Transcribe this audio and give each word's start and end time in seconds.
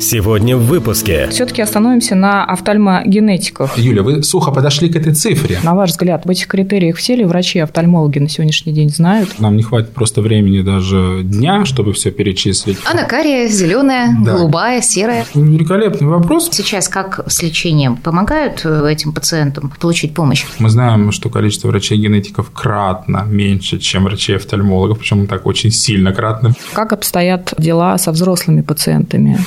Сегодня 0.00 0.56
в 0.56 0.64
выпуске. 0.66 1.26
Все-таки 1.30 1.60
остановимся 1.60 2.14
на 2.14 2.44
офтальмогенетиках. 2.44 3.76
Юля, 3.76 4.02
вы 4.02 4.22
сухо 4.22 4.52
подошли 4.52 4.88
к 4.88 4.94
этой 4.96 5.12
цифре. 5.12 5.58
На 5.64 5.74
ваш 5.74 5.90
взгляд, 5.90 6.24
в 6.24 6.30
этих 6.30 6.46
критериях 6.46 6.96
все 6.96 7.16
ли 7.16 7.24
врачи-офтальмологи 7.24 8.20
на 8.20 8.28
сегодняшний 8.28 8.72
день 8.72 8.90
знают? 8.90 9.40
Нам 9.40 9.56
не 9.56 9.62
хватит 9.64 9.90
просто 9.92 10.22
времени 10.22 10.60
даже 10.62 11.22
дня, 11.24 11.64
чтобы 11.64 11.92
все 11.94 12.12
перечислить. 12.12 12.78
Анакария, 12.90 13.48
зеленая, 13.48 14.16
Да. 14.24 14.34
голубая, 14.34 14.82
серая. 14.82 15.26
Великолепный 15.34 16.06
вопрос. 16.08 16.48
Сейчас 16.52 16.88
как 16.88 17.20
с 17.30 17.42
лечением 17.42 17.96
помогают 17.96 18.60
э, 18.64 18.88
этим 18.90 19.12
пациентам 19.12 19.72
получить 19.80 20.14
помощь? 20.14 20.44
Мы 20.60 20.70
знаем, 20.70 21.10
что 21.10 21.28
количество 21.28 21.68
врачей-генетиков 21.68 22.50
кратно 22.52 23.24
меньше, 23.28 23.78
чем 23.78 24.04
врачей-офтальмологов, 24.04 25.00
причем 25.00 25.26
так 25.26 25.44
очень 25.44 25.72
сильно 25.72 26.12
кратно. 26.12 26.54
Как 26.72 26.92
обстоят 26.92 27.52
дела 27.58 27.98
со 27.98 28.12
взрослыми 28.12 28.60
пациентами? 28.60 29.38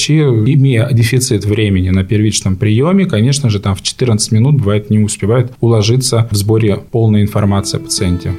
Врачи, 0.00 0.18
имея 0.18 0.88
дефицит 0.90 1.44
времени 1.44 1.90
на 1.90 2.04
первичном 2.04 2.56
приеме, 2.56 3.04
конечно 3.04 3.50
же, 3.50 3.60
там 3.60 3.74
в 3.74 3.82
14 3.82 4.32
минут 4.32 4.56
бывает 4.56 4.88
не 4.88 4.98
успевают 4.98 5.52
уложиться 5.60 6.26
в 6.30 6.34
сборе 6.34 6.78
полной 6.78 7.20
информации 7.20 7.76
о 7.76 7.80
пациенте. 7.80 8.32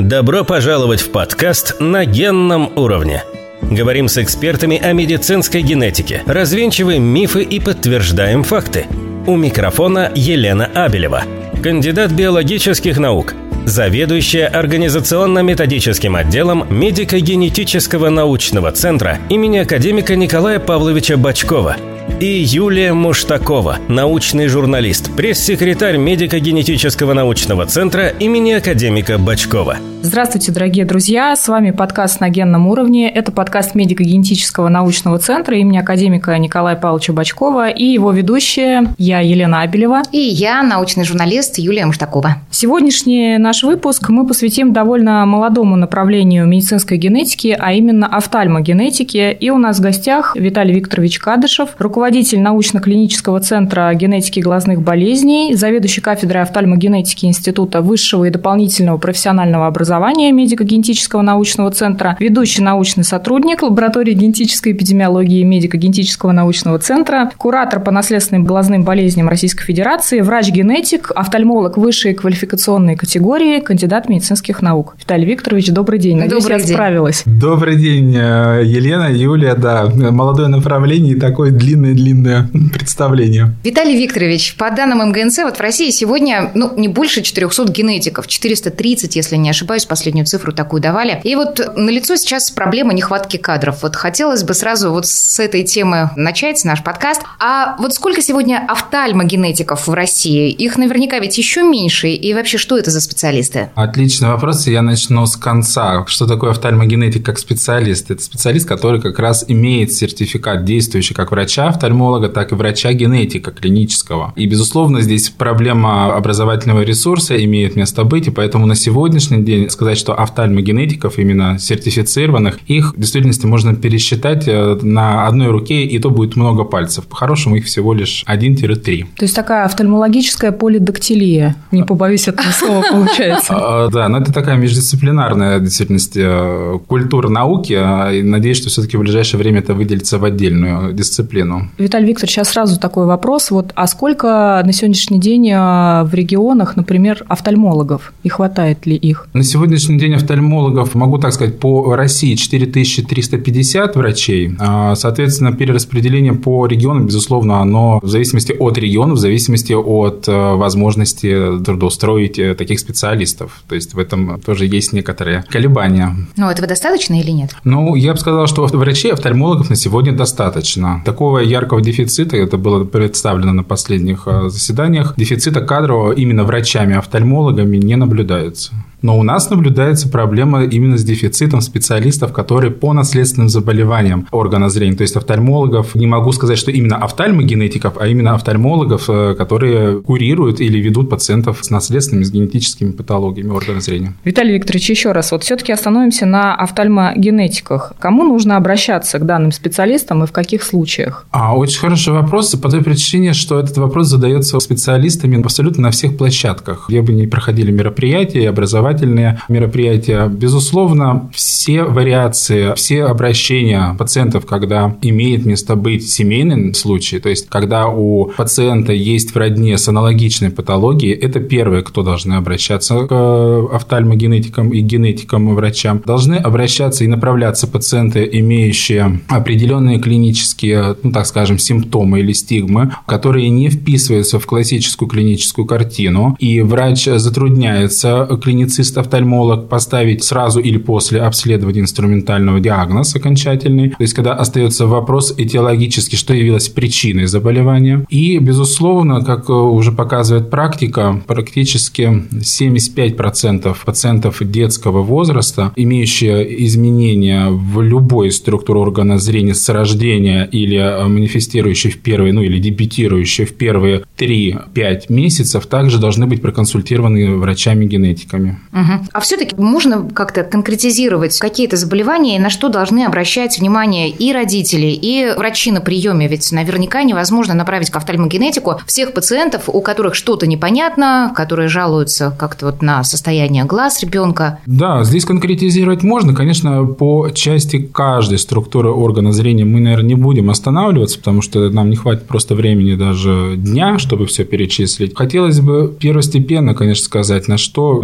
Добро 0.00 0.42
пожаловать 0.42 1.00
в 1.00 1.10
подкаст 1.10 1.76
«На 1.78 2.04
генном 2.04 2.76
уровне». 2.76 3.22
Говорим 3.62 4.08
с 4.08 4.18
экспертами 4.18 4.78
о 4.78 4.92
медицинской 4.92 5.62
генетике, 5.62 6.24
развенчиваем 6.26 7.04
мифы 7.04 7.44
и 7.44 7.60
подтверждаем 7.60 8.42
факты. 8.42 8.86
У 9.28 9.36
микрофона 9.36 10.10
Елена 10.16 10.66
Абелева, 10.74 11.22
кандидат 11.62 12.10
биологических 12.10 12.98
наук, 12.98 13.34
заведующая 13.64 14.46
организационно-методическим 14.46 16.16
отделом 16.16 16.66
медико-генетического 16.70 18.08
научного 18.08 18.72
центра 18.72 19.18
имени 19.28 19.58
академика 19.58 20.16
Николая 20.16 20.58
Павловича 20.58 21.16
Бачкова 21.16 21.76
и 22.20 22.26
Юлия 22.26 22.92
Муштакова, 22.92 23.78
научный 23.88 24.48
журналист, 24.48 25.14
пресс-секретарь 25.16 25.96
медико-генетического 25.96 27.14
научного 27.14 27.66
центра 27.66 28.08
имени 28.08 28.52
академика 28.52 29.18
Бачкова. 29.18 29.78
Здравствуйте, 30.02 30.50
дорогие 30.50 30.86
друзья! 30.86 31.36
С 31.36 31.46
вами 31.46 31.72
подкаст 31.72 32.20
«На 32.20 32.30
генном 32.30 32.66
уровне». 32.66 33.10
Это 33.10 33.32
подкаст 33.32 33.74
медико-генетического 33.74 34.70
научного 34.70 35.18
центра 35.18 35.54
имени 35.58 35.76
академика 35.76 36.36
Николая 36.38 36.74
Павловича 36.74 37.12
Бачкова 37.12 37.68
и 37.68 37.84
его 37.84 38.10
ведущая 38.10 38.86
я, 38.96 39.20
Елена 39.20 39.60
Абелева. 39.60 40.00
И 40.10 40.18
я, 40.18 40.62
научный 40.62 41.04
журналист 41.04 41.58
Юлия 41.58 41.84
Муштакова. 41.84 42.36
Сегодняшний 42.50 43.36
наш 43.36 43.62
выпуск 43.62 44.08
мы 44.08 44.26
посвятим 44.26 44.72
довольно 44.72 45.26
молодому 45.26 45.76
направлению 45.76 46.46
медицинской 46.46 46.96
генетики, 46.96 47.54
а 47.60 47.74
именно 47.74 48.06
офтальмогенетике. 48.06 49.32
И 49.32 49.50
у 49.50 49.58
нас 49.58 49.80
в 49.80 49.82
гостях 49.82 50.34
Виталий 50.34 50.76
Викторович 50.76 51.18
Кадышев, 51.18 51.74
руководитель 51.78 52.40
научно-клинического 52.40 53.40
центра 53.40 53.92
генетики 53.92 54.40
глазных 54.40 54.80
болезней, 54.80 55.54
заведующий 55.54 56.00
кафедрой 56.00 56.42
офтальмогенетики 56.42 57.26
Института 57.26 57.82
высшего 57.82 58.24
и 58.24 58.30
дополнительного 58.30 58.96
профессионального 58.96 59.66
образования 59.66 59.89
медико-генетического 60.32 61.22
научного 61.22 61.70
центра, 61.70 62.16
ведущий 62.20 62.62
научный 62.62 63.04
сотрудник 63.04 63.62
лаборатории 63.62 64.14
генетической 64.14 64.72
эпидемиологии 64.72 65.42
медико-генетического 65.42 66.32
научного 66.32 66.78
центра, 66.78 67.30
куратор 67.36 67.80
по 67.80 67.90
наследственным 67.90 68.44
глазным 68.44 68.82
болезням 68.82 69.28
Российской 69.28 69.64
Федерации, 69.64 70.20
врач-генетик, 70.20 71.12
офтальмолог 71.14 71.76
высшей 71.76 72.14
квалификационной 72.14 72.96
категории, 72.96 73.60
кандидат 73.60 74.08
медицинских 74.08 74.62
наук. 74.62 74.96
Виталий 74.98 75.26
Викторович, 75.26 75.70
добрый 75.70 75.98
день. 75.98 76.18
Надеюсь, 76.18 76.42
Добрый 76.42 76.58
я 76.58 76.64
день. 76.64 76.74
справилась. 76.74 77.22
Добрый 77.26 77.76
день, 77.76 78.14
э, 78.16 78.62
Елена, 78.64 79.10
Юлия, 79.10 79.54
да, 79.54 79.88
молодое 79.94 80.48
направление 80.48 81.14
и 81.14 81.18
такое 81.20 81.50
длинное-длинное 81.50 82.48
представление. 82.72 83.54
Виталий 83.64 83.96
Викторович, 84.00 84.56
по 84.56 84.70
данным 84.70 85.08
МГНЦ, 85.08 85.38
вот 85.44 85.56
в 85.56 85.60
России 85.60 85.90
сегодня 85.90 86.50
ну, 86.54 86.72
не 86.76 86.88
больше 86.88 87.22
400 87.22 87.70
генетиков, 87.72 88.26
430, 88.26 89.16
если 89.16 89.36
не 89.36 89.50
ошибаюсь, 89.50 89.79
последнюю 89.86 90.26
цифру 90.26 90.52
такую 90.52 90.82
давали. 90.82 91.20
И 91.24 91.34
вот 91.36 91.60
налицо 91.76 92.16
сейчас 92.16 92.50
проблема 92.50 92.92
нехватки 92.92 93.36
кадров. 93.36 93.82
Вот 93.82 93.96
хотелось 93.96 94.42
бы 94.44 94.54
сразу 94.54 94.90
вот 94.90 95.06
с 95.06 95.40
этой 95.40 95.62
темы 95.62 96.10
начать 96.16 96.64
наш 96.64 96.82
подкаст. 96.82 97.22
А 97.38 97.76
вот 97.78 97.94
сколько 97.94 98.22
сегодня 98.22 98.64
офтальмогенетиков 98.68 99.86
в 99.86 99.92
России? 99.92 100.50
Их 100.50 100.76
наверняка 100.76 101.18
ведь 101.18 101.38
еще 101.38 101.62
меньше. 101.62 102.08
И 102.08 102.34
вообще, 102.34 102.58
что 102.58 102.76
это 102.76 102.90
за 102.90 103.00
специалисты? 103.00 103.70
Отличный 103.74 104.28
вопрос, 104.28 104.66
я 104.66 104.82
начну 104.82 105.26
с 105.26 105.36
конца. 105.36 106.04
Что 106.06 106.26
такое 106.26 106.50
офтальмогенетик 106.50 107.24
как 107.24 107.38
специалист? 107.38 108.10
Это 108.10 108.22
специалист, 108.22 108.68
который 108.68 109.00
как 109.00 109.18
раз 109.18 109.44
имеет 109.48 109.92
сертификат, 109.92 110.64
действующий 110.64 111.14
как 111.14 111.30
врача-офтальмолога, 111.30 112.28
так 112.28 112.52
и 112.52 112.54
врача-генетика 112.54 113.50
клинического. 113.50 114.32
И, 114.36 114.46
безусловно, 114.46 115.00
здесь 115.00 115.30
проблема 115.30 116.14
образовательного 116.14 116.82
ресурса 116.82 117.42
имеет 117.42 117.76
место 117.76 118.04
быть, 118.04 118.26
и 118.26 118.30
поэтому 118.30 118.66
на 118.66 118.74
сегодняшний 118.74 119.42
день 119.42 119.69
сказать, 119.70 119.98
что 119.98 120.14
офтальмогенетиков, 120.14 121.18
именно 121.18 121.58
сертифицированных, 121.58 122.58
их 122.66 122.94
в 122.94 122.96
действительности 122.96 123.46
можно 123.46 123.74
пересчитать 123.74 124.46
э, 124.46 124.78
на 124.82 125.26
одной 125.26 125.48
руке, 125.48 125.84
и 125.84 125.98
то 125.98 126.10
будет 126.10 126.36
много 126.36 126.64
пальцев. 126.64 127.06
По-хорошему, 127.06 127.56
их 127.56 127.64
всего 127.66 127.92
лишь 127.92 128.24
1-3. 128.28 129.06
То 129.16 129.24
есть 129.24 129.34
такая 129.34 129.64
офтальмологическая 129.64 130.52
полидактилия. 130.52 131.56
Не 131.70 131.84
побоюсь 131.84 132.28
этого 132.28 132.50
слова, 132.50 132.84
получается. 132.90 133.56
А, 133.62 133.88
Да, 133.88 134.08
но 134.08 134.18
это 134.18 134.32
такая 134.32 134.56
междисциплинарная, 134.56 135.58
в 135.58 135.62
действительности, 135.62 136.20
э, 136.22 136.78
культура 136.86 137.28
науки. 137.28 137.74
а, 137.76 138.10
надеюсь, 138.22 138.58
что 138.58 138.68
все-таки 138.68 138.96
в 138.96 139.00
ближайшее 139.00 139.38
время 139.38 139.60
это 139.60 139.74
выделится 139.74 140.18
в 140.18 140.24
отдельную 140.24 140.92
дисциплину. 140.92 141.68
Виталий 141.78 142.08
Викторович, 142.08 142.32
сейчас 142.32 142.48
сразу 142.48 142.78
такой 142.78 143.06
вопрос. 143.06 143.50
Вот, 143.50 143.72
а 143.74 143.86
сколько 143.86 144.62
на 144.64 144.72
сегодняшний 144.72 145.20
день 145.20 145.50
э, 145.50 146.02
в 146.04 146.14
регионах, 146.14 146.76
например, 146.76 147.24
офтальмологов? 147.28 148.12
И 148.22 148.28
хватает 148.28 148.86
ли 148.86 148.96
их? 148.96 149.28
На 149.32 149.42
сегодняшний 149.60 149.98
день 149.98 150.14
офтальмологов, 150.14 150.94
могу 150.94 151.18
так 151.18 151.34
сказать, 151.34 151.58
по 151.60 151.94
России 151.94 152.34
4350 152.34 153.94
врачей. 153.94 154.56
А, 154.58 154.94
Соответственно, 154.94 155.52
перераспределение 155.52 156.32
по 156.32 156.64
регионам, 156.66 157.06
безусловно, 157.06 157.60
оно 157.60 158.00
в 158.02 158.08
зависимости 158.08 158.52
от 158.58 158.78
региона, 158.78 159.12
в 159.12 159.18
зависимости 159.18 159.74
от 159.74 160.26
э, 160.26 160.54
возможности 160.54 161.58
трудоустроить 161.62 162.38
э, 162.38 162.54
таких 162.54 162.80
специалистов. 162.80 163.62
То 163.68 163.74
есть 163.74 163.92
в 163.92 163.98
этом 163.98 164.40
тоже 164.40 164.64
есть 164.64 164.94
некоторые 164.94 165.44
колебания. 165.50 166.16
Ну, 166.38 166.48
этого 166.48 166.66
достаточно 166.66 167.20
или 167.20 167.30
нет? 167.30 167.50
Ну, 167.62 167.96
я 167.96 168.14
бы 168.14 168.18
сказал, 168.18 168.46
что 168.46 168.64
врачей, 168.64 169.12
офтальмологов 169.12 169.68
на 169.68 169.76
сегодня 169.76 170.12
достаточно. 170.12 171.02
Такого 171.04 171.40
яркого 171.40 171.82
дефицита, 171.82 172.34
это 172.38 172.56
было 172.56 172.84
представлено 172.84 173.52
на 173.52 173.62
последних 173.62 174.22
э, 174.24 174.48
заседаниях, 174.48 175.12
дефицита 175.18 175.60
кадрового 175.60 176.12
именно 176.12 176.44
врачами-офтальмологами 176.44 177.76
не 177.76 177.96
наблюдается. 177.96 178.72
Но 179.02 179.18
у 179.18 179.22
нас 179.22 179.50
наблюдается 179.50 180.08
проблема 180.08 180.64
именно 180.64 180.98
с 180.98 181.04
дефицитом 181.04 181.60
специалистов, 181.60 182.32
которые 182.32 182.70
по 182.70 182.92
наследственным 182.92 183.48
заболеваниям 183.48 184.26
органа 184.30 184.68
зрения, 184.68 184.96
то 184.96 185.02
есть 185.02 185.16
офтальмологов, 185.16 185.94
не 185.94 186.06
могу 186.06 186.32
сказать, 186.32 186.58
что 186.58 186.70
именно 186.70 186.96
офтальмогенетиков, 186.96 187.94
а 187.98 188.06
именно 188.06 188.34
офтальмологов, 188.34 189.08
э, 189.08 189.34
которые 189.36 190.00
курируют 190.02 190.60
или 190.60 190.78
ведут 190.78 191.10
пациентов 191.10 191.58
с 191.62 191.70
наследственными, 191.70 192.24
с 192.24 192.30
генетическими 192.30 192.92
патологиями 192.92 193.50
органа 193.50 193.80
зрения. 193.80 194.14
Виталий 194.24 194.54
Викторович, 194.54 194.90
еще 194.90 195.12
раз, 195.12 195.32
вот 195.32 195.44
все-таки 195.44 195.72
остановимся 195.72 196.26
на 196.26 196.54
офтальмогенетиках. 196.54 197.94
Кому 197.98 198.24
нужно 198.24 198.56
обращаться 198.56 199.18
к 199.18 199.26
данным 199.26 199.52
специалистам 199.52 200.24
и 200.24 200.26
в 200.26 200.32
каких 200.32 200.62
случаях? 200.62 201.26
А, 201.30 201.56
очень 201.56 201.80
хороший 201.80 202.12
вопрос, 202.12 202.54
по 202.54 202.70
той 202.70 202.82
причине, 202.82 203.32
что 203.32 203.58
этот 203.58 203.76
вопрос 203.78 204.08
задается 204.08 204.58
специалистами 204.60 205.40
абсолютно 205.40 205.84
на 205.84 205.90
всех 205.90 206.16
площадках, 206.16 206.86
где 206.88 207.02
бы 207.02 207.12
ни 207.12 207.26
проходили 207.26 207.70
мероприятия, 207.70 208.42
и 208.42 208.46
образовательные 208.90 209.40
мероприятия. 209.48 210.26
Безусловно, 210.28 211.30
все 211.32 211.84
вариации, 211.84 212.74
все 212.74 213.04
обращения 213.04 213.94
пациентов, 213.98 214.46
когда 214.46 214.96
имеет 215.02 215.46
место 215.46 215.76
быть 215.76 216.08
семейный 216.10 216.74
случай, 216.74 217.18
то 217.18 217.28
есть 217.28 217.48
когда 217.48 217.88
у 217.88 218.26
пациента 218.36 218.92
есть 218.92 219.34
в 219.34 219.36
родне 219.36 219.78
с 219.78 219.88
аналогичной 219.88 220.50
патологией, 220.50 221.14
это 221.14 221.40
первые, 221.40 221.82
кто 221.82 222.02
должны 222.02 222.34
обращаться 222.34 223.06
к 223.06 223.74
офтальмогенетикам 223.74 224.70
и 224.70 224.80
генетикам 224.80 225.50
и 225.50 225.54
врачам. 225.54 226.02
Должны 226.04 226.34
обращаться 226.34 227.04
и 227.04 227.06
направляться 227.06 227.66
пациенты, 227.66 228.28
имеющие 228.32 229.20
определенные 229.28 229.98
клинические, 229.98 230.96
ну 231.02 231.12
так 231.12 231.26
скажем, 231.26 231.58
симптомы 231.58 232.20
или 232.20 232.32
стигмы, 232.32 232.92
которые 233.06 233.50
не 233.50 233.68
вписываются 233.68 234.38
в 234.38 234.46
классическую 234.46 235.08
клиническую 235.08 235.66
картину, 235.66 236.36
и 236.38 236.60
врач 236.60 237.04
затрудняется 237.04 238.28
клиницировать 238.42 238.79
гинецист-офтальмолог 238.80 239.68
поставить 239.68 240.24
сразу 240.24 240.60
или 240.60 240.78
после 240.78 241.20
обследования 241.20 241.80
инструментального 241.80 242.60
диагноз 242.60 243.14
окончательный. 243.14 243.90
То 243.90 243.96
есть, 244.02 244.14
когда 244.14 244.34
остается 244.34 244.86
вопрос 244.86 245.34
этиологически, 245.36 246.16
что 246.16 246.34
явилось 246.34 246.68
причиной 246.68 247.26
заболевания. 247.26 248.06
И, 248.08 248.38
безусловно, 248.38 249.22
как 249.22 249.50
уже 249.50 249.92
показывает 249.92 250.50
практика, 250.50 251.22
практически 251.26 252.24
75% 252.32 253.76
пациентов 253.84 254.38
детского 254.40 255.02
возраста, 255.02 255.72
имеющие 255.76 256.64
изменения 256.66 257.48
в 257.50 257.82
любой 257.82 258.30
структуре 258.30 258.80
органа 258.80 259.18
зрения 259.18 259.54
с 259.54 259.68
рождения 259.68 260.48
или 260.50 260.78
манифестирующие 261.06 261.92
в 261.92 261.98
первые, 261.98 262.32
ну 262.32 262.42
или 262.42 262.58
дебютирующие 262.58 263.46
в 263.46 263.54
первые 263.54 264.04
3-5 264.16 265.02
месяцев, 265.08 265.66
также 265.66 265.98
должны 265.98 266.26
быть 266.26 266.40
проконсультированы 266.40 267.36
врачами-генетиками. 267.36 268.58
Угу. 268.72 269.06
А 269.12 269.20
все-таки 269.20 269.56
можно 269.56 270.08
как-то 270.08 270.44
конкретизировать 270.44 271.38
какие-то 271.38 271.76
заболевания 271.76 272.36
и 272.36 272.38
на 272.38 272.50
что 272.50 272.68
должны 272.68 273.04
обращать 273.04 273.58
внимание 273.58 274.10
и 274.10 274.32
родители, 274.32 274.86
и 274.86 275.32
врачи 275.36 275.72
на 275.72 275.80
приеме? 275.80 276.28
Ведь 276.28 276.52
наверняка 276.52 277.02
невозможно 277.02 277.54
направить 277.54 277.90
к 277.90 277.96
офтальмогенетику 277.96 278.80
всех 278.86 279.12
пациентов, 279.12 279.68
у 279.68 279.80
которых 279.80 280.14
что-то 280.14 280.46
непонятно, 280.46 281.32
которые 281.34 281.68
жалуются 281.68 282.34
как-то 282.38 282.66
вот 282.66 282.82
на 282.82 283.02
состояние 283.02 283.64
глаз 283.64 284.02
ребенка. 284.02 284.60
Да, 284.66 285.02
здесь 285.02 285.24
конкретизировать 285.24 286.02
можно. 286.02 286.34
Конечно, 286.34 286.84
по 286.84 287.30
части 287.30 287.78
каждой 287.78 288.38
структуры 288.38 288.90
органа 288.90 289.32
зрения 289.32 289.64
мы, 289.64 289.80
наверное, 289.80 290.08
не 290.08 290.14
будем 290.14 290.50
останавливаться, 290.50 291.18
потому 291.18 291.42
что 291.42 291.70
нам 291.70 291.90
не 291.90 291.96
хватит 291.96 292.26
просто 292.26 292.54
времени 292.54 292.94
даже 292.94 293.54
дня, 293.56 293.98
чтобы 293.98 294.26
все 294.26 294.44
перечислить. 294.44 295.16
Хотелось 295.16 295.60
бы 295.60 295.94
первостепенно, 295.98 296.74
конечно, 296.74 297.04
сказать, 297.04 297.48
на 297.48 297.58
что 297.58 298.00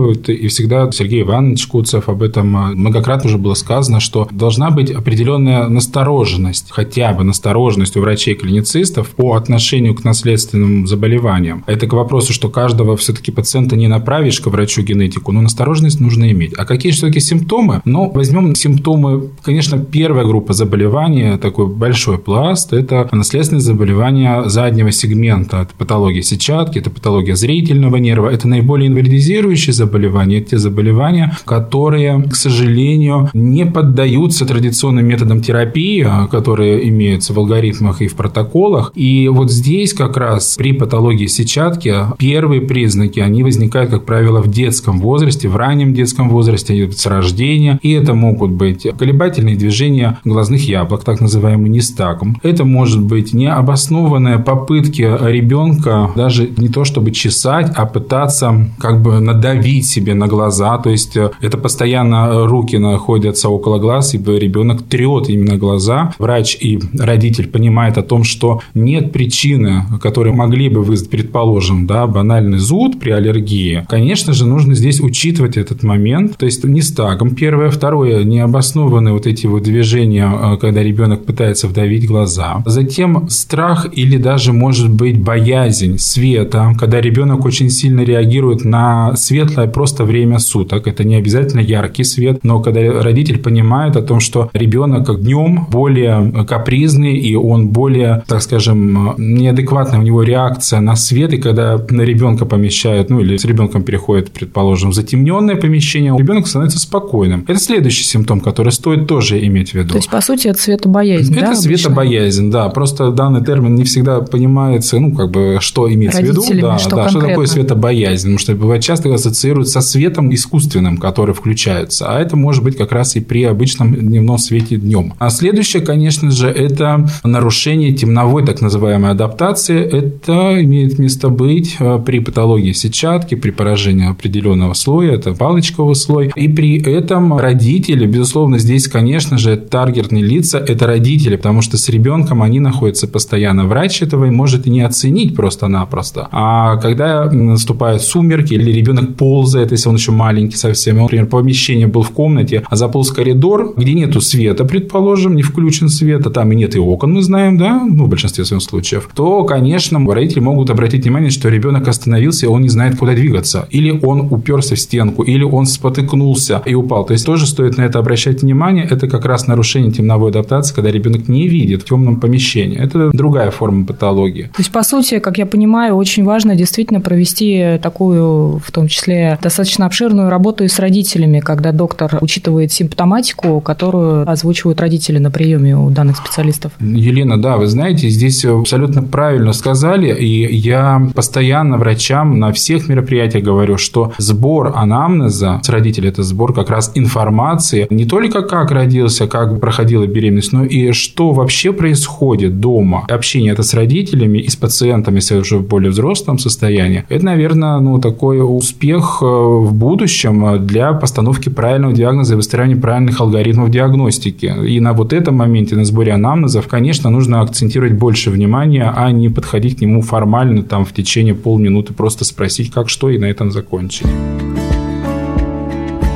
ориентируют, 0.00 0.28
и 0.28 0.48
всегда 0.48 0.90
Сергей 0.92 1.22
Иванович 1.22 1.66
Куцев 1.66 2.08
об 2.08 2.22
этом 2.22 2.48
многократно 2.48 3.28
уже 3.28 3.38
было 3.38 3.54
сказано, 3.54 4.00
что 4.00 4.28
должна 4.30 4.70
быть 4.70 4.90
определенная 4.90 5.68
настороженность, 5.68 6.70
хотя 6.70 7.12
бы 7.12 7.24
настороженность 7.24 7.96
у 7.96 8.00
врачей-клиницистов 8.00 9.08
по 9.10 9.34
отношению 9.34 9.94
к 9.94 10.04
наследственным 10.04 10.86
заболеваниям. 10.86 11.64
Это 11.66 11.86
к 11.86 11.92
вопросу, 11.92 12.32
что 12.32 12.48
каждого 12.48 12.96
все-таки 12.96 13.30
пациента 13.30 13.76
не 13.76 13.88
направишь 13.88 14.40
к 14.40 14.46
врачу-генетику, 14.46 15.32
но 15.32 15.42
настороженность 15.42 16.00
нужно 16.00 16.30
иметь. 16.30 16.52
А 16.56 16.64
какие 16.64 16.92
все-таки 16.92 17.20
симптомы? 17.20 17.82
Ну, 17.84 18.10
возьмем 18.10 18.54
симптомы, 18.54 19.30
конечно, 19.42 19.78
первая 19.78 20.24
группа 20.24 20.52
заболеваний, 20.52 21.38
такой 21.38 21.66
большой 21.66 22.18
пласт, 22.18 22.72
это 22.72 23.08
наследственные 23.12 23.60
заболевания 23.62 24.48
заднего 24.48 24.92
сегмента. 24.92 25.58
Это 25.62 25.74
патология 25.76 26.22
сетчатки, 26.22 26.78
это 26.78 26.90
патология 26.90 27.34
зрительного 27.34 27.96
нерва, 27.96 28.28
это 28.28 28.48
наиболее 28.48 28.88
инвалидизирующие 28.88 29.72
заболевания, 29.72 29.89
это 29.90 30.50
те 30.50 30.58
заболевания, 30.58 31.36
которые, 31.44 32.22
к 32.22 32.34
сожалению, 32.34 33.30
не 33.34 33.66
поддаются 33.66 34.46
традиционным 34.46 35.06
методам 35.06 35.40
терапии, 35.40 36.06
которые 36.30 36.88
имеются 36.88 37.32
в 37.32 37.38
алгоритмах 37.38 38.02
и 38.02 38.08
в 38.08 38.14
протоколах. 38.14 38.92
И 38.94 39.28
вот 39.28 39.50
здесь 39.50 39.92
как 39.94 40.16
раз 40.16 40.56
при 40.56 40.72
патологии 40.72 41.26
сетчатки 41.26 41.94
первые 42.18 42.60
признаки, 42.62 43.20
они 43.20 43.42
возникают, 43.42 43.90
как 43.90 44.04
правило, 44.04 44.40
в 44.40 44.48
детском 44.48 45.00
возрасте, 45.00 45.48
в 45.48 45.56
раннем 45.56 45.94
детском 45.94 46.28
возрасте, 46.28 46.90
с 46.90 47.06
рождения. 47.06 47.78
И 47.82 47.92
это 47.92 48.14
могут 48.14 48.50
быть 48.50 48.86
колебательные 48.98 49.56
движения 49.56 50.18
глазных 50.24 50.68
яблок, 50.68 51.04
так 51.04 51.20
называемый 51.20 51.70
нистагм. 51.70 52.38
Это 52.42 52.64
может 52.64 53.02
быть 53.02 53.32
необоснованные 53.32 54.38
попытки 54.38 55.02
ребенка 55.02 56.10
даже 56.16 56.48
не 56.56 56.68
то 56.68 56.84
чтобы 56.84 57.10
чесать, 57.10 57.72
а 57.74 57.86
пытаться 57.86 58.70
как 58.78 59.02
бы 59.02 59.20
надавить 59.20 59.79
себе 59.86 60.14
на 60.14 60.26
глаза. 60.26 60.78
То 60.78 60.90
есть 60.90 61.16
э, 61.16 61.30
это 61.40 61.58
постоянно 61.58 62.46
руки 62.46 62.76
находятся 62.76 63.48
около 63.48 63.78
глаз, 63.78 64.14
и 64.14 64.18
ребенок 64.18 64.82
трет 64.82 65.28
именно 65.28 65.56
глаза. 65.56 66.14
Врач 66.18 66.56
и 66.60 66.78
родитель 66.98 67.48
понимают 67.48 67.98
о 67.98 68.02
том, 68.02 68.24
что 68.24 68.60
нет 68.74 69.12
причины, 69.12 69.84
которые 70.00 70.34
могли 70.34 70.68
бы 70.68 70.82
вызвать, 70.82 71.10
предположим, 71.10 71.86
да, 71.86 72.06
банальный 72.06 72.58
зуд 72.58 72.98
при 73.00 73.10
аллергии. 73.10 73.84
Конечно 73.88 74.32
же, 74.32 74.46
нужно 74.46 74.74
здесь 74.74 75.00
учитывать 75.00 75.56
этот 75.56 75.82
момент. 75.82 76.36
То 76.36 76.46
есть 76.46 76.64
не 76.64 76.82
стагом 76.82 77.34
первое. 77.34 77.70
Второе, 77.70 78.24
необоснованные 78.24 79.12
вот 79.14 79.26
эти 79.26 79.46
вот 79.46 79.62
движения, 79.62 80.30
э, 80.30 80.56
когда 80.58 80.82
ребенок 80.82 81.24
пытается 81.24 81.68
вдавить 81.68 82.06
глаза. 82.06 82.62
Затем 82.66 83.28
страх 83.28 83.86
или 83.92 84.16
даже, 84.16 84.52
может 84.52 84.90
быть, 84.90 85.20
боязнь 85.20 85.98
света, 85.98 86.72
когда 86.78 87.00
ребенок 87.00 87.44
очень 87.44 87.70
сильно 87.70 88.00
реагирует 88.00 88.64
на 88.64 89.16
светлое 89.16 89.66
просто 89.70 90.04
время 90.04 90.38
суток. 90.38 90.86
Это 90.86 91.04
не 91.04 91.16
обязательно 91.16 91.60
яркий 91.60 92.04
свет, 92.04 92.40
но 92.42 92.60
когда 92.60 93.02
родитель 93.02 93.38
понимает 93.38 93.96
о 93.96 94.02
том, 94.02 94.20
что 94.20 94.50
ребенок 94.52 95.20
днем 95.20 95.66
более 95.70 96.44
капризный 96.46 97.16
и 97.16 97.34
он 97.34 97.68
более, 97.68 98.22
так 98.26 98.42
скажем, 98.42 99.14
неадекватная 99.18 100.00
у 100.00 100.02
него 100.02 100.22
реакция 100.22 100.80
на 100.80 100.96
свет, 100.96 101.32
и 101.32 101.38
когда 101.38 101.78
на 101.90 102.02
ребенка 102.02 102.44
помещают, 102.46 103.10
ну 103.10 103.20
или 103.20 103.36
с 103.36 103.44
ребенком 103.44 103.82
переходит, 103.82 104.30
предположим, 104.30 104.90
в 104.90 104.94
затемненное 104.94 105.56
помещение, 105.56 106.16
ребенок 106.16 106.46
становится 106.46 106.78
спокойным. 106.78 107.44
Это 107.46 107.58
следующий 107.58 108.04
симптом, 108.04 108.40
который 108.40 108.72
стоит 108.72 109.06
тоже 109.06 109.44
иметь 109.46 109.70
в 109.70 109.74
виду. 109.74 109.90
То 109.90 109.96
есть, 109.96 110.10
по 110.10 110.20
сути, 110.20 110.48
это 110.48 110.60
светобоязнь, 110.60 111.34
Это 111.34 111.46
да, 111.46 111.54
светобоязнь, 111.54 112.50
да. 112.50 112.68
Просто 112.68 113.10
данный 113.10 113.44
термин 113.44 113.74
не 113.74 113.84
всегда 113.84 114.20
понимается, 114.20 114.98
ну, 114.98 115.14
как 115.14 115.30
бы, 115.30 115.58
что 115.60 115.92
имеется 115.92 116.22
в 116.22 116.24
виду. 116.24 116.42
Да, 116.60 116.78
что, 116.78 116.96
да, 116.96 117.08
что 117.08 117.20
такое 117.20 117.46
светобоязнь. 117.46 118.22
Потому 118.22 118.38
что 118.38 118.54
бывает 118.54 118.82
часто 118.82 119.08
ассоциируют 119.50 119.68
со 119.68 119.80
светом 119.80 120.32
искусственным, 120.32 120.96
который 120.96 121.34
включается. 121.34 122.06
А 122.08 122.20
это 122.20 122.36
может 122.36 122.62
быть 122.62 122.76
как 122.76 122.92
раз 122.92 123.16
и 123.16 123.20
при 123.20 123.44
обычном 123.44 123.94
дневном 123.94 124.38
свете 124.38 124.76
днем. 124.76 125.14
А 125.18 125.30
следующее, 125.30 125.82
конечно 125.82 126.30
же, 126.30 126.48
это 126.48 127.08
нарушение 127.24 127.92
темновой 127.92 128.44
так 128.44 128.60
называемой 128.60 129.10
адаптации. 129.10 129.80
Это 129.80 130.62
имеет 130.62 130.98
место 130.98 131.28
быть 131.28 131.76
э, 131.80 131.98
при 132.04 132.20
патологии 132.20 132.72
сетчатки, 132.72 133.34
при 133.34 133.50
поражении 133.50 134.10
определенного 134.10 134.74
слоя, 134.74 135.12
это 135.12 135.32
палочковый 135.32 135.94
слой. 135.94 136.30
И 136.36 136.48
при 136.48 136.80
этом 136.80 137.36
родители, 137.38 138.06
безусловно, 138.06 138.58
здесь, 138.58 138.88
конечно 138.88 139.38
же, 139.38 139.56
таргетные 139.56 140.22
лица– 140.22 140.58
это 140.68 140.86
родители, 140.86 141.36
потому 141.36 141.62
что 141.62 141.76
с 141.76 141.88
ребенком 141.88 142.42
они 142.42 142.60
находятся 142.60 143.08
постоянно. 143.08 143.66
Врач 143.66 144.02
этого 144.02 144.26
может 144.30 144.66
и 144.66 144.70
не 144.70 144.82
оценить 144.82 145.34
просто-напросто. 145.34 146.28
А 146.30 146.76
когда 146.76 147.24
наступают 147.30 148.02
сумерки 148.02 148.54
или 148.54 148.70
ребенок 148.70 149.16
ползает, 149.40 149.72
если 149.72 149.88
он 149.88 149.96
еще 149.96 150.12
маленький 150.12 150.56
совсем, 150.56 150.96
он, 150.96 151.04
например, 151.04 151.26
помещение 151.26 151.86
был 151.86 152.02
в 152.02 152.10
комнате, 152.10 152.62
а 152.68 152.76
заполз 152.76 153.10
в 153.10 153.14
коридор, 153.14 153.72
где 153.74 153.94
нету 153.94 154.20
света, 154.20 154.64
предположим, 154.64 155.34
не 155.34 155.42
включен 155.42 155.88
свет, 155.88 156.26
а 156.26 156.30
там 156.30 156.52
и 156.52 156.56
нет 156.56 156.76
и 156.76 156.78
окон, 156.78 157.14
мы 157.14 157.22
знаем, 157.22 157.56
да, 157.56 157.82
ну, 157.84 158.04
в 158.04 158.08
большинстве 158.08 158.44
своих 158.44 158.62
случаев, 158.62 159.08
то, 159.14 159.44
конечно, 159.44 159.98
родители 160.12 160.40
могут 160.40 160.68
обратить 160.68 161.04
внимание, 161.04 161.30
что 161.30 161.48
ребенок 161.48 161.88
остановился, 161.88 162.46
и 162.46 162.48
он 162.48 162.62
не 162.62 162.68
знает, 162.68 162.98
куда 162.98 163.14
двигаться. 163.14 163.66
Или 163.70 163.90
он 163.90 164.28
уперся 164.30 164.74
в 164.74 164.78
стенку, 164.78 165.22
или 165.22 165.42
он 165.42 165.66
спотыкнулся 165.66 166.62
и 166.66 166.74
упал. 166.74 167.04
То 167.04 167.12
есть 167.12 167.24
тоже 167.24 167.46
стоит 167.46 167.78
на 167.78 167.82
это 167.82 167.98
обращать 167.98 168.42
внимание. 168.42 168.86
Это 168.90 169.08
как 169.08 169.24
раз 169.24 169.46
нарушение 169.46 169.92
темновой 169.92 170.30
адаптации, 170.30 170.74
когда 170.74 170.90
ребенок 170.90 171.28
не 171.28 171.48
видит 171.48 171.82
в 171.82 171.84
темном 171.86 172.20
помещении. 172.20 172.78
Это 172.78 173.10
другая 173.12 173.50
форма 173.50 173.86
патологии. 173.86 174.44
То 174.44 174.58
есть, 174.58 174.72
по 174.72 174.82
сути, 174.82 175.18
как 175.18 175.38
я 175.38 175.46
понимаю, 175.46 175.94
очень 175.94 176.24
важно 176.24 176.54
действительно 176.54 177.00
провести 177.00 177.78
такую, 177.82 178.58
в 178.58 178.70
том 178.72 178.88
числе, 178.88 179.29
достаточно 179.42 179.86
обширную 179.86 180.30
работу 180.30 180.64
и 180.64 180.68
с 180.68 180.78
родителями, 180.78 181.40
когда 181.40 181.72
доктор 181.72 182.18
учитывает 182.20 182.72
симптоматику, 182.72 183.60
которую 183.60 184.28
озвучивают 184.30 184.80
родители 184.80 185.18
на 185.18 185.30
приеме 185.30 185.76
у 185.76 185.90
данных 185.90 186.16
специалистов. 186.16 186.72
Елена, 186.80 187.40
да, 187.40 187.56
вы 187.56 187.66
знаете, 187.66 188.08
здесь 188.08 188.44
абсолютно 188.44 189.02
правильно 189.02 189.52
сказали, 189.52 190.14
и 190.14 190.56
я 190.56 191.10
постоянно 191.14 191.78
врачам 191.78 192.38
на 192.38 192.52
всех 192.52 192.88
мероприятиях 192.88 193.44
говорю, 193.44 193.76
что 193.76 194.12
сбор 194.18 194.72
анамнеза 194.74 195.60
с 195.62 195.68
родителей– 195.68 196.08
это 196.10 196.22
сбор 196.22 196.54
как 196.54 196.70
раз 196.70 196.92
информации 196.94 197.86
не 197.90 198.04
только 198.04 198.42
как 198.42 198.70
родился, 198.70 199.26
как 199.26 199.60
проходила 199.60 200.06
беременность, 200.06 200.52
но 200.52 200.64
и 200.64 200.92
что 200.92 201.32
вообще 201.32 201.72
происходит 201.72 202.60
дома. 202.60 203.04
Общение 203.08 203.52
это 203.52 203.62
с 203.62 203.74
родителями 203.74 204.38
и 204.38 204.48
с 204.48 204.56
пациентами, 204.56 205.16
если 205.16 205.36
уже 205.36 205.58
в 205.58 205.66
более 205.66 205.90
взрослом 205.90 206.38
состоянии. 206.38 207.04
Это, 207.08 207.24
наверное, 207.24 207.78
ну, 207.80 207.98
такой 207.98 208.40
успех 208.40 209.19
э, 209.22 209.26
в 209.26 209.72
будущем 209.74 210.66
для 210.66 210.92
постановки 210.92 211.48
правильного 211.48 211.92
диагноза 211.92 212.34
и 212.34 212.36
выстраивания 212.36 212.80
правильных 212.80 213.20
алгоритмов 213.20 213.70
диагностики. 213.70 214.52
И 214.66 214.80
на 214.80 214.92
вот 214.92 215.12
этом 215.12 215.36
моменте, 215.36 215.76
на 215.76 215.84
сборе 215.84 216.12
анамнезов, 216.12 216.68
конечно, 216.68 217.10
нужно 217.10 217.40
акцентировать 217.40 217.94
больше 217.94 218.30
внимания, 218.30 218.92
а 218.94 219.10
не 219.10 219.28
подходить 219.28 219.78
к 219.78 219.80
нему 219.80 220.02
формально 220.02 220.62
там 220.62 220.84
в 220.84 220.92
течение 220.92 221.34
полминуты, 221.34 221.92
просто 221.94 222.24
спросить, 222.24 222.70
как 222.70 222.88
что, 222.88 223.10
и 223.10 223.18
на 223.18 223.26
этом 223.26 223.50
закончить. 223.50 224.06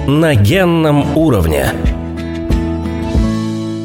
На 0.06 0.34
генном 0.34 1.16
уровне. 1.16 1.66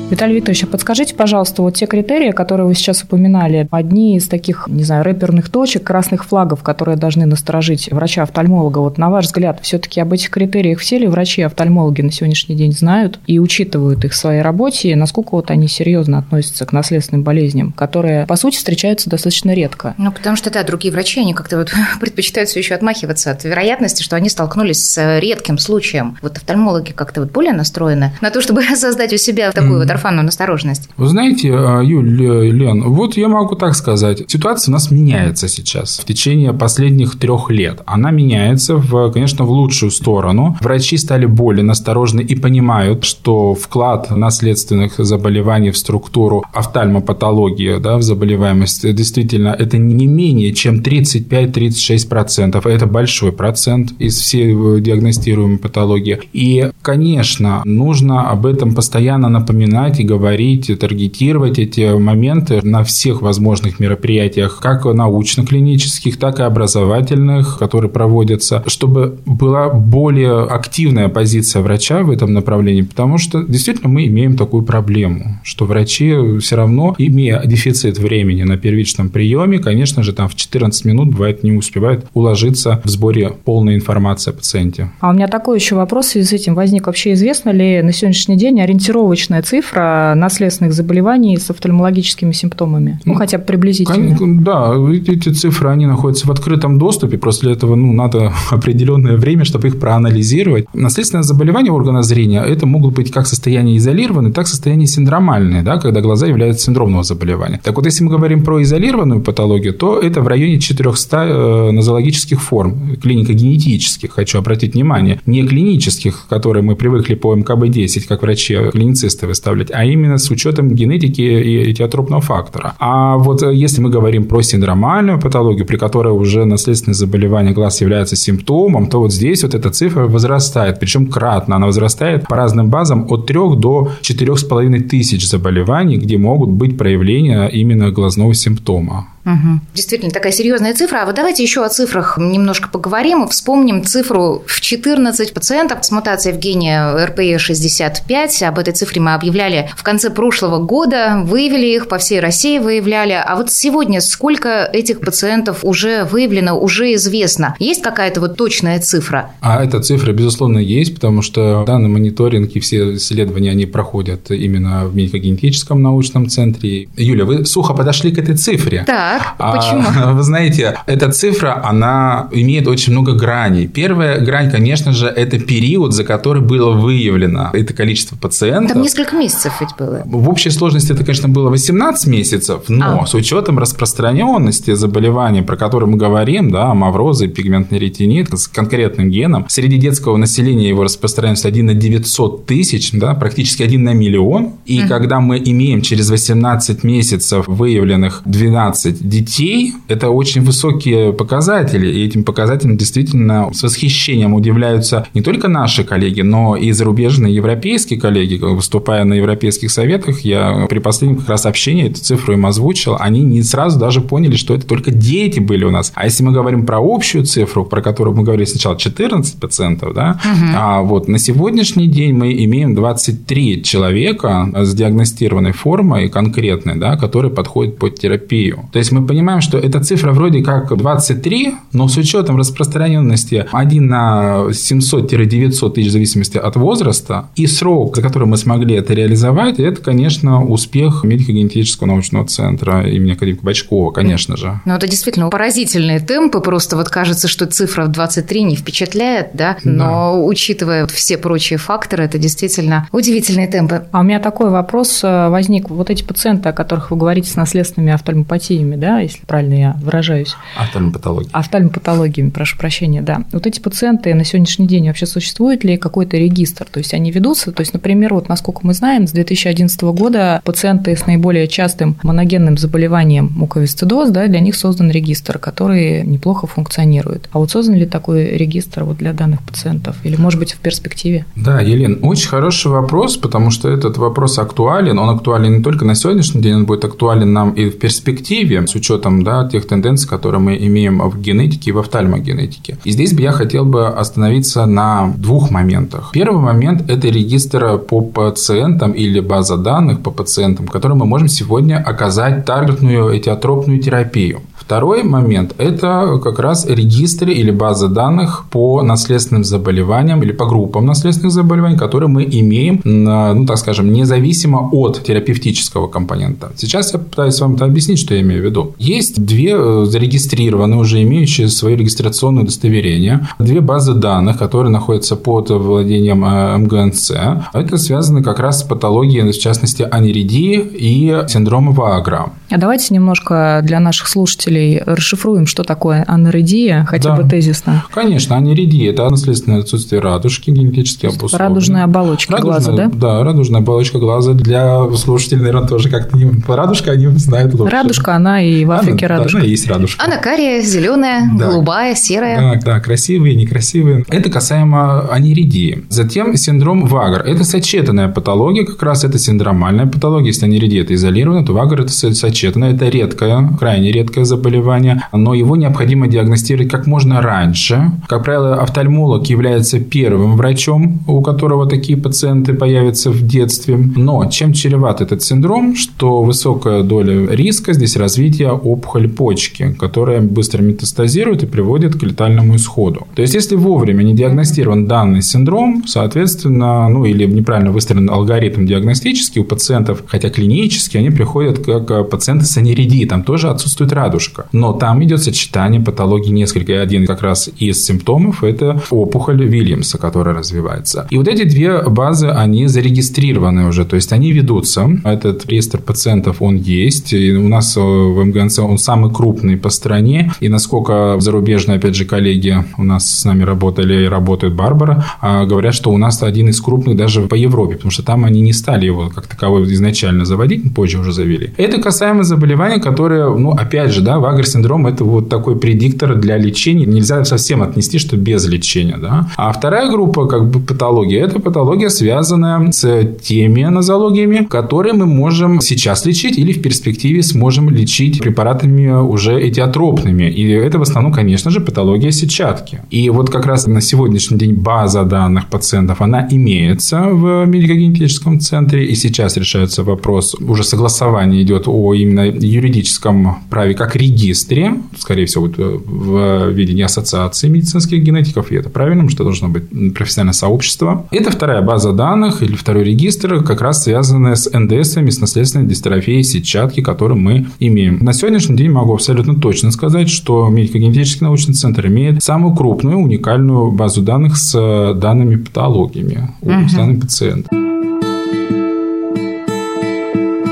Виталий 0.10 0.36
Викторович, 0.36 0.64
а 0.64 0.68
подскажите, 0.68 1.14
пожалуйста, 1.14 1.62
вот 1.62 1.76
те 1.76 1.86
критерии, 1.86 2.32
которые 2.32 2.66
вы 2.66 2.74
сейчас 2.74 3.04
упоминали, 3.04 3.68
одни 3.70 4.18
из 4.18 4.28
таких, 4.28 4.66
не 4.68 4.84
знаю, 4.84 5.04
рэперных 5.04 5.50
точек, 5.50 5.84
красных 5.84 6.26
флагов, 6.26 6.64
которые 6.64 6.98
должны 6.98 7.28
насторожить 7.28 7.92
врача-офтальмолога, 7.92 8.80
вот 8.80 8.98
на 8.98 9.12
ваш 9.12 9.26
взгляд, 9.26 9.60
все-таки 9.62 10.02
об 10.02 10.12
этих 10.12 10.32
критериях 10.32 10.80
все 10.80 10.98
ли 10.98 11.06
врачи-офтальмологи 11.06 12.02
на 12.02 12.12
сегодняшний 12.12 12.56
день 12.56 12.72
знают 12.72 13.20
и 13.28 13.38
учитывают 13.38 14.04
их 14.04 14.14
в 14.14 14.16
своей 14.16 14.42
работе, 14.42 14.90
и 14.90 14.96
насколько 14.96 15.30
вот 15.34 15.52
они 15.52 15.68
серьезно 15.68 16.18
относятся 16.18 16.66
к 16.66 16.74
наследственным 16.74 17.24
болезням, 17.24 17.72
которые, 17.72 18.26
по 18.26 18.36
сути, 18.36 18.58
встречаются 18.58 19.12
достаточно 19.12 19.54
редко? 19.54 19.94
Ну, 20.00 20.12
потому 20.12 20.36
что, 20.36 20.50
да, 20.50 20.64
другие 20.64 20.92
врачи, 20.92 21.20
они 21.20 21.36
как-то 21.36 21.58
вот 21.58 21.72
предпочитают 22.00 22.50
все 22.50 22.62
еще 22.62 22.74
отмахиваться 22.74 23.30
от 23.30 23.44
вероятности, 23.44 24.02
что 24.02 24.16
они 24.16 24.30
столкнулись 24.30 24.84
с 24.84 25.20
редким 25.20 25.60
случаем. 25.60 26.18
Вот 26.24 26.38
офтальмологи 26.38 26.94
как-то 26.94 27.22
вот 27.22 27.32
более 27.32 27.54
настроены 27.54 28.12
на 28.22 28.32
то, 28.32 28.42
чтобы 28.42 28.64
создать 28.76 29.14
у 29.14 29.18
себя 29.18 29.52
такую 29.52 29.76
mm-hmm. 29.76 29.84
вот 29.84 29.92
орфанную 30.00 30.26
настороженность. 30.26 30.90
Вы 30.98 31.08
знаете, 31.08 31.54
а, 31.54 31.82
Юль, 31.82 32.22
э, 32.22 32.50
Лен, 32.50 32.84
вот 32.84 33.18
я 33.18 33.28
могу 33.28 33.56
так 33.56 33.76
сказать. 33.76 34.24
Ситуация 34.28 34.72
у 34.72 34.74
нас 34.74 34.92
меняется 34.92 35.48
сейчас 35.48 36.00
в 36.00 36.06
течение 36.06 36.54
последних 36.54 37.20
трех 37.20 37.50
лет. 37.52 37.82
Она 37.86 38.12
меняется, 38.12 38.76
в, 38.76 39.12
конечно, 39.12 39.46
в 39.46 39.52
лучшую 39.52 39.92
сторону. 39.92 40.58
Врачи 40.62 40.98
стали 40.98 41.26
более 41.26 41.64
насторожны 41.64 42.22
и 42.22 42.36
понимают, 42.36 43.04
что 43.04 43.54
вклад 43.54 44.12
наследственных 44.12 44.94
заболеваний 44.98 45.72
в 45.72 45.78
структуру 45.78 46.44
офтальмопатологии, 46.54 47.80
да, 47.80 47.98
в 47.98 48.04
заболеваемость, 48.04 48.94
действительно, 48.96 49.50
это 49.50 49.78
не 49.78 50.08
менее 50.08 50.54
чем 50.54 50.80
35-36%. 50.80 52.68
Это 52.70 52.86
большой 52.86 53.32
процент 53.32 53.92
из 54.00 54.18
всей 54.20 54.54
э, 54.54 54.80
диагностируемой 54.80 55.58
патологии. 55.58 56.20
И, 56.34 56.72
конечно, 56.82 57.62
нужно 57.66 58.30
об 58.30 58.46
этом 58.46 58.74
постоянно 58.74 59.30
напоминать 59.30 59.89
и 59.98 60.04
говорить, 60.04 60.70
и 60.70 60.76
таргетировать 60.76 61.58
эти 61.58 61.98
моменты 61.98 62.60
на 62.64 62.84
всех 62.84 63.22
возможных 63.22 63.80
мероприятиях, 63.80 64.60
как 64.62 64.84
научно-клинических, 64.86 66.18
так 66.18 66.40
и 66.40 66.44
образовательных, 66.44 67.58
которые 67.58 67.90
проводятся, 67.90 68.64
чтобы 68.68 69.18
была 69.26 69.70
более 69.70 70.44
активная 70.44 71.08
позиция 71.08 71.62
врача 71.62 72.04
в 72.04 72.12
этом 72.12 72.34
направлении, 72.34 72.82
потому 72.82 73.18
что 73.18 73.44
действительно 73.44 73.90
мы 73.90 74.08
имеем 74.08 74.36
такую 74.36 74.64
проблему, 74.64 75.40
что 75.44 75.66
врачи 75.66 76.14
все 76.40 76.56
равно, 76.56 76.96
имея 76.98 77.42
дефицит 77.46 77.98
времени 77.98 78.44
на 78.44 78.58
первичном 78.58 79.10
приеме, 79.10 79.60
конечно 79.60 80.04
же, 80.04 80.14
там 80.14 80.28
в 80.28 80.36
14 80.36 80.86
минут 80.86 81.10
бывает 81.10 81.44
не 81.44 81.52
успевают 81.52 82.06
уложиться 82.14 82.82
в 82.84 82.90
сборе 82.90 83.30
полной 83.30 83.76
информации 83.76 84.32
о 84.32 84.34
пациенте. 84.34 84.92
А 85.00 85.10
у 85.10 85.14
меня 85.14 85.28
такой 85.28 85.58
еще 85.58 85.76
вопрос 85.76 86.08
в 86.08 86.10
связи 86.10 86.28
с 86.28 86.34
этим 86.34 86.56
возник. 86.56 86.88
Вообще 86.88 87.14
известно 87.14 87.52
ли 87.52 87.82
на 87.82 87.94
сегодняшний 87.94 88.36
день 88.36 88.60
ориентировочная 88.62 89.42
цифра 89.42 89.79
наследственных 90.16 90.74
заболеваний 90.74 91.38
с 91.38 91.50
офтальмологическими 91.50 92.32
симптомами? 92.32 93.00
Ну, 93.06 93.14
ну 93.14 93.20
хотя 93.20 93.38
бы 93.38 93.46
приблизительно. 93.46 94.42
Да, 94.42 94.74
эти 94.92 95.30
цифры, 95.30 95.70
они 95.70 95.86
находятся 95.86 96.28
в 96.28 96.32
открытом 96.32 96.78
доступе. 96.78 97.18
После 97.18 97.54
этого 97.54 97.76
ну, 97.76 97.94
надо 97.94 98.34
определенное 98.52 99.18
время, 99.18 99.46
чтобы 99.46 99.68
их 99.68 99.80
проанализировать. 99.80 100.66
Наследственное 100.74 101.24
заболевание 101.24 101.72
органа 101.72 102.04
зрения– 102.04 102.42
это 102.48 102.66
могут 102.66 102.96
быть 102.96 103.12
как 103.12 103.28
состояние 103.28 103.78
изолированные, 103.78 104.34
так 104.34 104.46
и 104.46 104.50
состояние 104.50 104.88
синдромальные, 104.88 105.64
да, 105.64 105.78
когда 105.78 106.02
глаза 106.02 106.28
являются 106.28 106.66
синдромного 106.66 107.04
заболевания. 107.04 107.60
Так 107.64 107.76
вот, 107.76 107.86
если 107.86 108.04
мы 108.04 108.12
говорим 108.12 108.44
про 108.44 108.62
изолированную 108.62 109.22
патологию, 109.22 109.74
то 109.74 110.00
это 110.00 110.22
в 110.22 110.28
районе 110.28 110.60
400 110.60 111.18
э, 111.18 111.72
нозологических 111.72 112.42
форм, 112.42 112.98
клинико-генетических, 113.02 114.12
хочу 114.12 114.40
обратить 114.40 114.74
внимание, 114.74 115.20
не 115.26 115.46
клинических, 115.46 116.26
которые 116.30 116.64
мы 116.64 116.76
привыкли 116.76 117.16
по 117.16 117.36
МКБ-10, 117.36 118.08
как 118.08 118.22
врачи-клиницисты 118.22 119.28
выставлять, 119.28 119.69
а 119.74 119.86
именно 119.86 120.18
с 120.18 120.30
учетом 120.32 120.70
генетики 120.70 121.22
и 121.22 121.72
этиотропного 121.72 122.22
фактора. 122.22 122.74
А 122.80 123.18
вот 123.18 123.44
э, 123.44 123.54
если 123.54 123.82
мы 123.82 123.90
говорим 123.90 124.26
про 124.26 124.42
синдромальную 124.42 125.20
патологию, 125.20 125.66
при 125.66 125.78
которой 125.78 126.14
уже 126.14 126.46
наследственное 126.46 126.96
заболевание 126.96 127.54
глаз 127.54 127.82
является 127.82 128.16
симптомом, 128.16 128.88
то 128.88 129.00
вот 129.00 129.14
здесь 129.14 129.44
вот 129.44 129.54
эта 129.54 129.70
цифра 129.70 130.08
возрастает, 130.08 130.80
причем 130.80 131.08
кратно. 131.08 131.56
Она 131.56 131.66
возрастает 131.68 132.28
по 132.28 132.36
разным 132.36 132.70
базам 132.70 133.06
от 133.10 133.26
3 133.26 133.40
до 133.58 133.92
4,5 134.02 134.80
тысяч 134.84 135.28
заболеваний, 135.28 135.98
где 135.98 136.18
могут 136.18 136.50
быть 136.50 136.78
проявления 136.78 137.48
именно 137.48 137.92
глазного 137.92 138.34
симптома. 138.34 139.08
Угу. 139.30 139.62
Действительно, 139.76 140.12
такая 140.12 140.32
серьезная 140.32 140.74
цифра. 140.74 141.04
А 141.04 141.06
вот 141.06 141.16
давайте 141.16 141.44
еще 141.44 141.64
о 141.64 141.70
цифрах 141.70 142.18
немножко 142.18 142.68
поговорим. 142.70 143.28
Вспомним 143.28 143.84
цифру 143.84 144.44
в 144.48 144.60
14 144.60 145.34
пациентов 145.34 145.86
с 145.86 145.92
мутацией 145.92 146.36
в 146.36 146.40
гене 146.40 146.80
РПЕ-65. 147.06 148.44
Об 148.44 148.58
этой 148.58 148.74
цифре 148.74 149.02
мы 149.02 149.14
объявляли 149.14 149.70
в 149.76 149.84
конце 149.84 150.10
прошлого 150.10 150.58
года. 150.58 151.22
Выявили 151.24 151.68
их, 151.68 151.88
по 151.88 152.00
всей 152.00 152.20
России 152.20 152.58
выявляли. 152.58 153.14
А 153.14 153.36
вот 153.36 153.52
сегодня 153.52 154.02
сколько 154.02 154.68
этих 154.72 155.00
пациентов 155.00 155.60
уже 155.64 156.06
выявлено, 156.06 156.60
уже 156.60 156.94
известно? 156.96 157.56
Есть 157.60 157.84
какая-то 157.84 158.22
вот 158.22 158.36
точная 158.36 158.80
цифра? 158.80 159.32
А 159.42 159.64
эта 159.64 159.80
цифра, 159.80 160.12
безусловно, 160.12 160.58
есть, 160.58 160.96
потому 160.96 161.22
что 161.22 161.64
данный 161.68 161.90
мониторинг 161.90 162.52
и 162.52 162.60
все 162.60 162.96
исследования, 162.96 163.52
они 163.52 163.66
проходят 163.68 164.32
именно 164.32 164.86
в 164.86 164.96
медико-генетическом 164.96 165.82
научном 165.82 166.30
центре. 166.30 166.88
Юля, 166.98 167.26
вы 167.26 167.46
сухо 167.46 167.74
подошли 167.74 168.12
к 168.12 168.18
этой 168.18 168.36
цифре. 168.36 168.84
Да. 168.88 169.19
Так, 169.20 169.36
а, 169.38 169.58
почему? 169.58 169.84
Вы 170.14 170.24
знаете, 170.24 170.78
эта 170.86 171.12
цифра, 171.12 171.62
она 171.64 172.28
имеет 172.32 172.68
очень 172.68 172.94
много 172.94 173.14
граней. 173.14 173.68
Первая 173.68 174.20
грань, 174.20 174.52
конечно 174.52 174.94
же, 174.94 175.08
это 175.08 175.40
период, 175.40 175.94
за 175.94 176.04
который 176.04 176.42
было 176.42 176.72
выявлено 176.72 177.50
это 177.54 177.74
количество 177.74 178.16
пациентов. 178.16 178.74
Там 178.74 178.82
несколько 178.82 179.16
месяцев 179.16 179.54
ведь 179.60 179.70
было. 179.78 180.02
В 180.06 180.30
общей 180.30 180.50
сложности 180.50 180.92
это, 180.92 181.04
конечно, 181.04 181.30
было 181.30 181.50
18 181.50 182.08
месяцев, 182.08 182.64
но 182.68 183.02
а. 183.02 183.06
с 183.06 183.14
учетом 183.14 183.60
распространенности 183.60 184.74
заболеваний, 184.74 185.42
про 185.42 185.56
которые 185.56 185.90
мы 185.90 185.98
говорим, 185.98 186.52
да, 186.52 186.74
маврозы, 186.74 187.28
пигментный 187.28 187.80
ретинит, 187.80 188.30
с 188.32 188.48
конкретным 188.48 189.10
геном, 189.10 189.46
среди 189.50 189.78
детского 189.78 190.18
населения 190.18 190.70
его 190.70 190.84
распространенность 190.84 191.46
1 191.46 191.66
на 191.66 191.74
900 191.74 192.46
тысяч, 192.46 192.92
да, 192.94 193.14
практически 193.14 193.64
1 193.64 193.84
на 193.84 193.94
миллион. 193.94 194.54
И 194.66 194.82
mm. 194.82 194.88
когда 194.88 195.20
мы 195.20 195.42
имеем 195.44 195.82
через 195.82 196.10
18 196.10 196.84
месяцев 196.84 197.46
выявленных 197.48 198.22
12 198.26 199.09
детей– 199.10 199.74
это 199.88 200.10
очень 200.10 200.42
высокие 200.42 201.12
показатели, 201.14 201.88
и 201.88 202.06
этим 202.06 202.24
показателям 202.24 202.78
действительно 202.78 203.50
с 203.54 203.64
восхищением 203.64 204.34
удивляются 204.34 205.08
не 205.14 205.22
только 205.22 205.48
наши 205.48 205.84
коллеги, 205.84 206.22
но 206.22 206.56
и 206.56 206.72
зарубежные 206.72 207.36
европейские 207.36 208.00
коллеги. 208.00 208.40
Выступая 208.42 209.04
на 209.04 209.16
европейских 209.16 209.72
советах, 209.72 210.22
я 210.22 210.68
при 210.70 210.80
последнем 210.80 211.18
как 211.18 211.30
раз 211.30 211.46
общении 211.46 211.90
эту 211.90 212.00
цифру 212.00 212.34
им 212.34 212.46
озвучил, 212.46 212.96
они 213.00 213.22
не 213.22 213.42
сразу 213.44 213.80
даже 213.80 214.02
поняли, 214.02 214.36
что 214.36 214.54
это 214.54 214.66
только 214.66 214.92
дети 214.92 215.40
были 215.40 215.66
у 215.66 215.72
нас. 215.72 215.92
А 215.96 216.06
если 216.06 216.24
мы 216.24 216.32
говорим 216.32 216.66
про 216.66 216.80
общую 216.80 217.26
цифру, 217.26 217.66
про 217.66 217.82
которую 217.82 218.16
мы 218.16 218.24
говорили 218.24 218.46
сначала 218.46 218.78
14 218.78 219.40
пациентов, 219.40 219.94
да, 219.94 220.20
угу. 220.24 220.46
а 220.56 220.82
вот 220.82 221.08
на 221.08 221.18
сегодняшний 221.18 221.88
день 221.88 222.14
мы 222.14 222.34
имеем 222.44 222.76
23 222.76 223.64
человека 223.64 224.50
с 224.56 224.74
диагностированной 224.74 225.52
формой 225.52 226.10
конкретной, 226.10 226.76
да, 226.76 226.96
которые 226.98 227.32
подходят 227.32 227.78
под 227.78 227.96
терапию. 227.96 228.70
То 228.72 228.80
есть 228.80 228.89
есть 228.90 229.00
мы 229.00 229.06
понимаем, 229.06 229.42
что 229.42 229.58
эта 229.58 229.80
цифра 229.80 230.12
вроде 230.12 230.44
как 230.44 230.76
23, 230.76 231.56
но 231.74 231.88
с 231.88 231.98
учетом 231.98 232.38
распространенности 232.38 233.46
1 233.52 233.88
на 233.88 234.46
700-900 234.50 235.72
тысяч 235.72 235.90
в 235.90 235.92
зависимости 235.92 236.38
от 236.38 236.56
возраста 236.56 237.30
и 237.36 237.48
срок, 237.48 237.96
за 237.96 238.02
который 238.02 238.28
мы 238.28 238.38
смогли 238.38 238.76
это 238.76 238.94
реализовать, 238.94 239.60
это, 239.60 239.82
конечно, 239.82 240.44
успех 240.44 241.04
медико-генетического 241.04 241.88
научного 241.88 242.28
центра 242.28 242.88
имени 242.88 243.14
академика 243.14 243.46
Бачкова, 243.46 243.92
конечно 243.92 244.38
же. 244.38 244.60
Ну, 244.66 244.74
это 244.74 244.88
действительно 244.88 245.30
поразительные 245.30 246.00
темпы, 246.00 246.40
просто 246.42 246.76
вот 246.76 246.90
кажется, 246.90 247.28
что 247.28 247.46
цифра 247.46 247.86
в 247.86 247.90
23 247.90 248.44
не 248.44 248.56
впечатляет, 248.56 249.30
да, 249.34 249.58
но 249.64 250.14
да. 250.14 250.14
учитывая 250.14 250.88
все 250.88 251.18
прочие 251.18 251.58
факторы, 251.58 252.04
это 252.04 252.18
действительно 252.18 252.88
удивительные 252.92 253.48
темпы. 253.48 253.84
А 253.92 254.00
у 254.00 254.04
меня 254.04 254.20
такой 254.20 254.50
вопрос 254.50 255.02
э, 255.04 255.30
возник. 255.30 255.70
Вот 255.70 255.90
эти 255.90 256.04
пациенты, 256.04 256.50
о 256.50 256.54
которых 256.54 256.92
вы 256.92 256.98
говорите 256.98 257.30
с 257.30 257.36
наследственными 257.36 257.94
офтальмопатиями, 257.94 258.79
да, 258.80 259.00
если 259.00 259.26
правильно 259.26 259.54
я 259.54 259.78
выражаюсь. 259.82 260.36
Офтальмопатологии. 260.58 261.30
Офтальмопатологиями, 261.32 262.30
прошу 262.30 262.58
прощения, 262.58 263.02
да. 263.02 263.24
Вот 263.32 263.46
эти 263.46 263.60
пациенты 263.60 264.14
на 264.14 264.24
сегодняшний 264.24 264.68
день 264.68 264.88
вообще 264.88 265.06
существует 265.06 265.64
ли 265.64 265.78
какой-то 265.78 266.18
регистр? 266.18 266.66
То 266.72 266.80
есть 266.80 266.94
они 266.94 267.12
ведутся, 267.12 267.52
то 267.52 267.62
есть, 267.62 267.74
например, 267.74 268.14
вот 268.14 268.30
насколько 268.30 268.62
мы 268.64 268.74
знаем, 268.74 269.08
с 269.08 269.12
2011 269.12 269.82
года 269.82 270.42
пациенты 270.44 270.96
с 270.96 271.06
наиболее 271.06 271.48
частым 271.48 271.98
моногенным 272.04 272.58
заболеванием 272.58 273.32
муковисцидоз, 273.36 274.10
да, 274.10 274.28
для 274.28 274.40
них 274.40 274.56
создан 274.56 274.92
регистр, 274.92 275.38
который 275.38 276.04
неплохо 276.04 276.48
функционирует. 276.48 277.30
А 277.32 277.40
вот 277.40 277.52
создан 277.52 277.76
ли 277.76 277.86
такой 277.86 278.26
регистр 278.38 278.84
вот 278.84 278.98
для 278.98 279.14
данных 279.14 279.42
пациентов? 279.44 279.98
Или, 280.04 280.16
может 280.16 280.40
быть, 280.40 280.54
в 280.54 280.58
перспективе? 280.58 281.26
Да, 281.36 281.62
Елена, 281.62 281.98
очень 282.02 282.30
хороший 282.30 282.72
вопрос, 282.72 283.18
потому 283.18 283.52
что 283.52 283.70
этот 283.70 283.98
вопрос 283.98 284.40
актуален. 284.40 284.98
Он 285.00 285.10
актуален 285.10 285.58
не 285.58 285.64
только 285.64 285.86
на 285.86 285.96
сегодняшний 285.96 286.42
день, 286.42 286.54
он 286.56 286.66
будет 286.66 286.86
актуален 286.86 287.32
нам 287.34 287.52
и 287.52 287.70
в 287.70 287.80
перспективе. 287.80 288.66
С 288.70 288.76
учетом 288.76 289.24
да, 289.24 289.48
тех 289.48 289.68
тенденций, 289.68 290.08
которые 290.08 290.42
мы 290.42 290.58
имеем 290.58 291.00
в 291.10 291.20
генетике 291.20 291.72
и 291.72 291.74
в 291.74 291.80
офтальмогенетике. 291.80 292.78
И 292.84 292.92
здесь 292.92 293.14
бы 293.14 293.22
я 293.22 293.32
хотел 293.32 293.66
бы 293.66 293.88
остановиться 293.88 294.66
на 294.66 295.14
двух 295.18 295.52
моментах. 295.52 296.12
Первый 296.14 296.42
момент– 296.42 296.84
это 296.90 297.08
регистр 297.08 297.78
по 297.78 298.02
пациентам 298.02 298.92
или 298.92 299.20
база 299.20 299.58
данных 299.58 300.02
по 300.02 300.12
пациентам, 300.12 300.68
которым 300.68 301.00
мы 301.00 301.06
можем 301.06 301.28
сегодня 301.28 301.78
оказать 301.78 302.46
таргетную 302.46 303.18
этиотропную 303.18 303.80
терапию. 303.80 304.42
Второй 304.70 305.02
момент– 305.02 305.56
это 305.58 306.20
как 306.24 306.38
раз 306.38 306.68
регистры 306.68 307.34
или 307.34 307.50
базы 307.50 307.88
данных 307.88 308.46
по 308.52 308.84
наследственным 308.84 309.44
заболеваниям 309.44 310.22
или 310.22 310.32
по 310.32 310.46
группам 310.46 310.86
наследственных 310.86 311.34
заболеваний, 311.34 311.76
которые 311.76 312.08
мы 312.08 312.24
имеем, 312.24 312.80
ну, 312.84 313.48
так 313.48 313.58
скажем, 313.58 313.92
независимо 313.92 314.70
от 314.72 315.02
терапевтического 315.02 315.88
компонента. 315.88 316.52
Сейчас 316.56 316.94
я 316.94 317.00
пытаюсь 317.00 317.42
вам 317.42 317.56
это 317.56 317.66
объяснить, 317.66 317.98
что 317.98 318.14
я 318.14 318.22
имею 318.22 318.44
в 318.44 318.46
виду. 318.46 318.76
Есть 318.78 319.26
две 319.26 319.56
э, 319.56 319.86
зарегистрированные, 319.86 320.80
уже 320.80 321.02
имеющие 321.02 321.48
свое 321.48 321.76
регистрационное 321.76 322.44
удостоверение, 322.44 323.28
две 323.40 323.62
базы 323.62 323.96
данных, 323.96 324.38
которые 324.38 324.72
находятся 324.72 325.16
под 325.16 325.50
владением 325.50 326.24
э, 326.24 326.58
МГНЦ. 326.60 327.14
Это 327.54 327.78
связано 327.80 328.22
как 328.22 328.38
раз 328.38 328.60
с 328.60 328.64
патологией, 328.64 329.32
в 329.32 329.40
частности, 329.40 329.82
аниридии 329.82 330.60
и 330.60 331.24
синдрома 331.28 331.72
Ваагра. 331.72 332.34
А 332.52 332.58
давайте 332.60 332.94
немножко 332.94 333.62
для 333.64 333.80
наших 333.80 334.08
слушателей 334.08 334.59
слушателей 334.60 334.82
расшифруем, 334.86 335.48
что 335.48 335.64
такое 335.64 336.04
аноридия, 336.08 336.86
хотя 336.88 337.16
да. 337.16 337.22
бы 337.22 337.30
тезисно. 337.30 337.86
Конечно, 337.94 338.36
аноридия– 338.36 338.90
это 338.92 339.10
наследственное 339.10 339.60
отсутствие 339.60 340.02
радужки, 340.02 340.50
генетически 340.52 341.08
обусловлено. 341.08 341.50
Радужная 341.50 341.84
оболочка 341.84 342.34
радужная, 342.34 342.60
глаза, 342.60 342.72
да? 342.72 342.92
Да, 342.94 343.24
радужная 343.24 343.62
оболочка 343.62 344.00
глаза. 344.00 344.34
Для 344.34 344.90
слушателей, 344.96 345.40
наверное, 345.42 345.68
тоже 345.68 345.90
как-то 345.90 346.18
не... 346.18 346.32
Радужка 346.48 346.92
они 346.92 347.08
знают 347.18 347.54
лучше. 347.54 347.72
Радужка, 347.72 348.16
она 348.16 348.42
и 348.42 348.66
в 348.66 348.72
Африке 348.72 349.06
она, 349.06 349.18
радужка. 349.18 349.38
Да, 349.38 349.44
она 349.44 349.50
есть 349.50 349.68
радужка. 349.68 350.06
Она 350.06 350.18
кария, 350.18 350.62
зеленая, 350.62 351.30
да. 351.38 351.46
голубая, 351.46 351.96
серая. 351.96 352.56
Да, 352.56 352.60
да, 352.74 352.80
красивые, 352.80 353.36
некрасивые. 353.36 354.06
Это 354.10 354.30
касаемо 354.30 355.10
аниридии. 355.10 355.86
Затем 355.90 356.36
синдром 356.36 356.86
Вагр. 356.86 357.22
Это 357.22 357.44
сочетанная 357.44 358.10
патология, 358.10 358.66
как 358.66 358.82
раз 358.84 359.04
это 359.04 359.18
синдромальная 359.20 359.88
патология. 359.88 360.28
Если 360.28 360.46
аниридия– 360.46 360.82
это 360.84 360.94
изолировано, 360.94 361.46
то 361.46 361.54
Вагр– 361.54 361.82
это 361.82 361.92
сочетанная, 361.92 362.74
это 362.74 362.90
редкая, 362.90 363.50
крайне 363.60 363.92
редкое 363.92 364.26
заболевание 364.26 364.49
заболевания, 364.50 365.08
но 365.14 365.34
его 365.34 365.56
необходимо 365.56 366.08
диагностировать 366.08 366.70
как 366.70 366.88
можно 366.88 367.22
раньше. 367.22 367.92
Как 368.08 368.24
правило, 368.24 368.56
офтальмолог 368.56 369.28
является 369.28 369.80
первым 369.80 370.36
врачом, 370.36 371.00
у 371.08 371.22
которого 371.22 371.68
такие 371.68 371.98
пациенты 371.98 372.54
появятся 372.54 373.12
в 373.12 373.26
детстве. 373.26 373.78
Но 373.78 374.26
чем 374.30 374.54
чреват 374.54 375.02
этот 375.02 375.22
синдром, 375.22 375.76
что 375.76 376.24
высокая 376.24 376.84
доля 376.84 377.28
риска 377.28 377.74
здесь 377.74 377.98
развития 377.98 378.52
опухоль 378.52 379.08
почки, 379.10 379.76
которая 379.80 380.22
быстро 380.22 380.62
метастазирует 380.62 381.44
и 381.44 381.46
приводит 381.46 382.00
к 382.00 382.04
летальному 382.04 382.56
исходу. 382.56 383.08
То 383.16 383.22
есть, 383.22 383.34
если 383.34 383.56
вовремя 383.56 384.04
не 384.04 384.14
диагностирован 384.14 384.88
данный 384.88 385.22
синдром, 385.22 385.84
соответственно, 385.86 386.90
ну 386.90 387.06
или 387.06 387.26
неправильно 387.26 387.72
выстроен 387.72 388.10
алгоритм 388.10 388.66
диагностический 388.66 389.42
у 389.42 389.46
пациентов, 389.46 390.04
хотя 390.08 390.30
клинически 390.30 390.98
они 390.98 391.10
приходят 391.10 391.60
как 391.60 392.10
пациенты 392.10 392.46
с 392.46 392.58
аниридией, 392.58 393.10
тоже 393.26 393.50
отсутствует 393.50 393.92
радужка 393.92 394.29
ошибка. 394.30 394.48
Но 394.52 394.74
там 394.74 395.04
идет 395.04 395.24
сочетание 395.24 395.82
патологии 395.82 396.32
несколько. 396.32 396.74
И 396.74 396.76
один 396.76 397.06
как 397.06 397.22
раз 397.22 397.50
из 397.58 397.86
симптомов– 397.86 398.44
это 398.44 398.82
опухоль 398.90 399.46
Вильямса, 399.46 399.98
которая 399.98 400.36
развивается. 400.36 401.08
И 401.10 401.18
вот 401.18 401.28
эти 401.28 401.44
две 401.44 401.82
базы, 401.84 402.28
они 402.28 402.68
зарегистрированы 402.68 403.68
уже, 403.68 403.86
то 403.86 403.96
есть 403.96 404.14
они 404.14 404.32
ведутся. 404.32 404.90
Этот 405.04 405.46
реестр 405.48 405.80
пациентов, 405.80 406.42
он 406.42 406.58
есть. 406.58 407.14
И 407.14 407.32
у 407.32 407.48
нас 407.48 407.76
э, 407.78 407.80
в 407.80 408.24
МГНЦ 408.24 408.60
он 408.60 408.78
самый 408.78 409.12
крупный 409.12 409.58
по 409.58 409.70
стране. 409.70 410.32
И 410.40 410.50
насколько 410.50 411.18
зарубежные, 411.20 411.78
опять 411.78 411.96
же, 411.96 412.06
коллеги 412.06 412.64
у 412.78 412.84
нас 412.84 413.20
с 413.20 413.26
нами 413.26 413.44
работали 413.44 414.06
и 414.06 414.08
работают 414.08 414.54
Барбара, 414.54 415.06
а, 415.22 415.46
говорят, 415.46 415.74
что 415.74 415.92
у 415.92 415.98
нас 415.98 416.24
один 416.24 416.50
из 416.50 416.62
крупных 416.62 416.96
даже 416.96 417.22
по 417.22 417.36
Европе, 417.36 417.76
потому 417.76 417.92
что 417.92 418.04
там 418.04 418.26
они 418.26 418.42
не 418.42 418.54
стали 418.54 418.86
его 418.86 419.10
как 419.10 419.28
таковой 419.28 419.64
изначально 419.74 420.26
заводить, 420.26 420.74
позже 420.74 421.00
уже 421.00 421.12
завели. 421.12 421.52
Это 421.58 421.82
касаемо 421.82 422.24
заболевания, 422.24 422.80
которые, 422.80 423.36
ну, 423.36 423.52
опять 423.52 423.92
же, 423.92 424.02
да, 424.02 424.19
Вагр-синдром– 424.20 424.88
это 424.88 425.04
вот 425.04 425.30
такой 425.30 425.56
предиктор 425.56 426.16
для 426.16 426.38
лечения. 426.38 426.86
Нельзя 426.86 427.24
совсем 427.26 427.62
отнести, 427.62 428.00
что 428.00 428.18
без 428.18 428.48
лечения. 428.48 428.98
Да? 428.98 429.28
А 429.38 429.52
вторая 429.52 429.90
группа 429.90 430.28
как 430.28 430.50
бы 430.50 430.60
патология– 430.60 431.24
это 431.26 431.40
патология, 431.40 431.90
связанная 431.90 432.72
с 432.72 433.04
теми 433.22 433.64
нозологиями, 433.64 434.46
которые 434.50 434.94
мы 434.94 435.06
можем 435.06 435.62
сейчас 435.62 436.06
лечить 436.06 436.38
или 436.38 436.54
в 436.54 436.62
перспективе 436.62 437.24
сможем 437.24 437.70
лечить 437.70 438.20
препаратами 438.20 438.90
уже 438.92 439.40
этиотропными. 439.40 440.30
И 440.30 440.50
это 440.50 440.80
в 440.80 440.82
основном, 440.82 441.14
конечно 441.14 441.52
же, 441.52 441.60
патология 441.60 442.12
сетчатки. 442.12 442.82
И 442.90 443.10
вот 443.10 443.30
как 443.30 443.46
раз 443.46 443.68
на 443.68 443.82
сегодняшний 443.82 444.38
день 444.38 444.54
база 444.54 445.04
данных 445.04 445.48
пациентов, 445.48 446.02
она 446.02 446.28
имеется 446.30 447.02
в 447.02 447.46
медико-генетическом 447.46 448.40
центре. 448.40 448.86
И 448.86 448.96
сейчас 448.96 449.38
решается 449.38 449.84
вопрос, 449.84 450.36
уже 450.36 450.64
согласование 450.64 451.42
идет 451.42 451.68
о 451.68 451.94
именно 451.94 452.26
юридическом 452.28 453.38
праве 453.50 453.74
как 453.74 453.96
регистре, 454.10 454.76
скорее 454.98 455.26
всего, 455.26 455.48
э, 455.48 455.80
в 455.86 456.50
виде 456.50 456.84
ассоциации 456.84 457.48
медицинских 457.50 458.02
генетиков, 458.02 458.52
и 458.52 458.56
это 458.56 458.70
правильно, 458.70 459.04
потому 459.04 459.10
что 459.10 459.24
должно 459.24 459.50
быть 459.50 459.94
профессиональное 459.94 460.34
сообщество. 460.34 461.08
Это 461.12 461.32
вторая 461.32 461.62
база 461.62 461.94
данных 461.94 462.42
или 462.42 462.56
второй 462.56 462.84
регистр, 462.84 463.44
как 463.44 463.62
раз 463.62 463.84
связанная 463.84 464.36
с 464.36 464.50
НДСами, 464.52 465.10
с 465.10 465.20
наследственной 465.20 465.68
дистрофией 465.68 466.24
сетчатки, 466.24 466.82
которую 466.82 467.20
мы 467.20 467.48
имеем. 467.60 468.00
На 468.02 468.14
сегодняшний 468.14 468.58
день 468.58 468.72
могу 468.72 468.94
абсолютно 468.94 469.36
точно 469.36 469.72
сказать, 469.72 470.10
что 470.10 470.48
медико-генетический 470.50 471.26
научный 471.26 471.54
центр 471.54 471.88
имеет 471.88 472.24
самую 472.24 472.56
крупную 472.56 472.98
уникальную 472.98 473.72
базу 473.72 474.02
данных 474.02 474.38
с 474.38 474.94
данными 474.96 475.36
патологиями 475.36 476.32
у 476.42 476.50
угу. 476.50 476.76
данных 476.76 477.02
пациентов. 477.02 477.52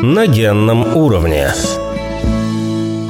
На 0.03 0.27
генном 0.27 0.95
уровне. 0.95 1.47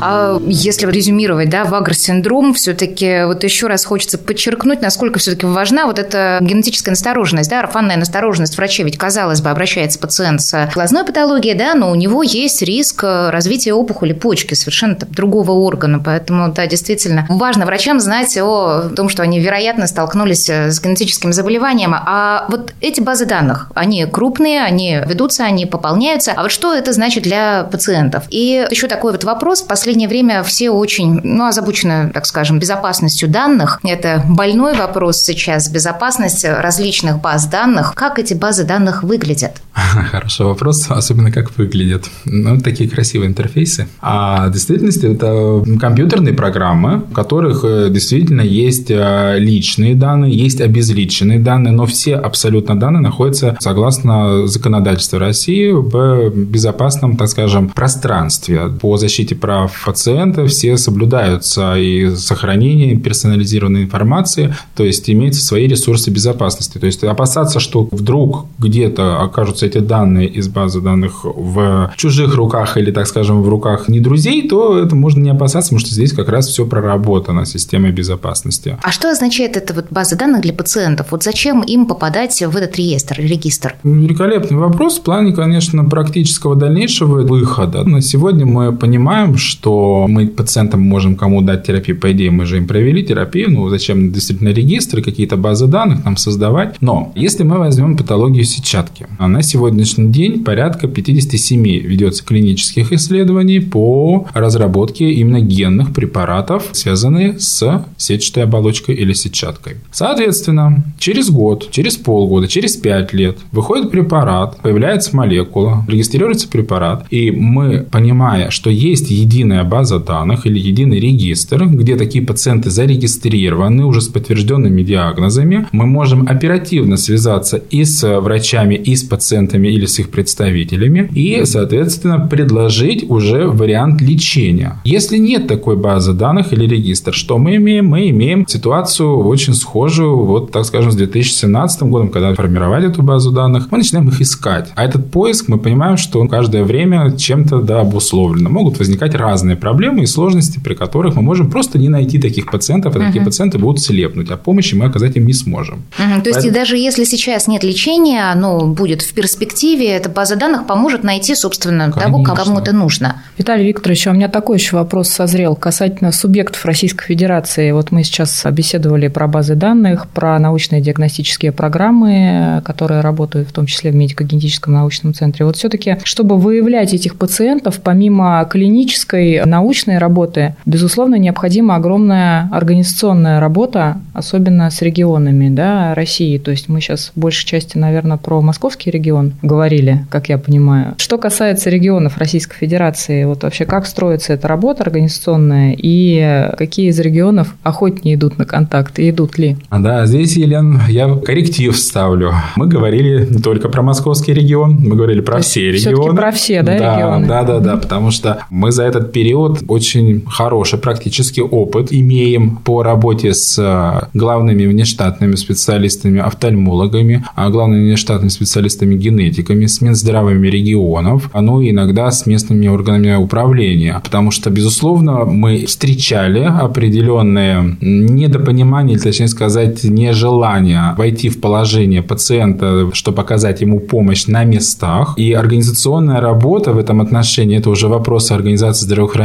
А 0.02 0.40
если 0.46 0.90
резюмировать, 0.90 1.50
да, 1.50 1.64
Вагр-синдром, 1.66 2.54
все-таки 2.54 3.24
вот 3.26 3.44
еще 3.44 3.68
раз 3.68 3.86
хочется 3.86 4.18
подчеркнуть, 4.18 4.82
насколько 4.82 5.20
все-таки 5.20 5.46
важна 5.46 5.86
вот 5.86 6.00
эта 6.00 6.38
генетическая 6.42 6.92
настороженность, 6.92 7.50
да, 7.50 7.60
орфанная 7.60 7.98
настороженность 7.98 8.58
врачей. 8.58 8.86
Ведь, 8.86 8.98
казалось 8.98 9.42
бы, 9.42 9.50
обращается 9.50 10.00
пациент 10.00 10.42
с 10.42 10.70
глазной 10.74 11.04
патологией, 11.04 11.56
да, 11.56 11.74
но 11.74 11.92
у 11.92 11.96
него 11.96 12.24
есть 12.24 12.62
риск 12.62 13.04
развития 13.04 13.74
опухоли 13.74 14.14
почки, 14.14 14.54
совершенно 14.54 14.96
другого 14.96 15.52
органа. 15.52 16.00
Поэтому, 16.00 16.52
да, 16.52 16.68
действительно, 16.68 17.26
важно 17.30 17.66
врачам 17.66 18.00
знать 18.00 18.38
о 18.38 18.90
том, 18.96 19.10
что 19.10 19.24
они, 19.24 19.40
вероятно, 19.40 19.88
столкнулись 19.88 20.50
с 20.50 20.82
генетическим 20.82 21.34
заболеванием. 21.34 21.94
А 21.96 22.46
вот 22.50 22.74
эти 22.82 23.02
базы 23.02 23.26
данных, 23.26 23.72
они 23.76 24.06
крупные, 24.06 24.62
они 24.62 25.02
ведутся, 25.06 25.44
они 25.44 25.66
пополняются. 25.66 26.34
А 26.36 26.44
вот 26.44 26.52
что 26.52 26.74
это 26.74 26.94
значит 26.94 27.24
для 27.24 27.64
пациентов? 27.64 28.24
И 28.30 28.66
еще 28.70 28.88
такой 28.88 29.12
вот 29.12 29.24
вопрос. 29.24 29.62
В 29.62 29.68
последнее 29.88 30.10
время 30.10 30.44
все 30.44 30.70
очень 30.70 31.22
ну, 31.24 31.48
озабочены, 31.48 32.12
так 32.14 32.26
скажем, 32.26 32.60
безопасностью 32.60 33.30
данных. 33.30 33.80
Это 33.86 34.22
больной 34.28 34.76
вопрос 34.76 35.22
сейчас, 35.22 35.70
безопасность 35.70 36.44
различных 36.44 37.22
баз 37.22 37.46
данных. 37.48 37.94
Как 37.96 38.20
эти 38.20 38.34
базы 38.34 38.66
данных 38.66 39.04
выглядят? 39.04 39.62
Хороший 40.12 40.46
вопрос, 40.46 40.88
особенно 40.90 41.32
как 41.32 41.58
выглядят. 41.58 42.04
Ну, 42.26 42.60
такие 42.60 42.90
красивые 42.90 43.30
интерфейсы. 43.30 43.88
А 44.02 44.50
в 44.50 44.52
действительности 44.52 45.06
это 45.06 45.64
компьютерные 45.80 46.34
программы, 46.34 46.98
в 47.10 47.14
которых 47.14 47.64
э, 47.64 47.88
действительно 47.90 48.42
есть 48.42 48.92
э, 48.92 49.38
личные 49.40 49.96
данные, 49.96 50.36
есть 50.36 50.60
обезличенные 50.60 51.40
данные, 51.40 51.72
но 51.72 51.86
все 51.86 52.16
абсолютно 52.16 52.78
данные 52.78 53.02
находятся, 53.02 53.56
согласно 53.62 54.48
законодательству 54.48 55.18
России, 55.18 55.72
в 55.72 56.30
безопасном, 56.30 57.16
так 57.16 57.30
скажем, 57.30 57.70
пространстве 57.70 58.68
по 58.82 58.98
защите 58.98 59.34
прав 59.34 59.77
пациента 59.86 60.46
все 60.48 60.78
соблюдаются 60.78 61.76
и 61.76 62.16
сохранение 62.16 62.98
персонализированной 62.98 63.84
информации, 63.84 64.56
то 64.76 64.84
есть 64.84 65.10
имеются 65.10 65.46
свои 65.46 65.68
ресурсы 65.68 66.12
безопасности. 66.12 66.78
То 66.78 66.86
есть 66.86 67.04
опасаться, 67.04 67.60
что 67.60 67.88
вдруг 67.92 68.46
где-то 68.60 69.22
окажутся 69.22 69.66
эти 69.66 69.80
данные 69.80 70.28
из 70.28 70.48
базы 70.48 70.82
данных 70.82 71.24
в 71.24 71.92
чужих 71.96 72.36
руках 72.36 72.78
или, 72.78 72.92
так 72.92 73.08
скажем, 73.08 73.42
в 73.42 73.50
руках 73.50 73.88
не 73.88 74.00
друзей, 74.00 74.48
то 74.48 74.78
это 74.78 74.96
можно 74.96 75.22
не 75.22 75.30
опасаться, 75.30 75.70
потому 75.70 75.80
что 75.80 75.94
здесь 75.94 76.14
как 76.14 76.30
раз 76.30 76.48
все 76.48 76.66
проработано 76.66 77.46
системой 77.46 77.92
безопасности. 77.92 78.78
А 78.82 78.92
что 78.92 79.10
означает 79.12 79.58
эта 79.58 79.74
вот 79.74 79.88
база 79.90 80.16
данных 80.16 80.42
для 80.42 80.54
пациентов? 80.54 81.08
Вот 81.12 81.24
зачем 81.24 81.62
им 81.62 81.86
попадать 81.86 82.42
в 82.42 82.56
этот 82.56 82.76
реестр, 82.78 83.16
регистр? 83.20 83.76
Великолепный 83.84 84.58
вопрос 84.58 85.00
в 85.00 85.02
плане, 85.02 85.34
конечно, 85.34 85.84
практического 85.86 86.56
дальнейшего 86.56 87.22
выхода. 87.22 87.84
На 87.84 88.02
сегодня 88.02 88.46
мы 88.46 88.74
понимаем, 88.74 89.38
что 89.38 89.67
что 89.68 90.06
мы 90.08 90.28
пациентам 90.28 90.80
можем 90.80 91.18
кому 91.18 91.42
дать 91.42 91.66
терапию, 91.66 92.00
по 92.00 92.10
идее, 92.14 92.32
мы 92.32 92.46
же 92.46 92.56
им 92.56 92.68
провели 92.68 93.04
терапию, 93.04 93.52
ну 93.52 93.68
зачем 93.68 94.14
действительно 94.14 94.50
регистры, 94.50 95.02
какие-то 95.02 95.36
базы 95.36 95.68
данных 95.68 96.06
нам 96.06 96.16
создавать. 96.16 96.78
Но 96.80 97.12
если 97.16 97.44
мы 97.44 97.58
возьмем 97.58 97.98
патологию 97.98 98.46
сетчатки, 98.46 99.08
на 99.20 99.42
сегодняшний 99.42 100.10
день 100.10 100.46
порядка 100.46 100.88
57 100.88 101.62
ведется 101.64 102.24
клинических 102.24 102.94
исследований 102.94 103.60
по 103.60 104.26
разработке 104.34 105.12
именно 105.12 105.42
генных 105.42 105.94
препаратов, 105.94 106.70
связанных 106.72 107.42
с 107.42 107.86
сетчатой 107.98 108.44
оболочкой 108.44 108.96
или 108.96 109.12
сетчаткой. 109.12 109.74
Соответственно, 109.92 110.86
через 110.98 111.30
год, 111.30 111.72
через 111.72 111.98
полгода, 111.98 112.48
через 112.48 112.78
5 112.78 113.12
лет 113.12 113.38
выходит 113.52 113.92
препарат, 113.92 114.62
появляется 114.62 115.14
молекула, 115.14 115.86
регистрируется 115.90 116.48
препарат, 116.48 117.06
и 117.10 117.32
мы, 117.32 117.86
понимая, 117.92 118.50
что 118.50 118.70
есть 118.70 119.10
единая 119.10 119.57
база 119.64 120.00
данных 120.00 120.46
или 120.46 120.60
единый 120.60 121.00
регистр, 121.00 121.66
где 121.66 121.96
такие 121.96 122.26
пациенты 122.26 122.70
зарегистрированы 122.70 123.86
уже 123.86 124.02
с 124.02 124.08
подтвержденными 124.08 124.82
диагнозами, 124.84 125.68
мы 125.72 125.86
можем 125.86 126.28
оперативно 126.28 126.98
связаться 126.98 127.58
и 127.58 127.84
с 127.84 128.20
врачами, 128.20 128.76
и 128.76 128.96
с 128.96 129.04
пациентами 129.04 129.68
или 129.68 129.86
с 129.86 130.00
их 130.00 130.10
представителями, 130.10 131.10
и, 131.14 131.46
соответственно, 131.46 132.20
предложить 132.20 133.10
уже 133.10 133.48
вариант 133.48 134.02
лечения. 134.02 134.82
Если 134.84 135.18
нет 135.18 135.48
такой 135.48 135.78
базы 135.78 136.14
данных 136.14 136.54
или 136.54 136.66
регистр, 136.68 137.14
что 137.14 137.38
мы 137.38 137.56
имеем? 137.56 137.88
Мы 137.88 138.10
имеем 138.10 138.46
ситуацию 138.48 139.18
очень 139.20 139.54
схожую, 139.54 140.26
вот 140.26 140.52
так 140.52 140.66
скажем, 140.66 140.92
с 140.92 140.96
2017 140.96 141.84
годом, 141.84 142.10
когда 142.10 142.34
формировали 142.34 142.90
эту 142.90 143.02
базу 143.02 143.32
данных, 143.32 143.68
мы 143.72 143.78
начинаем 143.80 144.10
их 144.10 144.22
искать. 144.22 144.72
А 144.76 144.84
этот 144.84 145.12
поиск, 145.12 145.48
мы 145.48 145.58
понимаем, 145.58 145.98
что 145.98 146.20
он 146.20 146.28
каждое 146.28 146.64
время 146.64 147.16
чем-то 147.18 147.62
да, 147.62 147.82
обусловлено. 147.82 148.50
Могут 148.50 148.80
возникать 148.80 149.16
разные 149.16 149.47
проблемы 149.56 150.04
и 150.04 150.06
сложности, 150.06 150.60
при 150.60 150.76
которых 150.76 151.16
мы 151.16 151.22
можем 151.22 151.50
просто 151.50 151.78
не 151.78 151.90
найти 151.90 152.20
таких 152.20 152.52
пациентов, 152.52 152.96
а 152.96 153.00
uh-huh. 153.00 153.08
такие 153.08 153.24
пациенты 153.24 153.58
будут 153.58 153.82
слепнуть, 153.82 154.30
а 154.30 154.38
помощи 154.38 154.76
мы 154.76 154.86
оказать 154.86 155.16
им 155.16 155.26
не 155.26 155.34
сможем. 155.34 155.84
Uh-huh. 155.98 156.22
То 156.22 156.30
есть, 156.30 156.42
Поэтому... 156.42 156.54
даже 156.54 156.78
если 156.78 157.04
сейчас 157.04 157.48
нет 157.48 157.64
лечения, 157.64 158.34
но 158.36 158.68
будет 158.68 159.02
в 159.02 159.14
перспективе, 159.14 159.90
эта 159.90 160.10
база 160.10 160.36
данных 160.36 160.68
поможет 160.68 161.04
найти, 161.04 161.36
собственно, 161.36 161.92
Конечно. 161.92 162.02
того, 162.02 162.24
кому 162.24 162.60
это 162.60 162.74
нужно. 162.74 163.22
Виталий 163.38 163.68
Викторович, 163.68 164.08
а 164.08 164.12
у 164.12 164.14
меня 164.14 164.28
такой 164.28 164.58
еще 164.58 164.76
вопрос 164.76 165.10
созрел 165.10 165.56
касательно 165.56 166.12
субъектов 166.12 166.66
Российской 166.66 167.06
Федерации. 167.06 167.72
Вот 167.72 167.92
мы 167.92 168.04
сейчас 168.04 168.46
беседовали 168.52 169.08
про 169.08 169.28
базы 169.28 169.56
данных, 169.56 170.08
про 170.08 170.40
научные 170.40 170.82
диагностические 170.82 171.52
программы, 171.52 172.62
которые 172.66 173.02
работают 173.02 173.50
в 173.50 173.52
том 173.52 173.66
числе 173.66 173.92
в 173.92 173.96
медико-генетическом 173.96 174.74
научном 174.74 175.14
центре. 175.14 175.46
Вот 175.46 175.56
все-таки, 175.56 175.98
чтобы 176.04 176.38
выявлять 176.38 176.94
этих 176.94 177.16
пациентов, 177.16 177.80
помимо 177.84 178.48
клинической 178.50 179.37
научной 179.46 179.98
работы, 179.98 180.56
безусловно, 180.66 181.16
необходима 181.16 181.76
огромная 181.76 182.50
организационная 182.52 183.40
работа, 183.40 183.98
особенно 184.14 184.70
с 184.70 184.82
регионами 184.82 185.50
да, 185.50 185.94
России. 185.96 186.38
То 186.38 186.52
есть 186.52 186.70
мы 186.70 186.82
сейчас 186.82 187.12
в 187.16 187.20
большей 187.20 187.46
части, 187.46 187.78
наверное, 187.78 188.18
про 188.18 188.42
московский 188.42 188.92
регион 188.92 189.34
говорили, 189.42 190.06
как 190.10 190.30
я 190.30 190.38
понимаю. 190.38 190.96
Что 190.98 191.18
касается 191.18 191.70
регионов 191.70 192.18
Российской 192.18 192.58
Федерации, 192.58 193.24
вот 193.26 193.44
вообще 193.44 193.66
как 193.66 193.86
строится 193.86 194.34
эта 194.34 194.48
работа 194.48 194.84
организационная 194.84 195.76
и 195.78 196.50
какие 196.58 196.90
из 196.90 197.00
регионов 197.00 197.56
охотнее 197.64 198.16
идут 198.16 198.38
на 198.38 198.46
контакт 198.46 199.00
и 199.00 199.10
идут 199.10 199.38
ли? 199.38 199.58
Да, 199.72 200.06
здесь, 200.06 200.38
Елен, 200.38 200.82
я 200.88 201.16
корректив 201.16 201.76
ставлю. 201.78 202.34
Мы 202.56 202.68
говорили 202.68 203.28
не 203.30 203.42
только 203.42 203.70
про 203.70 203.82
московский 203.82 204.34
регион, 204.34 204.78
мы 204.80 204.96
говорили 204.96 205.22
про 205.22 205.40
все 205.42 205.72
регионы. 205.72 206.16
про 206.16 206.32
все, 206.32 206.62
да, 206.62 206.78
да 206.78 206.96
регионы? 206.96 207.28
Да, 207.28 207.44
да, 207.44 207.60
да, 207.60 207.78
потому 207.78 208.12
что 208.12 208.44
мы 208.50 208.72
за 208.72 208.84
этот 208.84 209.12
период 209.12 209.27
очень 209.34 210.24
хороший 210.28 210.80
практический 210.80 211.42
опыт 211.42 211.92
имеем 211.92 212.58
по 212.58 212.84
работе 212.84 213.34
с 213.34 213.58
э, 213.58 214.08
главными 214.14 214.66
внештатными 214.66 215.36
специалистами, 215.36 216.20
офтальмологами, 216.20 217.26
а 217.36 217.50
главными 217.50 217.86
внештатными 217.86 218.30
специалистами 218.30 218.96
генетиками, 218.96 219.66
с 219.66 219.82
Минздравами 219.82 220.48
регионов, 220.48 221.30
а 221.34 221.42
ну 221.42 221.62
и 221.62 221.72
иногда 221.72 222.12
с 222.12 222.26
местными 222.26 222.68
органами 222.68 223.16
управления. 223.16 224.02
Потому 224.04 224.32
что, 224.32 224.50
безусловно, 224.50 225.26
мы 225.26 225.66
встречали 225.66 226.42
определенные 226.42 227.78
недопонимания, 227.82 228.96
или, 228.96 229.02
точнее 229.02 229.28
сказать, 229.28 229.84
нежелание 229.84 230.96
войти 230.98 231.30
в 231.30 231.40
положение 231.42 232.02
пациента, 232.02 232.90
чтобы 232.94 233.22
оказать 233.22 233.62
ему 233.62 233.80
помощь 233.80 234.28
на 234.28 234.44
местах. 234.44 235.14
И 235.18 235.34
организационная 235.34 236.22
работа 236.22 236.74
в 236.74 236.78
этом 236.78 237.02
отношении– 237.02 237.58
это 237.60 237.70
уже 237.70 237.88
вопрос 237.88 238.32
организации 238.32 238.86
здравоохранения 238.86 239.17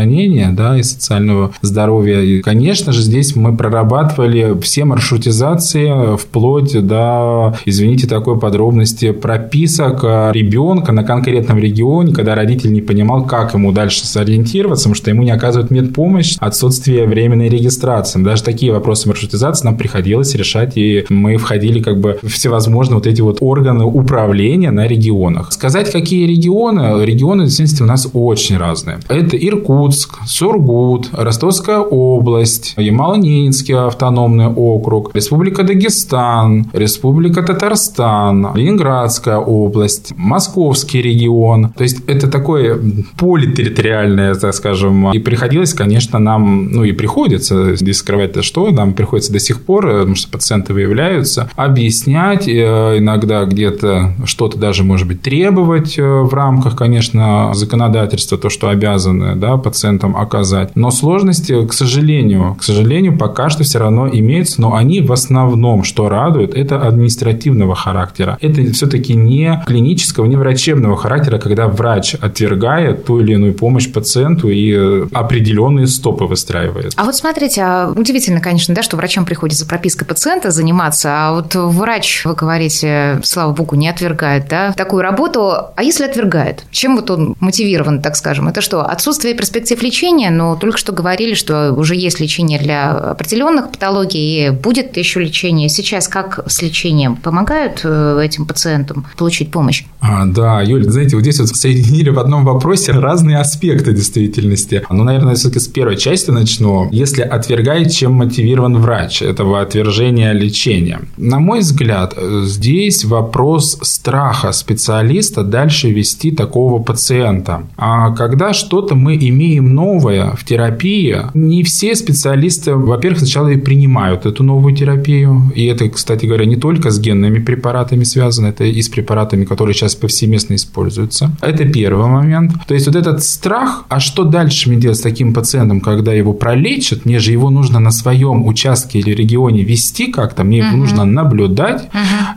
да, 0.52 0.78
и 0.78 0.82
социального 0.82 1.52
здоровья. 1.62 2.20
И, 2.20 2.40
конечно 2.40 2.92
же, 2.92 3.02
здесь 3.02 3.36
мы 3.36 3.56
прорабатывали 3.56 4.58
все 4.60 4.84
маршрутизации 4.84 6.16
вплоть 6.16 6.72
до, 6.86 7.56
извините, 7.64 8.06
такой 8.06 8.38
подробности 8.38 9.12
прописок 9.12 10.02
ребенка 10.02 10.92
на 10.92 11.04
конкретном 11.04 11.58
регионе, 11.58 12.12
когда 12.12 12.34
родитель 12.34 12.72
не 12.72 12.80
понимал, 12.80 13.24
как 13.24 13.54
ему 13.54 13.72
дальше 13.72 14.06
сориентироваться, 14.06 14.84
потому 14.84 14.94
что 14.94 15.10
ему 15.10 15.22
не 15.22 15.30
оказывают 15.30 15.70
медпомощь, 15.70 16.36
отсутствие 16.38 17.06
временной 17.06 17.48
регистрации. 17.48 18.22
Даже 18.22 18.42
такие 18.42 18.72
вопросы 18.72 19.08
маршрутизации 19.08 19.66
нам 19.66 19.76
приходилось 19.76 20.34
решать, 20.34 20.76
и 20.76 21.04
мы 21.08 21.36
входили 21.36 21.80
как 21.80 22.00
бы 22.00 22.18
в 22.22 22.28
всевозможные 22.28 22.96
вот 22.96 23.06
эти 23.06 23.20
вот 23.20 23.38
органы 23.40 23.84
управления 23.84 24.70
на 24.70 24.86
регионах. 24.86 25.52
Сказать, 25.52 25.90
какие 25.90 26.26
регионы? 26.26 27.04
Регионы, 27.04 27.44
действительно, 27.44 27.84
у 27.84 27.88
нас 27.88 28.08
очень 28.12 28.56
разные. 28.56 28.98
Это 29.08 29.36
Иркутск, 29.36 29.72
Сургут, 29.90 31.10
Ростовская 31.12 31.78
область, 31.78 32.74
Ямало-Ненецкий 32.76 33.74
автономный 33.74 34.46
округ, 34.46 35.14
Республика 35.14 35.62
Дагестан, 35.62 36.70
Республика 36.72 37.42
Татарстан, 37.42 38.54
Ленинградская 38.54 39.38
область, 39.38 40.12
Московский 40.16 41.02
регион. 41.02 41.70
То 41.70 41.82
есть 41.82 42.02
это 42.06 42.30
такое 42.30 42.78
политерриториальное, 43.18 44.34
так 44.34 44.54
скажем. 44.54 45.12
И 45.12 45.18
приходилось, 45.18 45.74
конечно, 45.74 46.18
нам, 46.18 46.70
ну 46.70 46.84
и 46.84 46.92
приходится, 46.92 47.74
здесь 47.76 47.98
скрывать-то 47.98 48.42
что, 48.42 48.70
нам 48.70 48.94
приходится 48.94 49.32
до 49.32 49.40
сих 49.40 49.62
пор, 49.62 49.86
потому 49.86 50.14
что 50.14 50.30
пациенты 50.30 50.72
выявляются, 50.72 51.50
объяснять, 51.56 52.48
э, 52.48 52.98
иногда 52.98 53.44
где-то 53.44 54.14
что-то 54.24 54.58
даже, 54.58 54.84
может 54.84 55.08
быть, 55.08 55.22
требовать 55.22 55.98
э, 55.98 56.02
в 56.02 56.32
рамках, 56.34 56.76
конечно, 56.76 57.52
законодательства, 57.54 58.38
то, 58.38 58.48
что 58.50 58.68
обязаны 58.68 59.36
да, 59.36 59.56
пациентам 59.62 60.16
оказать. 60.16 60.74
Но 60.74 60.90
сложности, 60.90 61.66
к 61.66 61.72
сожалению, 61.72 62.56
к 62.58 62.62
сожалению, 62.64 63.16
пока 63.16 63.48
что 63.50 63.64
все 63.64 63.78
равно 63.78 64.08
имеются, 64.08 64.60
но 64.60 64.74
они 64.74 65.00
в 65.00 65.12
основном, 65.12 65.84
что 65.84 66.08
радует, 66.08 66.54
это 66.54 66.80
административного 66.80 67.74
характера. 67.74 68.38
Это 68.40 68.72
все-таки 68.72 69.14
не 69.14 69.62
клинического, 69.66 70.26
не 70.26 70.36
врачебного 70.36 70.96
характера, 70.96 71.38
когда 71.38 71.68
врач 71.68 72.14
отвергает 72.14 73.04
ту 73.04 73.20
или 73.20 73.32
иную 73.32 73.54
помощь 73.54 73.90
пациенту 73.90 74.48
и 74.48 74.72
э, 74.72 75.06
определенные 75.12 75.86
стопы 75.86 76.24
выстраивает. 76.24 76.92
А 76.96 77.04
вот 77.04 77.16
смотрите, 77.16 77.62
а 77.62 77.92
удивительно, 77.94 78.40
конечно, 78.40 78.74
да, 78.74 78.82
что 78.82 78.96
врачам 78.96 79.24
приходится 79.24 79.66
пропиской 79.66 80.06
пациента 80.06 80.50
заниматься, 80.50 81.10
а 81.12 81.32
вот 81.34 81.54
врач, 81.54 82.24
вы 82.24 82.34
говорите, 82.34 83.20
слава 83.22 83.52
богу, 83.52 83.76
не 83.76 83.88
отвергает 83.88 84.48
да, 84.48 84.72
такую 84.72 85.02
работу. 85.02 85.52
А 85.74 85.82
если 85.82 86.04
отвергает? 86.04 86.64
Чем 86.70 86.96
вот 86.96 87.10
он 87.10 87.36
мотивирован, 87.40 88.02
так 88.02 88.16
скажем? 88.16 88.48
Это 88.48 88.60
что, 88.60 88.82
отсутствие 88.82 89.34
перспектив 89.52 89.82
лечения? 89.82 90.30
Но 90.30 90.56
только 90.56 90.78
что 90.78 90.92
говорили, 90.92 91.34
что 91.34 91.72
уже 91.72 91.94
есть 91.94 92.20
лечение 92.20 92.58
для 92.58 92.90
определенных 92.90 93.70
патологий, 93.70 94.48
и 94.48 94.50
будет 94.50 94.96
еще 94.96 95.20
лечение. 95.20 95.68
Сейчас 95.68 96.08
как 96.08 96.40
с 96.46 96.62
лечением? 96.62 97.16
Помогают 97.16 97.80
э, 97.84 98.20
этим 98.24 98.46
пациентам 98.46 99.06
получить 99.16 99.50
помощь? 99.50 99.84
А, 100.00 100.24
да, 100.26 100.62
Юль, 100.62 100.84
знаете, 100.84 101.16
вот 101.16 101.22
здесь 101.22 101.38
вот 101.38 101.48
соединили 101.48 102.10
в 102.10 102.18
одном 102.18 102.44
вопросе 102.44 102.92
разные 102.92 103.38
аспекты 103.38 103.92
действительности. 103.92 104.82
Ну, 104.90 105.04
наверное, 105.04 105.34
все-таки 105.34 105.60
с 105.60 105.68
первой 105.68 105.96
части 105.96 106.30
начну. 106.30 106.88
Если 106.90 107.22
отвергает, 107.22 107.92
чем 107.92 108.12
мотивирован 108.14 108.78
врач 108.78 109.22
этого 109.22 109.60
отвержения 109.60 110.32
лечения? 110.32 111.00
На 111.16 111.38
мой 111.38 111.60
взгляд, 111.60 112.14
здесь 112.44 113.04
вопрос 113.04 113.78
страха 113.82 114.52
специалиста 114.52 115.42
дальше 115.42 115.90
вести 115.90 116.30
такого 116.30 116.82
пациента. 116.82 117.62
А 117.76 118.10
когда 118.14 118.52
что-то 118.52 118.94
мы 118.94 119.16
имеем 119.16 119.41
новое 119.60 120.34
в 120.36 120.44
терапии, 120.44 121.16
не 121.34 121.62
все 121.62 121.94
специалисты, 121.94 122.74
во-первых, 122.74 123.20
сначала 123.20 123.48
и 123.48 123.56
принимают 123.56 124.26
эту 124.26 124.42
новую 124.42 124.74
терапию. 124.74 125.52
И 125.54 125.66
это, 125.66 125.88
кстати 125.88 126.26
говоря, 126.26 126.44
не 126.44 126.56
только 126.56 126.90
с 126.90 127.00
генными 127.00 127.38
препаратами 127.38 128.04
связано, 128.04 128.48
это 128.48 128.64
и 128.64 128.82
с 128.82 128.88
препаратами, 128.88 129.44
которые 129.44 129.74
сейчас 129.74 129.94
повсеместно 129.94 130.54
используются. 130.54 131.30
Это 131.40 131.64
первый 131.64 132.06
момент. 132.06 132.52
То 132.66 132.74
есть 132.74 132.86
вот 132.86 132.96
этот 132.96 133.22
страх, 133.22 133.84
а 133.88 134.00
что 134.00 134.24
дальше 134.24 134.70
мне 134.70 134.80
делать 134.80 134.98
с 134.98 135.02
таким 135.02 135.34
пациентом, 135.34 135.80
когда 135.80 136.12
его 136.12 136.32
пролечат? 136.32 137.04
Мне 137.04 137.18
же 137.18 137.32
его 137.32 137.50
нужно 137.50 137.80
на 137.80 137.90
своем 137.90 138.46
участке 138.46 138.98
или 138.98 139.10
регионе 139.10 139.62
вести 139.62 140.12
как-то, 140.12 140.44
мне 140.44 140.58
его 140.58 140.76
нужно 140.76 141.04
наблюдать. 141.04 141.88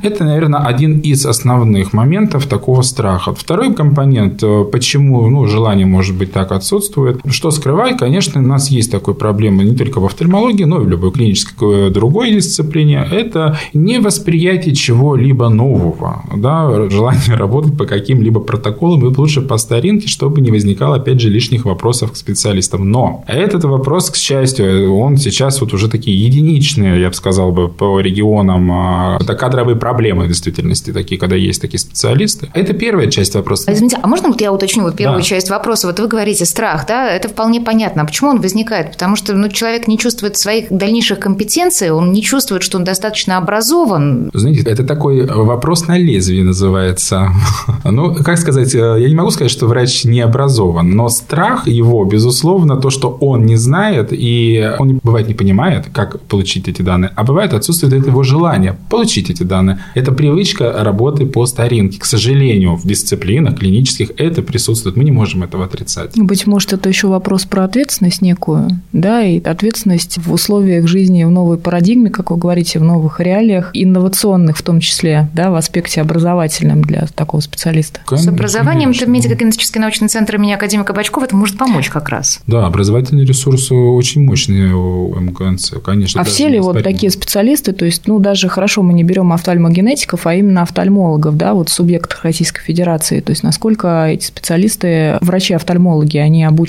Это, 0.02 0.24
наверное, 0.24 0.62
один 0.62 1.00
из 1.00 1.26
основных 1.26 1.94
моментов 1.94 2.46
такого 2.48 2.82
страха. 2.82 3.34
Второй 3.34 3.74
компонент, 3.74 4.44
э, 4.44 4.64
почему 4.72 5.30
ну, 5.30 5.46
желание 5.48 5.86
может 5.86 6.16
быть 6.16 6.32
так 6.32 6.52
отсутствует, 6.52 6.95
существует. 6.96 7.20
Что 7.30 7.52
скрывать, 7.52 7.98
конечно, 7.98 8.42
у 8.42 8.44
нас 8.44 8.70
есть 8.70 8.92
такая 8.92 9.16
проблема 9.16 9.64
не 9.64 9.76
только 9.76 10.00
в 10.00 10.06
офтальмологии, 10.06 10.64
но 10.64 10.82
и 10.82 10.86
в 10.86 10.90
любой 10.90 11.12
клинической 11.12 11.90
другой 11.90 12.32
дисциплине. 12.32 13.08
Это 13.12 13.58
не 13.74 14.00
восприятие 14.00 14.76
чего-либо 14.76 15.50
нового, 15.50 16.24
да, 16.36 16.90
желание 16.90 17.36
работать 17.36 17.78
по 17.78 17.86
каким-либо 17.86 18.40
протоколам 18.40 19.06
и 19.06 19.16
лучше 19.16 19.42
по 19.42 19.58
старинке, 19.58 20.08
чтобы 20.08 20.42
не 20.42 20.52
возникало, 20.52 20.96
опять 20.96 21.20
же, 21.20 21.30
лишних 21.30 21.66
вопросов 21.66 22.12
к 22.12 22.16
специалистам. 22.16 22.90
Но 22.90 23.24
этот 23.28 23.64
вопрос, 23.64 24.10
к 24.10 24.16
счастью, 24.16 24.96
он 24.96 25.18
сейчас 25.18 25.62
вот 25.62 25.74
уже 25.74 25.90
такие 25.90 26.18
единичные, 26.26 27.02
я 27.02 27.10
бы 27.10 27.14
сказал 27.14 27.52
бы, 27.52 27.68
по 27.68 28.00
регионам. 28.00 28.72
А, 28.72 29.18
это 29.20 29.36
кадровые 29.36 29.76
проблемы 29.76 30.26
в 30.26 30.28
действительности, 30.28 30.92
такие, 30.92 31.20
когда 31.20 31.36
есть 31.36 31.62
такие 31.62 31.80
специалисты. 31.80 32.50
Это 32.54 32.74
первая 32.74 33.08
часть 33.08 33.36
вопроса. 33.36 33.74
Извините, 33.74 33.98
а 34.02 34.08
можно 34.08 34.30
вот 34.30 34.42
я 34.42 34.52
уточню 34.52 34.84
вот 34.84 34.96
первую 34.96 35.22
да. 35.22 35.26
часть 35.26 35.50
вопроса? 35.50 35.88
Вот 35.88 36.00
вы 36.00 36.08
говорите 36.08 36.46
страх, 36.46 36.85
да, 36.88 37.10
это 37.10 37.30
вполне 37.30 37.62
понятно. 37.62 38.02
А 38.02 38.06
почему 38.06 38.30
он 38.30 38.42
возникает? 38.42 38.92
Потому 38.92 39.16
что 39.16 39.34
ну, 39.34 39.50
человек 39.50 39.88
не 39.88 39.98
чувствует 39.98 40.38
своих 40.38 40.68
дальнейших 40.70 41.20
компетенций, 41.20 41.92
он 41.92 42.12
не 42.12 42.22
чувствует, 42.22 42.64
что 42.64 42.78
он 42.78 42.84
достаточно 42.84 43.38
образован. 43.38 44.30
Знаете, 44.34 44.70
это 44.70 44.84
такой 44.84 45.26
вопрос 45.26 45.88
на 45.88 45.98
лезвие 45.98 46.44
называется. 46.44 47.32
Ну, 47.84 48.16
как 48.16 48.38
сказать, 48.40 48.74
э, 48.74 48.98
я 49.00 49.08
не 49.08 49.16
могу 49.16 49.30
сказать, 49.30 49.52
что 49.52 49.68
врач 49.68 50.06
не 50.06 50.20
образован, 50.20 50.92
но 50.92 51.08
страх 51.10 51.68
его, 51.68 52.04
безусловно, 52.04 52.78
то, 52.78 52.90
что 52.90 53.10
он 53.22 53.46
не 53.46 53.58
знает, 53.58 54.10
и 54.12 54.72
он, 54.80 55.00
бывает, 55.04 55.28
не 55.28 55.34
понимает, 55.34 55.86
как 55.94 56.20
получить 56.22 56.68
эти 56.68 56.82
данные, 56.82 57.12
а 57.16 57.24
бывает 57.24 57.54
отсутствует 57.54 58.06
его 58.06 58.24
желание 58.24 58.76
получить 58.90 59.30
эти 59.30 59.44
данные. 59.44 59.80
Это 59.94 60.12
привычка 60.12 60.72
работы 60.84 61.26
по 61.26 61.46
старинке. 61.46 62.00
К 62.00 62.06
сожалению, 62.06 62.76
в 62.76 62.86
дисциплинах 62.86 63.60
клинических 63.60 64.12
это 64.18 64.42
присутствует. 64.42 64.96
Мы 64.96 65.04
не 65.04 65.12
можем 65.12 65.44
этого 65.44 65.66
отрицать. 65.66 66.12
Быть 66.16 66.48
может, 66.48 66.74
это 66.76 66.90
еще 66.90 67.08
вопрос 67.08 67.46
про 67.46 67.64
ответственность 67.64 68.22
некую, 68.22 68.70
да, 68.94 69.24
и 69.24 69.42
ответственность 69.42 70.18
в 70.18 70.32
условиях 70.32 70.88
жизни 70.88 71.24
в 71.24 71.32
новой 71.32 71.58
парадигме, 71.58 72.10
как 72.10 72.32
вы 72.32 72.38
говорите, 72.38 72.80
в 72.80 72.84
новых 72.84 73.20
реалиях, 73.20 73.72
инновационных 73.74 74.58
в 74.58 74.62
том 74.62 74.80
числе, 74.80 75.30
да, 75.34 75.52
в 75.52 75.56
аспекте 75.56 76.02
образовательном 76.02 76.82
для 76.82 77.08
такого 77.08 77.42
специалиста. 77.42 78.00
Конечно, 78.06 78.32
С 78.32 78.34
образованием 78.34 78.92
конечно. 78.92 79.06
медико-генетический 79.08 79.80
научный 79.80 80.08
центр 80.08 80.36
имени 80.36 80.54
академика 80.54 80.94
Бачков 80.94 81.24
это 81.24 81.36
может 81.36 81.58
помочь 81.58 81.90
как 81.90 82.10
раз. 82.10 82.40
Да, 82.48 82.66
образовательные 82.66 83.26
ресурсы 83.26 83.74
очень 83.74 84.24
мощные 84.24 84.74
у 84.74 85.16
МКНЦ, 85.20 85.74
конечно. 85.84 86.22
А 86.22 86.24
все 86.24 86.48
ли 86.48 86.60
вот 86.60 86.84
такие 86.84 87.12
специалисты, 87.12 87.72
то 87.72 87.86
есть, 87.86 88.08
ну, 88.08 88.20
даже 88.20 88.50
хорошо 88.50 88.84
мы 88.84 88.94
не 88.94 89.04
берем 89.04 89.34
офтальмогенетиков, 89.34 90.28
а 90.28 90.36
именно 90.36 90.62
офтальмологов, 90.62 91.38
да, 91.38 91.54
вот 91.54 91.70
субъектов 91.70 92.24
Российской 92.24 92.62
Федерации, 92.62 93.20
то 93.22 93.32
есть, 93.32 93.44
насколько 93.44 94.08
эти 94.08 94.26
специалисты, 94.26 95.18
врачи-офтальмологи, 95.22 96.18
они 96.18 96.44
обучены, 96.44 96.65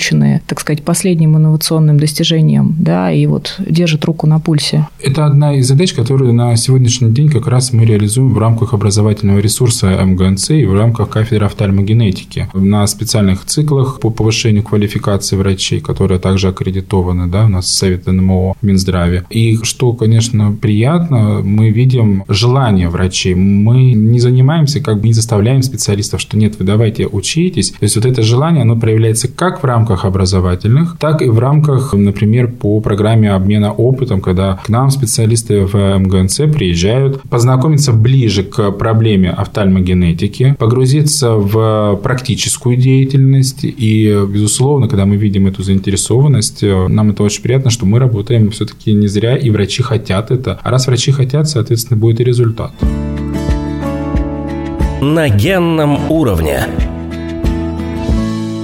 так 0.47 0.59
сказать, 0.59 0.83
последним 0.83 1.37
инновационным 1.37 1.99
достижениям, 1.99 2.75
да, 2.79 3.11
и 3.11 3.25
вот 3.25 3.55
держат 3.59 4.05
руку 4.05 4.27
на 4.27 4.39
пульсе. 4.39 4.87
Это 5.01 5.25
одна 5.25 5.55
из 5.55 5.67
задач, 5.67 5.93
которую 5.93 6.33
на 6.33 6.55
сегодняшний 6.55 7.11
день 7.11 7.29
как 7.29 7.47
раз 7.47 7.73
мы 7.73 7.85
реализуем 7.85 8.33
в 8.33 8.37
рамках 8.37 8.73
образовательного 8.73 9.39
ресурса 9.39 9.87
МГНЦ 10.03 10.51
и 10.51 10.65
в 10.65 10.73
рамках 10.73 11.09
кафедры 11.09 11.45
офтальмогенетики. 11.45 12.47
На 12.53 12.85
специальных 12.87 13.45
циклах 13.45 13.99
по 13.99 14.09
повышению 14.09 14.63
квалификации 14.63 15.35
врачей, 15.35 15.79
которые 15.79 16.19
также 16.19 16.49
аккредитованы, 16.49 17.27
да, 17.27 17.45
у 17.45 17.49
нас 17.49 17.67
Совет 17.67 18.07
НМО 18.07 18.55
Минздраве. 18.61 19.23
И 19.29 19.57
что, 19.63 19.93
конечно, 19.93 20.51
приятно, 20.51 21.41
мы 21.43 21.69
видим 21.69 22.23
желание 22.27 22.89
врачей. 22.89 23.35
Мы 23.35 23.93
не 23.93 24.19
занимаемся, 24.19 24.79
как 24.79 24.99
бы 24.99 25.07
не 25.07 25.13
заставляем 25.13 25.61
специалистов, 25.61 26.21
что 26.21 26.37
нет, 26.37 26.59
вы 26.59 26.65
давайте 26.65 27.07
учитесь. 27.07 27.71
То 27.71 27.83
есть 27.83 27.95
вот 27.95 28.05
это 28.05 28.21
желание, 28.21 28.61
оно 28.61 28.75
проявляется 28.75 29.27
как 29.27 29.61
в 29.61 29.65
рамках 29.65 29.86
образовательных, 29.89 30.97
так 30.99 31.21
и 31.21 31.29
в 31.29 31.39
рамках, 31.39 31.93
например, 31.93 32.51
по 32.51 32.79
программе 32.79 33.31
обмена 33.31 33.71
опытом, 33.71 34.21
когда 34.21 34.59
к 34.65 34.69
нам 34.69 34.89
специалисты 34.89 35.65
в 35.65 35.75
МГНЦ 35.75 36.37
приезжают 36.53 37.21
познакомиться 37.23 37.93
ближе 37.93 38.43
к 38.43 38.71
проблеме 38.71 39.29
офтальмогенетики, 39.31 40.55
погрузиться 40.57 41.33
в 41.33 41.99
практическую 42.03 42.77
деятельность. 42.77 43.59
И, 43.63 44.17
безусловно, 44.29 44.87
когда 44.87 45.05
мы 45.05 45.15
видим 45.15 45.47
эту 45.47 45.63
заинтересованность, 45.63 46.63
нам 46.63 47.11
это 47.11 47.23
очень 47.23 47.41
приятно, 47.41 47.69
что 47.69 47.85
мы 47.85 47.99
работаем 47.99 48.51
все-таки 48.51 48.93
не 48.93 49.07
зря, 49.07 49.35
и 49.35 49.49
врачи 49.49 49.83
хотят 49.83 50.31
это. 50.31 50.59
А 50.63 50.71
раз 50.71 50.87
врачи 50.87 51.11
хотят, 51.11 51.49
соответственно, 51.49 51.99
будет 51.99 52.19
и 52.19 52.23
результат. 52.23 52.71
На 55.01 55.29
генном 55.29 56.09
уровне. 56.09 56.61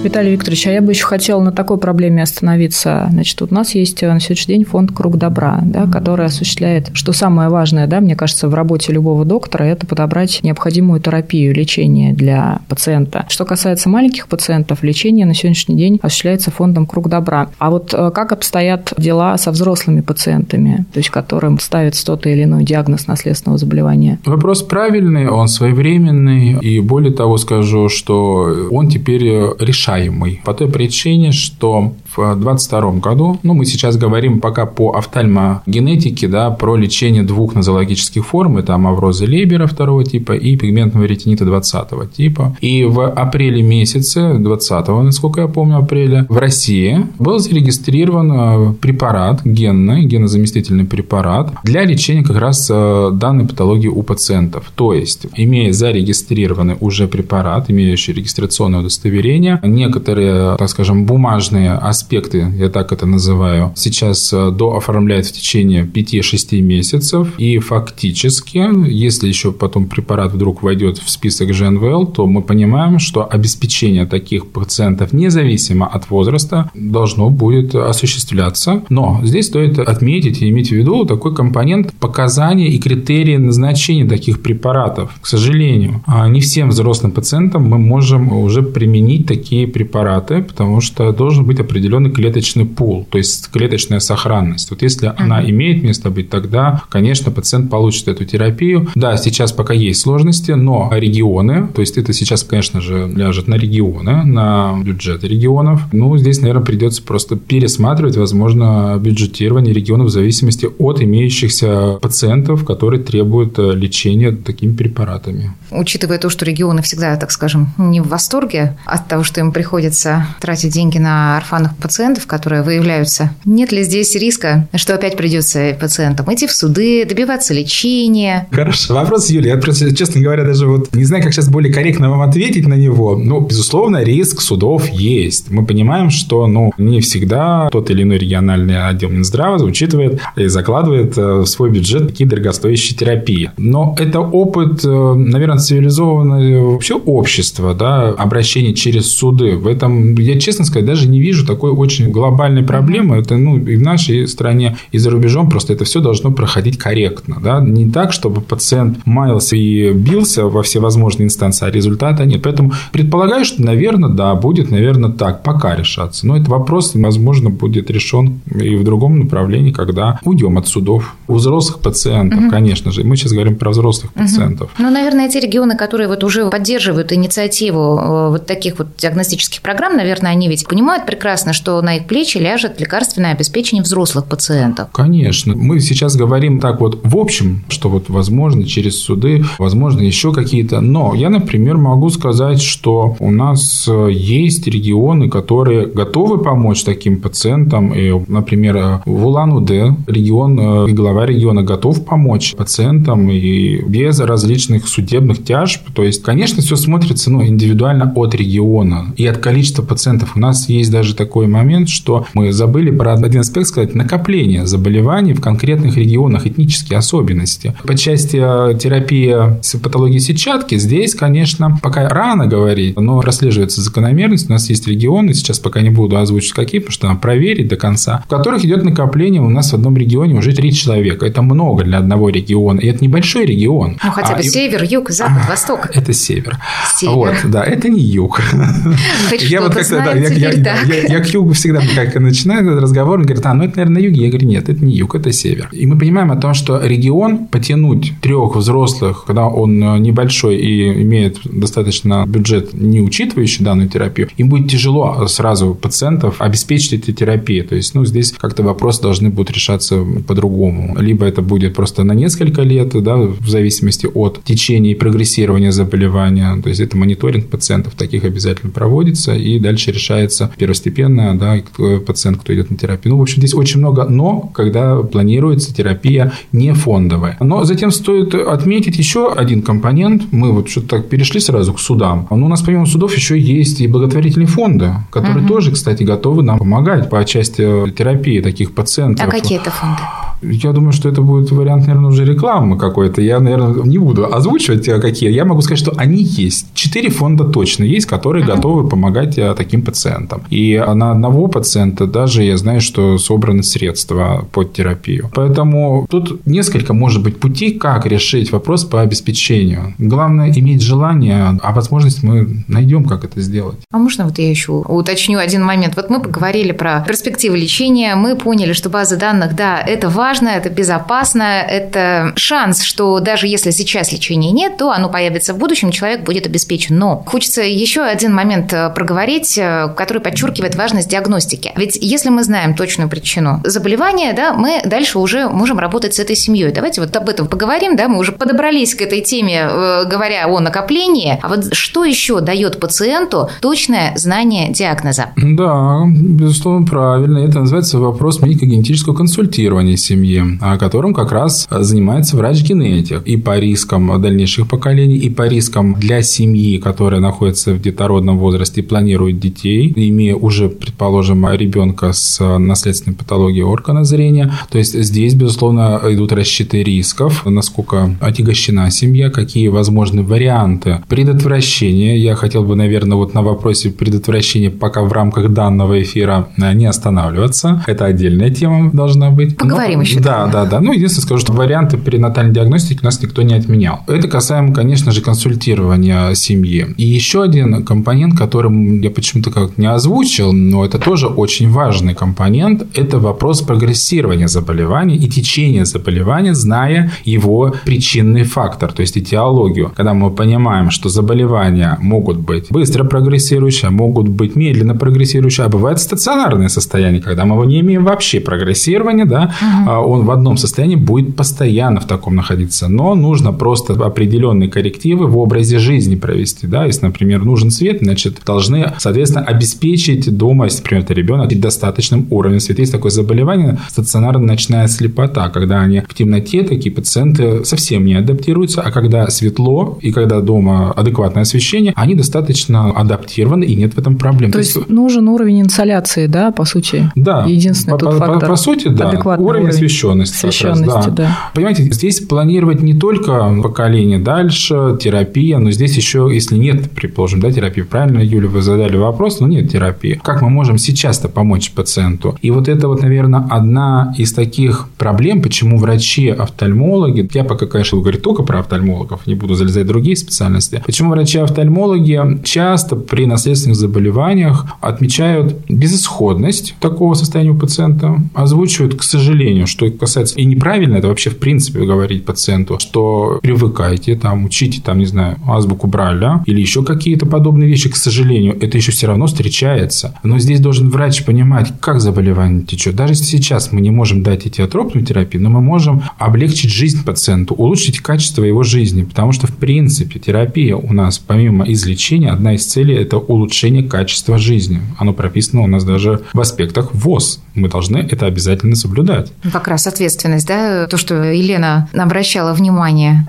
Виталий 0.03 0.33
Викторович, 0.33 0.67
а 0.67 0.71
я 0.71 0.81
бы 0.81 0.91
еще 0.91 1.05
хотела 1.05 1.41
на 1.41 1.53
такой 1.53 1.77
проблеме 1.77 2.23
остановиться. 2.23 3.07
Значит, 3.09 3.41
у 3.41 3.47
нас 3.49 3.73
есть 3.73 4.01
на 4.01 4.19
сегодняшний 4.19 4.55
день 4.55 4.65
фонд 4.65 4.91
«Круг 4.91 5.17
добра», 5.17 5.61
да, 5.63 5.87
который 5.87 6.25
осуществляет, 6.25 6.89
что 6.91 7.13
самое 7.13 7.47
важное, 7.47 7.87
да, 7.87 8.01
мне 8.01 8.15
кажется, 8.15 8.49
в 8.49 8.53
работе 8.53 8.91
любого 8.91 9.23
доктора, 9.23 9.63
это 9.63 9.87
подобрать 9.87 10.41
необходимую 10.43 10.99
терапию, 10.99 11.55
лечение 11.55 12.11
для 12.11 12.59
пациента. 12.67 13.25
Что 13.29 13.45
касается 13.45 13.87
маленьких 13.87 14.27
пациентов, 14.27 14.83
лечение 14.83 15.25
на 15.25 15.33
сегодняшний 15.33 15.77
день 15.77 15.99
осуществляется 16.01 16.51
фондом 16.51 16.85
«Круг 16.85 17.07
добра». 17.07 17.49
А 17.57 17.69
вот 17.69 17.93
э, 17.93 18.11
как 18.11 18.33
обстоят 18.33 18.93
дела 18.97 19.37
со 19.37 19.51
взрослыми 19.51 20.01
пациентами, 20.01 20.85
то 20.91 20.97
есть 20.97 21.11
которым 21.11 21.59
ставят 21.59 21.93
тот 22.05 22.27
или 22.27 22.43
иной 22.43 22.65
диагноз 22.65 23.07
наследственного 23.07 23.57
заболевания? 23.57 24.19
Вопрос 24.25 24.63
правильный, 24.63 25.29
он 25.29 25.47
своевременный, 25.47 26.59
и 26.59 26.81
более 26.81 27.13
того 27.13 27.37
скажу, 27.37 27.87
что 27.87 28.67
он 28.69 28.89
теперь 28.89 29.23
решает 29.59 29.92
решаемый. 29.93 30.41
По 30.43 30.53
той 30.53 30.69
причине, 30.69 31.31
что 31.31 31.93
в 32.15 32.35
2022 32.35 32.91
году, 32.99 33.39
ну, 33.43 33.53
мы 33.53 33.65
сейчас 33.65 33.97
говорим 33.97 34.39
пока 34.39 34.65
по 34.65 34.91
офтальмогенетике, 34.91 36.27
да, 36.27 36.49
про 36.51 36.75
лечение 36.75 37.23
двух 37.23 37.55
нозологических 37.55 38.25
форм, 38.25 38.57
это 38.57 38.75
амавроза 38.75 39.25
Лейбера 39.25 39.67
второго 39.67 40.03
типа 40.03 40.33
и 40.33 40.55
пигментного 40.55 41.05
ретинита 41.05 41.45
20 41.45 42.11
типа. 42.13 42.57
И 42.61 42.83
в 42.83 43.09
апреле 43.09 43.61
месяце 43.61 44.35
20 44.37 44.87
насколько 44.87 45.41
я 45.41 45.47
помню, 45.47 45.77
апреля, 45.77 46.25
в 46.29 46.37
России 46.37 47.05
был 47.19 47.39
зарегистрирован 47.39 48.31
э, 48.31 48.73
препарат 48.73 49.41
генный, 49.45 50.05
генозаместительный 50.05 50.85
препарат 50.85 51.53
для 51.63 51.83
лечения 51.85 52.23
как 52.23 52.37
раз 52.37 52.69
э, 52.69 53.11
данной 53.13 53.47
патологии 53.47 53.87
у 53.87 54.03
пациентов. 54.03 54.71
То 54.75 54.93
есть, 54.93 55.27
имея 55.35 55.71
зарегистрированный 55.71 56.75
уже 56.79 57.07
препарат, 57.07 57.69
имеющий 57.69 58.13
регистрационное 58.13 58.81
удостоверение, 58.81 59.59
некоторые, 59.63 60.57
так 60.57 60.69
скажем, 60.69 61.05
бумажные 61.05 61.71
аспекты, 61.71 62.02
я 62.11 62.69
так 62.69 62.91
это 62.91 63.05
называю, 63.05 63.71
сейчас 63.75 64.33
э, 64.33 64.51
дооформляют 64.51 65.25
в 65.27 65.31
течение 65.31 65.83
5-6 65.85 66.61
месяцев. 66.61 67.27
И 67.37 67.59
фактически, 67.59 68.61
если 68.89 69.27
еще 69.27 69.51
потом 69.51 69.87
препарат 69.87 70.33
вдруг 70.33 70.63
войдет 70.63 70.97
в 70.97 71.09
список 71.09 71.53
ЖНВЛ, 71.53 72.07
то 72.07 72.27
мы 72.27 72.41
понимаем, 72.41 72.99
что 72.99 73.27
обеспечение 73.29 74.05
таких 74.05 74.47
пациентов, 74.47 75.13
независимо 75.13 75.87
от 75.87 76.09
возраста, 76.09 76.69
должно 76.73 77.29
будет 77.29 77.75
осуществляться. 77.75 78.83
Но 78.89 79.21
здесь 79.23 79.47
стоит 79.47 79.79
отметить 79.79 80.41
и 80.41 80.49
иметь 80.49 80.69
в 80.69 80.75
виду 80.75 81.05
такой 81.05 81.35
компонент 81.35 81.93
показания 81.93 82.69
и 82.69 82.79
критерии 82.79 83.37
назначения 83.37 84.05
таких 84.05 84.41
препаратов. 84.41 85.11
К 85.21 85.27
сожалению, 85.27 86.03
а 86.05 86.27
не 86.27 86.39
всем 86.39 86.69
взрослым 86.69 87.11
пациентам 87.11 87.63
мы 87.63 87.77
можем 87.77 88.31
уже 88.33 88.61
применить 88.61 89.27
такие 89.27 89.67
препараты, 89.67 90.41
потому 90.41 90.81
что 90.81 91.11
должен 91.11 91.45
быть 91.45 91.59
определенный 91.59 91.92
клеточный 92.13 92.65
пул, 92.65 93.07
то 93.09 93.17
есть 93.17 93.49
клеточная 93.51 93.99
сохранность. 93.99 94.69
Вот 94.69 94.81
если 94.81 95.09
uh-huh. 95.09 95.15
она 95.17 95.43
имеет 95.49 95.83
место 95.83 96.09
быть, 96.09 96.29
тогда, 96.29 96.83
конечно, 96.89 97.31
пациент 97.31 97.69
получит 97.69 98.07
эту 98.07 98.25
терапию. 98.25 98.89
Да, 98.95 99.17
сейчас 99.17 99.51
пока 99.51 99.73
есть 99.73 100.01
сложности, 100.01 100.51
но 100.51 100.89
регионы, 100.93 101.67
то 101.67 101.81
есть 101.81 101.97
это 101.97 102.13
сейчас, 102.13 102.43
конечно 102.43 102.81
же, 102.81 103.11
ляжет 103.13 103.47
на 103.47 103.55
регионы, 103.55 104.23
на 104.23 104.81
бюджеты 104.83 105.27
регионов. 105.27 105.81
Ну, 105.91 106.17
здесь, 106.17 106.39
наверное, 106.39 106.63
придется 106.63 107.03
просто 107.03 107.35
пересматривать, 107.35 108.17
возможно, 108.17 108.97
бюджетирование 108.99 109.73
регионов 109.73 110.07
в 110.07 110.11
зависимости 110.11 110.67
от 110.79 111.01
имеющихся 111.01 111.99
пациентов, 112.01 112.65
которые 112.65 113.01
требуют 113.01 113.57
э, 113.59 113.73
лечения 113.73 114.31
такими 114.31 114.75
препаратами. 114.75 115.53
Учитывая 115.71 116.17
то, 116.17 116.29
что 116.29 116.45
регионы 116.45 116.81
всегда, 116.81 117.15
так 117.17 117.31
скажем, 117.31 117.69
не 117.77 118.01
в 118.01 118.07
восторге 118.07 118.77
от 118.85 119.07
того, 119.07 119.23
что 119.23 119.39
им 119.39 119.51
приходится 119.51 120.27
тратить 120.39 120.73
деньги 120.73 120.97
на 120.97 121.37
орфанных 121.37 121.75
пациентов, 121.83 122.25
которые 122.25 122.63
выявляются. 122.63 123.35
Нет 123.45 123.71
ли 123.71 123.83
здесь 123.83 124.15
риска, 124.15 124.67
что 124.75 124.95
опять 124.95 125.17
придется 125.17 125.77
пациентам 125.79 126.33
идти 126.33 126.47
в 126.47 126.51
суды, 126.51 127.05
добиваться 127.05 127.53
лечения? 127.53 128.47
Хороший 128.51 128.93
вопрос, 128.93 129.29
Юлия. 129.29 129.49
Я 129.49 129.57
просто, 129.57 129.93
честно 129.93 130.21
говоря, 130.21 130.45
даже 130.45 130.65
вот 130.65 130.95
не 130.95 131.03
знаю, 131.03 131.21
как 131.21 131.33
сейчас 131.33 131.49
более 131.49 131.73
корректно 131.73 132.09
вам 132.09 132.21
ответить 132.21 132.67
на 132.67 132.75
него. 132.75 133.17
Ну, 133.17 133.41
безусловно, 133.41 134.01
риск 134.01 134.41
судов 134.41 134.89
есть. 134.89 135.51
Мы 135.51 135.65
понимаем, 135.65 136.09
что, 136.09 136.47
ну, 136.47 136.71
не 136.77 137.01
всегда 137.01 137.67
тот 137.71 137.91
или 137.91 138.03
иной 138.03 138.17
региональный 138.17 138.87
отдел 138.87 139.09
Минздрава 139.09 139.61
учитывает 139.63 140.21
и 140.37 140.47
закладывает 140.47 141.17
э, 141.17 141.39
в 141.39 141.45
свой 141.45 141.69
бюджет 141.69 142.07
такие 142.07 142.29
дорогостоящие 142.29 142.97
терапии. 142.97 143.51
Но 143.57 143.95
это 143.99 144.21
опыт, 144.21 144.85
э, 144.85 145.13
наверное, 145.13 145.57
цивилизованного 145.57 146.71
вообще 146.71 146.95
общества, 146.95 147.73
да, 147.73 148.09
обращение 148.09 148.73
через 148.73 149.11
суды. 149.11 149.57
В 149.57 149.67
этом, 149.67 150.15
я 150.15 150.39
честно 150.39 150.63
сказать, 150.63 150.85
даже 150.85 151.09
не 151.09 151.19
вижу 151.19 151.45
такой 151.45 151.72
очень 151.79 152.11
глобальной 152.11 152.63
проблемы. 152.63 153.17
Это 153.17 153.37
ну, 153.37 153.57
и 153.57 153.75
в 153.75 153.81
нашей 153.81 154.27
стране, 154.27 154.77
и 154.91 154.97
за 154.97 155.09
рубежом. 155.09 155.49
Просто 155.49 155.73
это 155.73 155.85
все 155.85 155.99
должно 155.99 156.31
проходить 156.31 156.77
корректно. 156.77 157.37
Да? 157.41 157.59
Не 157.59 157.89
так, 157.89 158.13
чтобы 158.13 158.41
пациент 158.41 158.99
маялся 159.05 159.55
и 159.55 159.91
бился 159.91 160.45
во 160.45 160.63
все 160.63 160.79
возможные 160.79 161.25
инстанции, 161.25 161.65
а 161.65 161.71
результата 161.71 162.25
нет. 162.25 162.41
Поэтому 162.43 162.73
предполагаю, 162.91 163.45
что, 163.45 163.61
наверное, 163.63 164.09
да, 164.09 164.35
будет, 164.35 164.71
наверное, 164.71 165.11
так, 165.11 165.43
пока 165.43 165.75
решаться. 165.75 166.27
Но 166.27 166.35
этот 166.35 166.49
вопрос, 166.49 166.91
возможно, 166.95 167.49
будет 167.49 167.89
решен 167.89 168.41
и 168.53 168.75
в 168.75 168.83
другом 168.83 169.19
направлении, 169.19 169.71
когда 169.71 170.19
уйдем 170.23 170.57
от 170.57 170.67
судов. 170.67 171.15
У 171.27 171.35
взрослых 171.35 171.79
пациентов, 171.79 172.39
угу. 172.39 172.49
конечно 172.49 172.91
же. 172.91 173.03
Мы 173.03 173.15
сейчас 173.15 173.31
говорим 173.31 173.55
про 173.55 173.71
взрослых 173.71 174.11
угу. 174.11 174.23
пациентов. 174.23 174.71
Ну, 174.77 174.89
наверное, 174.89 175.29
те 175.29 175.39
регионы, 175.39 175.75
которые 175.75 176.07
вот 176.07 176.23
уже 176.23 176.49
поддерживают 176.49 177.11
инициативу 177.11 177.99
э, 177.99 178.29
вот 178.29 178.45
таких 178.45 178.77
вот 178.77 178.87
диагностических 178.97 179.61
программ, 179.61 179.97
наверное, 179.97 180.31
они 180.31 180.49
ведь 180.49 180.67
понимают 180.67 181.05
прекрасно, 181.05 181.53
что 181.53 181.62
на 181.81 181.97
их 181.97 182.07
плечи 182.07 182.37
ляжет 182.37 182.79
лекарственное 182.79 183.31
обеспечение 183.31 183.83
взрослых 183.83 184.25
пациентов. 184.25 184.89
Конечно. 184.91 185.55
Мы 185.55 185.79
сейчас 185.79 186.15
говорим 186.15 186.59
так 186.59 186.79
вот 186.79 186.99
в 187.03 187.17
общем, 187.17 187.63
что 187.69 187.89
вот 187.89 188.09
возможно 188.09 188.65
через 188.65 188.99
суды, 188.99 189.43
возможно 189.59 190.01
еще 190.01 190.33
какие-то. 190.33 190.81
Но 190.81 191.13
я, 191.15 191.29
например, 191.29 191.77
могу 191.77 192.09
сказать, 192.09 192.61
что 192.61 193.15
у 193.19 193.31
нас 193.31 193.85
э, 193.87 194.09
есть 194.11 194.67
регионы, 194.67 195.29
которые 195.29 195.87
готовы 195.87 196.37
помочь 196.37 196.83
таким 196.83 197.21
пациентам. 197.21 197.93
И, 197.93 198.11
например, 198.27 199.01
в 199.05 199.25
Улан-Удэ 199.25 199.95
регион, 200.07 200.59
э, 200.59 200.91
глава 200.93 201.25
региона 201.25 201.63
готов 201.63 202.05
помочь 202.05 202.55
пациентам 202.55 203.29
и 203.29 203.81
без 203.81 204.19
различных 204.19 204.87
судебных 204.87 205.43
тяжб. 205.43 205.81
То 205.93 206.03
есть, 206.03 206.23
конечно, 206.23 206.61
все 206.61 206.75
смотрится 206.75 207.31
ну, 207.31 207.45
индивидуально 207.45 208.11
от 208.15 208.35
региона 208.35 209.13
и 209.17 209.25
от 209.25 209.37
количества 209.37 209.83
пациентов. 209.83 210.35
У 210.35 210.39
нас 210.39 210.69
есть 210.69 210.91
даже 210.91 211.15
такой 211.15 211.42
момент, 211.47 211.89
что 211.89 212.25
мы 212.33 212.51
забыли 212.51 212.91
про 212.91 213.13
один 213.13 213.41
аспект 213.41 213.67
сказать, 213.67 213.95
накопление 213.95 214.65
заболеваний 214.65 215.33
в 215.33 215.41
конкретных 215.41 215.97
регионах, 215.97 216.45
этнические 216.45 216.99
особенности. 216.99 217.75
По 217.83 217.97
части 217.97 218.37
э, 218.41 218.77
терапии 218.77 219.35
патологии 219.81 220.19
сетчатки, 220.19 220.77
здесь, 220.77 221.15
конечно, 221.15 221.77
пока 221.81 222.07
рано 222.07 222.47
говорить, 222.47 222.99
но 222.99 223.19
прослеживается 223.21 223.81
закономерность. 223.81 224.49
У 224.49 224.53
нас 224.53 224.69
есть 224.69 224.87
регионы, 224.87 225.33
сейчас 225.33 225.59
пока 225.59 225.81
не 225.81 225.89
буду 225.89 226.17
озвучивать 226.17 226.53
какие, 226.53 226.79
потому 226.79 226.93
что 226.93 227.07
надо 227.07 227.19
проверить 227.19 227.67
до 227.67 227.75
конца, 227.75 228.23
в 228.25 228.29
которых 228.29 228.63
идет 228.65 228.83
накопление 228.83 229.41
у 229.41 229.49
нас 229.49 229.71
в 229.71 229.75
одном 229.75 229.97
регионе 229.97 230.35
уже 230.35 230.53
три 230.53 230.73
человека. 230.73 231.25
Это 231.25 231.41
много 231.41 231.83
для 231.83 231.97
одного 231.97 232.29
региона. 232.29 232.79
И 232.79 232.87
это 232.87 233.03
небольшой 233.03 233.45
регион. 233.45 233.97
Ну, 234.03 234.11
хотя 234.11 234.33
бы 234.33 234.39
а, 234.39 234.43
север, 234.43 234.83
юг, 234.83 235.09
запад, 235.09 235.43
а, 235.45 235.49
восток. 235.49 235.89
Это 235.93 236.13
север. 236.13 236.57
Север. 236.95 237.13
Вот, 237.13 237.35
да, 237.45 237.63
это 237.63 237.89
не 237.89 238.01
юг. 238.01 238.41
я 239.39 239.61
вот 239.61 239.73
как-то, 239.73 239.95
да, 239.97 240.13
я, 240.13 240.27
я, 240.29 240.51
я, 240.51 241.07
я 241.07 241.21
югу 241.33 241.53
всегда 241.53 241.81
как 241.95 242.15
начинаю 242.15 242.67
этот 242.67 242.83
разговор, 242.83 243.19
он 243.19 243.25
говорит, 243.25 243.45
а, 243.45 243.53
ну 243.53 243.63
это, 243.63 243.77
наверное, 243.77 244.01
на 244.01 244.05
юге. 244.05 244.23
Я 244.23 244.29
говорю, 244.29 244.47
нет, 244.47 244.69
это 244.69 244.83
не 244.83 244.95
юг, 244.95 245.15
это 245.15 245.31
север. 245.31 245.69
И 245.71 245.85
мы 245.85 245.97
понимаем 245.97 246.31
о 246.31 246.35
том, 246.35 246.53
что 246.53 246.79
регион 246.83 247.47
потянуть 247.47 248.13
трех 248.21 248.55
взрослых, 248.55 249.25
когда 249.25 249.47
он 249.47 249.79
небольшой 250.01 250.57
и 250.57 251.01
имеет 251.01 251.39
достаточно 251.43 252.25
бюджет, 252.27 252.73
не 252.73 253.01
учитывающий 253.01 253.63
данную 253.63 253.89
терапию, 253.89 254.29
им 254.37 254.49
будет 254.49 254.69
тяжело 254.69 255.27
сразу 255.27 255.75
пациентов 255.75 256.35
обеспечить 256.39 256.93
эти 256.93 257.11
терапии. 257.11 257.61
То 257.61 257.75
есть, 257.75 257.95
ну, 257.95 258.05
здесь 258.05 258.33
как-то 258.33 258.63
вопросы 258.63 259.01
должны 259.01 259.29
будут 259.29 259.51
решаться 259.51 260.03
по-другому. 260.27 260.95
Либо 260.99 261.25
это 261.25 261.41
будет 261.41 261.75
просто 261.75 262.03
на 262.03 262.13
несколько 262.13 262.61
лет, 262.61 262.89
да, 263.03 263.17
в 263.17 263.47
зависимости 263.49 264.07
от 264.13 264.43
течения 264.43 264.91
и 264.91 264.95
прогрессирования 264.95 265.71
заболевания. 265.71 266.61
То 266.61 266.69
есть, 266.69 266.81
это 266.81 266.97
мониторинг 266.97 267.47
пациентов 267.47 267.93
таких 267.95 268.23
обязательно 268.23 268.71
проводится, 268.71 269.33
и 269.33 269.59
дальше 269.59 269.91
решается 269.91 270.51
первостепенно, 270.57 271.22
да, 271.33 271.57
пациент, 272.05 272.39
кто 272.41 272.53
идет 272.53 272.71
на 272.71 272.77
терапию. 272.77 273.13
Ну, 273.13 273.19
в 273.19 273.21
общем, 273.21 273.37
здесь 273.37 273.53
очень 273.53 273.79
много 273.79 274.05
«но», 274.05 274.51
когда 274.53 274.97
планируется 274.97 275.73
терапия 275.73 276.33
не 276.51 276.73
фондовая. 276.73 277.37
Но 277.39 277.63
затем 277.63 277.91
стоит 277.91 278.35
отметить 278.35 278.97
еще 278.97 279.31
один 279.31 279.61
компонент. 279.61 280.23
Мы 280.31 280.51
вот 280.51 280.69
что-то 280.69 280.89
так 280.89 281.09
перешли 281.09 281.39
сразу 281.39 281.73
к 281.73 281.79
судам. 281.79 282.27
Но 282.29 282.45
у 282.45 282.49
нас 282.49 282.61
помимо 282.61 282.85
судов 282.85 283.15
еще 283.15 283.39
есть 283.39 283.81
и 283.81 283.87
благотворительные 283.87 284.47
фонды, 284.47 284.93
которые 285.11 285.43
угу. 285.43 285.53
тоже, 285.53 285.71
кстати, 285.71 286.03
готовы 286.03 286.43
нам 286.43 286.59
помогать 286.59 287.09
по 287.09 287.23
части 287.25 287.63
терапии 287.91 288.41
таких 288.41 288.73
пациентов. 288.73 289.27
А 289.27 289.31
какие 289.31 289.59
это 289.59 289.71
фонды? 289.71 290.01
Я 290.43 290.71
думаю, 290.71 290.91
что 290.93 291.09
это 291.09 291.21
будет 291.21 291.51
вариант, 291.51 291.87
наверное, 291.87 292.09
уже 292.09 292.25
рекламы 292.25 292.77
какой-то. 292.77 293.21
Я, 293.21 293.39
наверное, 293.39 293.83
не 293.83 293.97
буду 293.97 294.33
озвучивать 294.33 294.87
э, 294.87 294.99
какие. 294.99 295.31
Я 295.31 295.45
могу 295.45 295.61
сказать, 295.61 295.79
что 295.79 295.93
они 295.97 296.21
есть. 296.21 296.67
Четыре 296.73 297.09
фонда 297.09 297.43
точно 297.43 297.83
есть, 297.83 298.05
которые 298.05 298.43
uh-huh. 298.43 298.55
готовы 298.55 298.87
помогать 298.87 299.37
э, 299.37 299.53
таким 299.55 299.81
пациентам. 299.81 300.43
И 300.49 300.77
на 300.93 301.11
одного 301.11 301.47
пациента 301.47 302.07
даже 302.07 302.43
я 302.43 302.57
знаю, 302.57 302.81
что 302.81 303.17
собраны 303.17 303.63
средства 303.63 304.45
под 304.51 304.73
терапию. 304.73 305.29
Поэтому 305.33 306.07
тут 306.09 306.45
несколько, 306.45 306.93
может 306.93 307.23
быть, 307.23 307.39
путей, 307.39 307.77
как 307.77 308.05
решить 308.05 308.51
вопрос 308.51 308.83
по 308.83 309.01
обеспечению. 309.01 309.93
Главное 309.97 310.51
иметь 310.55 310.81
желание, 310.81 311.59
а 311.61 311.71
возможность 311.73 312.23
мы 312.23 312.63
найдем, 312.67 313.05
как 313.05 313.23
это 313.23 313.41
сделать. 313.41 313.77
А 313.91 313.97
можно 313.97 314.25
вот 314.25 314.37
я 314.39 314.49
еще 314.49 314.71
уточню 314.71 315.39
один 315.39 315.63
момент? 315.63 315.95
Вот 315.95 316.09
мы 316.09 316.19
поговорили 316.19 316.71
про 316.71 317.03
перспективы 317.07 317.57
лечения, 317.57 318.15
мы 318.15 318.35
поняли, 318.35 318.73
что 318.73 318.89
база 318.89 319.17
данных, 319.17 319.55
да, 319.55 319.79
это 319.79 320.09
важно, 320.09 320.32
важно, 320.33 320.49
это 320.49 320.71
безопасно, 320.71 321.61
это 321.61 322.33
шанс, 322.35 322.81
что 322.81 323.19
даже 323.19 323.45
если 323.45 323.69
сейчас 323.69 324.11
лечения 324.11 324.49
нет, 324.51 324.77
то 324.77 324.89
оно 324.89 325.07
появится 325.07 325.53
в 325.53 325.59
будущем, 325.59 325.91
человек 325.91 326.23
будет 326.23 326.47
обеспечен. 326.47 326.97
Но 326.97 327.23
хочется 327.27 327.61
еще 327.61 328.01
один 328.01 328.33
момент 328.33 328.73
э, 328.73 328.89
проговорить, 328.89 329.59
э, 329.59 329.93
который 329.95 330.23
подчеркивает 330.23 330.75
важность 330.75 331.07
диагностики. 331.07 331.71
Ведь 331.75 331.99
если 332.01 332.29
мы 332.29 332.43
знаем 332.43 332.73
точную 332.73 333.11
причину 333.11 333.61
заболевания, 333.63 334.33
да, 334.33 334.53
мы 334.53 334.81
дальше 334.83 335.19
уже 335.19 335.49
можем 335.49 335.77
работать 335.77 336.15
с 336.15 336.19
этой 336.19 336.35
семьей. 336.35 336.71
Давайте 336.71 337.01
вот 337.01 337.15
об 337.15 337.29
этом 337.29 337.47
поговорим, 337.47 337.95
да, 337.95 338.07
мы 338.07 338.17
уже 338.17 338.31
подобрались 338.31 338.95
к 338.95 339.01
этой 339.03 339.21
теме, 339.21 339.67
э, 339.69 340.05
говоря 340.09 340.47
о 340.47 340.59
накоплении. 340.59 341.37
А 341.43 341.47
вот 341.47 341.75
что 341.75 342.05
еще 342.05 342.41
дает 342.41 342.79
пациенту 342.79 343.51
точное 343.61 344.13
знание 344.15 344.73
диагноза? 344.73 345.27
Да, 345.37 346.01
безусловно, 346.07 346.87
правильно. 346.87 347.37
Это 347.37 347.59
называется 347.59 347.99
вопрос 347.99 348.41
медико-генетического 348.41 349.13
консультирования 349.13 349.95
семьи 349.95 350.22
семьи, 350.23 350.57
о 350.61 350.77
котором 350.77 351.13
как 351.13 351.31
раз 351.31 351.67
занимается 351.69 352.37
врач-генетик. 352.37 353.23
И 353.25 353.37
по 353.37 353.59
рискам 353.59 354.21
дальнейших 354.21 354.67
поколений, 354.67 355.17
и 355.17 355.29
по 355.29 355.47
рискам 355.47 355.95
для 355.95 356.21
семьи, 356.21 356.77
которая 356.77 357.19
находится 357.19 357.73
в 357.73 357.81
детородном 357.81 358.37
возрасте 358.37 358.81
и 358.81 358.83
планирует 358.83 359.39
детей, 359.39 359.91
имея 359.95 360.35
уже, 360.35 360.69
предположим, 360.69 361.47
ребенка 361.51 362.13
с 362.13 362.39
наследственной 362.57 363.15
патологией 363.15 363.63
органа 363.63 364.03
зрения. 364.03 364.51
То 364.71 364.77
есть 364.77 364.97
здесь, 364.97 365.33
безусловно, 365.33 365.99
идут 366.03 366.31
расчеты 366.31 366.83
рисков, 366.83 367.45
насколько 367.45 368.15
отягощена 368.21 368.89
семья, 368.91 369.29
какие 369.29 369.67
возможны 369.67 370.23
варианты 370.23 371.01
предотвращения. 371.07 372.17
Я 372.17 372.35
хотел 372.35 372.63
бы, 372.63 372.75
наверное, 372.75 373.17
вот 373.17 373.33
на 373.33 373.41
вопросе 373.41 373.89
предотвращения 373.89 374.69
пока 374.69 375.01
в 375.01 375.11
рамках 375.11 375.49
данного 375.49 376.01
эфира 376.01 376.47
не 376.57 376.85
останавливаться. 376.85 377.83
Это 377.87 378.05
отдельная 378.05 378.49
тема 378.49 378.91
должна 378.93 379.29
быть. 379.29 379.57
Поговорим 379.57 379.99
Но, 379.99 380.03
еще. 380.03 380.12
Да, 380.21 380.47
да, 380.47 380.65
да. 380.65 380.79
Ну, 380.79 380.93
единственное 380.93 381.25
скажу, 381.25 381.41
что 381.41 381.53
варианты 381.53 381.97
перинатальной 381.97 382.53
диагностики 382.53 382.99
у 383.01 383.05
нас 383.05 383.21
никто 383.21 383.41
не 383.41 383.53
отменял. 383.53 384.01
Это 384.07 384.27
касаемо, 384.27 384.73
конечно 384.73 385.11
же, 385.11 385.21
консультирования 385.21 386.33
семьи. 386.33 386.87
И 386.97 387.05
еще 387.05 387.43
один 387.43 387.85
компонент, 387.85 388.37
который 388.37 388.99
я 389.01 389.09
почему-то 389.11 389.51
как 389.51 389.77
не 389.77 389.87
озвучил, 389.87 390.53
но 390.53 390.85
это 390.85 390.99
тоже 390.99 391.27
очень 391.27 391.69
важный 391.69 392.13
компонент, 392.13 392.85
это 392.95 393.19
вопрос 393.19 393.61
прогрессирования 393.61 394.47
заболевания 394.47 395.15
и 395.15 395.27
течения 395.29 395.85
заболевания, 395.85 396.53
зная 396.53 397.11
его 397.25 397.73
причинный 397.85 398.43
фактор, 398.43 398.91
то 398.91 399.01
есть 399.01 399.17
этиологию. 399.17 399.91
Когда 399.95 400.13
мы 400.13 400.31
понимаем, 400.31 400.91
что 400.91 401.09
заболевания 401.09 401.97
могут 402.01 402.37
быть 402.37 402.67
быстро 402.69 403.03
прогрессирующие, 403.03 403.91
могут 403.91 404.27
быть 404.27 404.55
медленно 404.55 404.95
прогрессирующие, 404.95 405.65
а 405.65 405.69
бывает 405.69 405.99
стационарное 405.99 406.69
состояние, 406.69 407.21
когда 407.21 407.45
мы 407.45 407.65
не 407.65 407.79
имеем 407.81 408.03
вообще 408.03 408.39
прогрессирования, 408.39 409.25
да, 409.25 409.53
угу 409.61 409.92
он 409.99 410.25
в 410.25 410.31
одном 410.31 410.57
состоянии 410.57 410.95
будет 410.95 411.35
постоянно 411.35 411.99
в 411.99 412.07
таком 412.07 412.35
находиться. 412.35 412.87
Но 412.87 413.15
нужно 413.15 413.53
просто 413.53 413.93
определенные 413.93 414.69
коррективы 414.69 415.27
в 415.27 415.37
образе 415.37 415.79
жизни 415.79 416.15
провести. 416.15 416.67
Да? 416.67 416.85
Если, 416.85 417.05
например, 417.05 417.43
нужен 417.43 417.71
свет, 417.71 417.99
значит, 418.01 418.41
должны, 418.45 418.93
соответственно, 418.97 419.45
обеспечить 419.45 420.35
дома, 420.35 420.65
если, 420.65 420.79
например, 420.79 421.03
это 421.03 421.13
ребенок, 421.13 421.59
достаточным 421.59 422.27
уровнем 422.29 422.59
света. 422.59 422.81
Есть 422.81 422.91
такое 422.91 423.11
заболевание, 423.11 423.77
стационарная 423.89 424.47
ночная 424.47 424.87
слепота, 424.87 425.49
когда 425.49 425.81
они 425.81 426.01
в 426.01 426.13
темноте, 426.13 426.63
такие 426.63 426.93
пациенты 426.93 427.63
совсем 427.65 428.05
не 428.05 428.15
адаптируются, 428.15 428.81
а 428.81 428.91
когда 428.91 429.27
светло 429.29 429.97
и 430.01 430.11
когда 430.11 430.41
дома 430.41 430.91
адекватное 430.91 431.43
освещение, 431.43 431.93
они 431.95 432.15
достаточно 432.15 432.91
адаптированы 432.91 433.63
и 433.63 433.75
нет 433.75 433.93
в 433.93 433.97
этом 433.97 434.17
проблем. 434.17 434.51
То, 434.51 434.53
То 434.53 434.59
есть, 434.59 434.75
есть 434.75 434.89
нужен 434.89 435.27
уровень 435.27 435.61
инсоляции, 435.61 436.27
да, 436.27 436.51
по 436.51 436.65
сути? 436.65 437.11
Да. 437.15 437.45
Единственный 437.45 437.93
по, 437.93 437.97
тот 437.97 438.11
по, 438.11 438.17
фактор. 438.17 438.39
По, 438.41 438.47
по 438.47 438.55
сути, 438.55 438.87
да. 438.87 439.09
Уровень, 439.09 439.41
уровень 439.41 439.71
освещенность. 439.83 440.35
Освещенности, 440.35 440.95
раз, 440.95 441.05
да. 441.07 441.11
да. 441.11 441.37
Понимаете, 441.53 441.83
здесь 441.83 442.21
планировать 442.21 442.81
не 442.81 442.93
только 442.93 443.53
поколение 443.61 444.19
дальше, 444.19 444.97
терапия, 444.99 445.57
но 445.59 445.71
здесь 445.71 445.95
еще, 445.95 446.29
если 446.31 446.57
нет, 446.57 446.91
предположим, 446.91 447.39
да, 447.39 447.51
терапии, 447.51 447.81
правильно, 447.81 448.19
Юля, 448.19 448.47
вы 448.47 448.61
задали 448.61 448.97
вопрос, 448.97 449.39
но 449.39 449.47
нет 449.47 449.71
терапии. 449.71 450.19
Как 450.23 450.41
мы 450.41 450.49
можем 450.49 450.77
сейчас-то 450.77 451.29
помочь 451.29 451.71
пациенту? 451.71 452.37
И 452.41 452.51
вот 452.51 452.67
это 452.67 452.87
вот, 452.87 453.01
наверное, 453.01 453.45
одна 453.49 454.13
из 454.17 454.33
таких 454.33 454.89
проблем, 454.97 455.41
почему 455.41 455.77
врачи-офтальмологи, 455.77 457.29
я 457.33 457.43
пока, 457.43 457.65
конечно, 457.65 457.99
говорю 457.99 458.19
только 458.19 458.43
про 458.43 458.59
офтальмологов, 458.59 459.27
не 459.27 459.35
буду 459.35 459.55
залезать 459.55 459.85
в 459.85 459.87
другие 459.87 460.15
специальности, 460.15 460.81
почему 460.85 461.11
врачи-офтальмологи 461.11 462.41
часто 462.43 462.95
при 462.95 463.25
наследственных 463.25 463.77
заболеваниях 463.77 464.65
отмечают 464.81 465.55
безысходность 465.69 466.75
такого 466.79 467.13
состояния 467.13 467.51
у 467.51 467.57
пациента, 467.57 468.21
озвучивают, 468.33 468.95
к 468.95 469.03
сожалению, 469.03 469.67
что 469.73 469.89
касается, 469.89 470.35
и 470.35 470.45
неправильно 470.45 470.97
это 470.97 471.07
вообще 471.07 471.29
в 471.29 471.37
принципе 471.37 471.79
говорить 471.79 472.25
пациенту, 472.25 472.77
что 472.79 473.39
привыкайте, 473.41 474.15
там, 474.15 474.45
учите, 474.45 474.81
там, 474.81 474.99
не 474.99 475.05
знаю, 475.05 475.37
азбуку 475.47 475.87
Брайля 475.87 476.43
или 476.45 476.61
еще 476.61 476.83
какие-то 476.83 477.25
подобные 477.25 477.67
вещи, 477.67 477.89
к 477.89 477.95
сожалению, 477.95 478.55
это 478.61 478.77
еще 478.77 478.91
все 478.91 479.07
равно 479.07 479.25
встречается. 479.25 480.19
Но 480.23 480.37
здесь 480.39 480.59
должен 480.59 480.89
врач 480.89 481.25
понимать, 481.25 481.73
как 481.79 481.99
заболевание 481.99 482.63
течет. 482.63 482.95
Даже 482.95 483.15
сейчас 483.15 483.71
мы 483.71 483.81
не 483.81 483.89
можем 483.89 484.21
дать 484.23 484.45
этиотропную 484.45 485.05
терапию, 485.05 485.41
но 485.41 485.49
мы 485.49 485.61
можем 485.61 486.03
облегчить 486.17 486.69
жизнь 486.69 487.03
пациенту, 487.03 487.55
улучшить 487.55 487.99
качество 487.99 488.43
его 488.43 488.63
жизни, 488.63 489.03
потому 489.03 489.31
что, 489.31 489.47
в 489.47 489.55
принципе, 489.55 490.19
терапия 490.19 490.75
у 490.75 490.93
нас, 490.93 491.17
помимо 491.17 491.65
излечения, 491.71 492.31
одна 492.31 492.53
из 492.53 492.65
целей– 492.65 492.95
это 492.95 493.17
улучшение 493.17 493.83
качества 493.83 494.37
жизни. 494.37 494.81
Оно 494.99 495.13
прописано 495.13 495.61
у 495.63 495.67
нас 495.67 495.83
даже 495.83 496.21
в 496.33 496.39
аспектах 496.39 496.93
ВОЗ. 496.93 497.41
Мы 497.55 497.69
должны 497.69 497.97
это 497.97 498.27
обязательно 498.27 498.75
соблюдать. 498.75 499.31
Как 499.51 499.62
раз 499.67 499.87
ответственность, 499.87 500.47
да, 500.47 500.87
то, 500.87 500.97
что 500.97 501.23
Елена 501.23 501.87
обращала 501.93 502.53
внимание. 502.53 503.25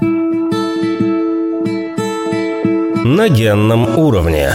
На 3.05 3.29
генном 3.29 3.99
уровне. 3.99 4.55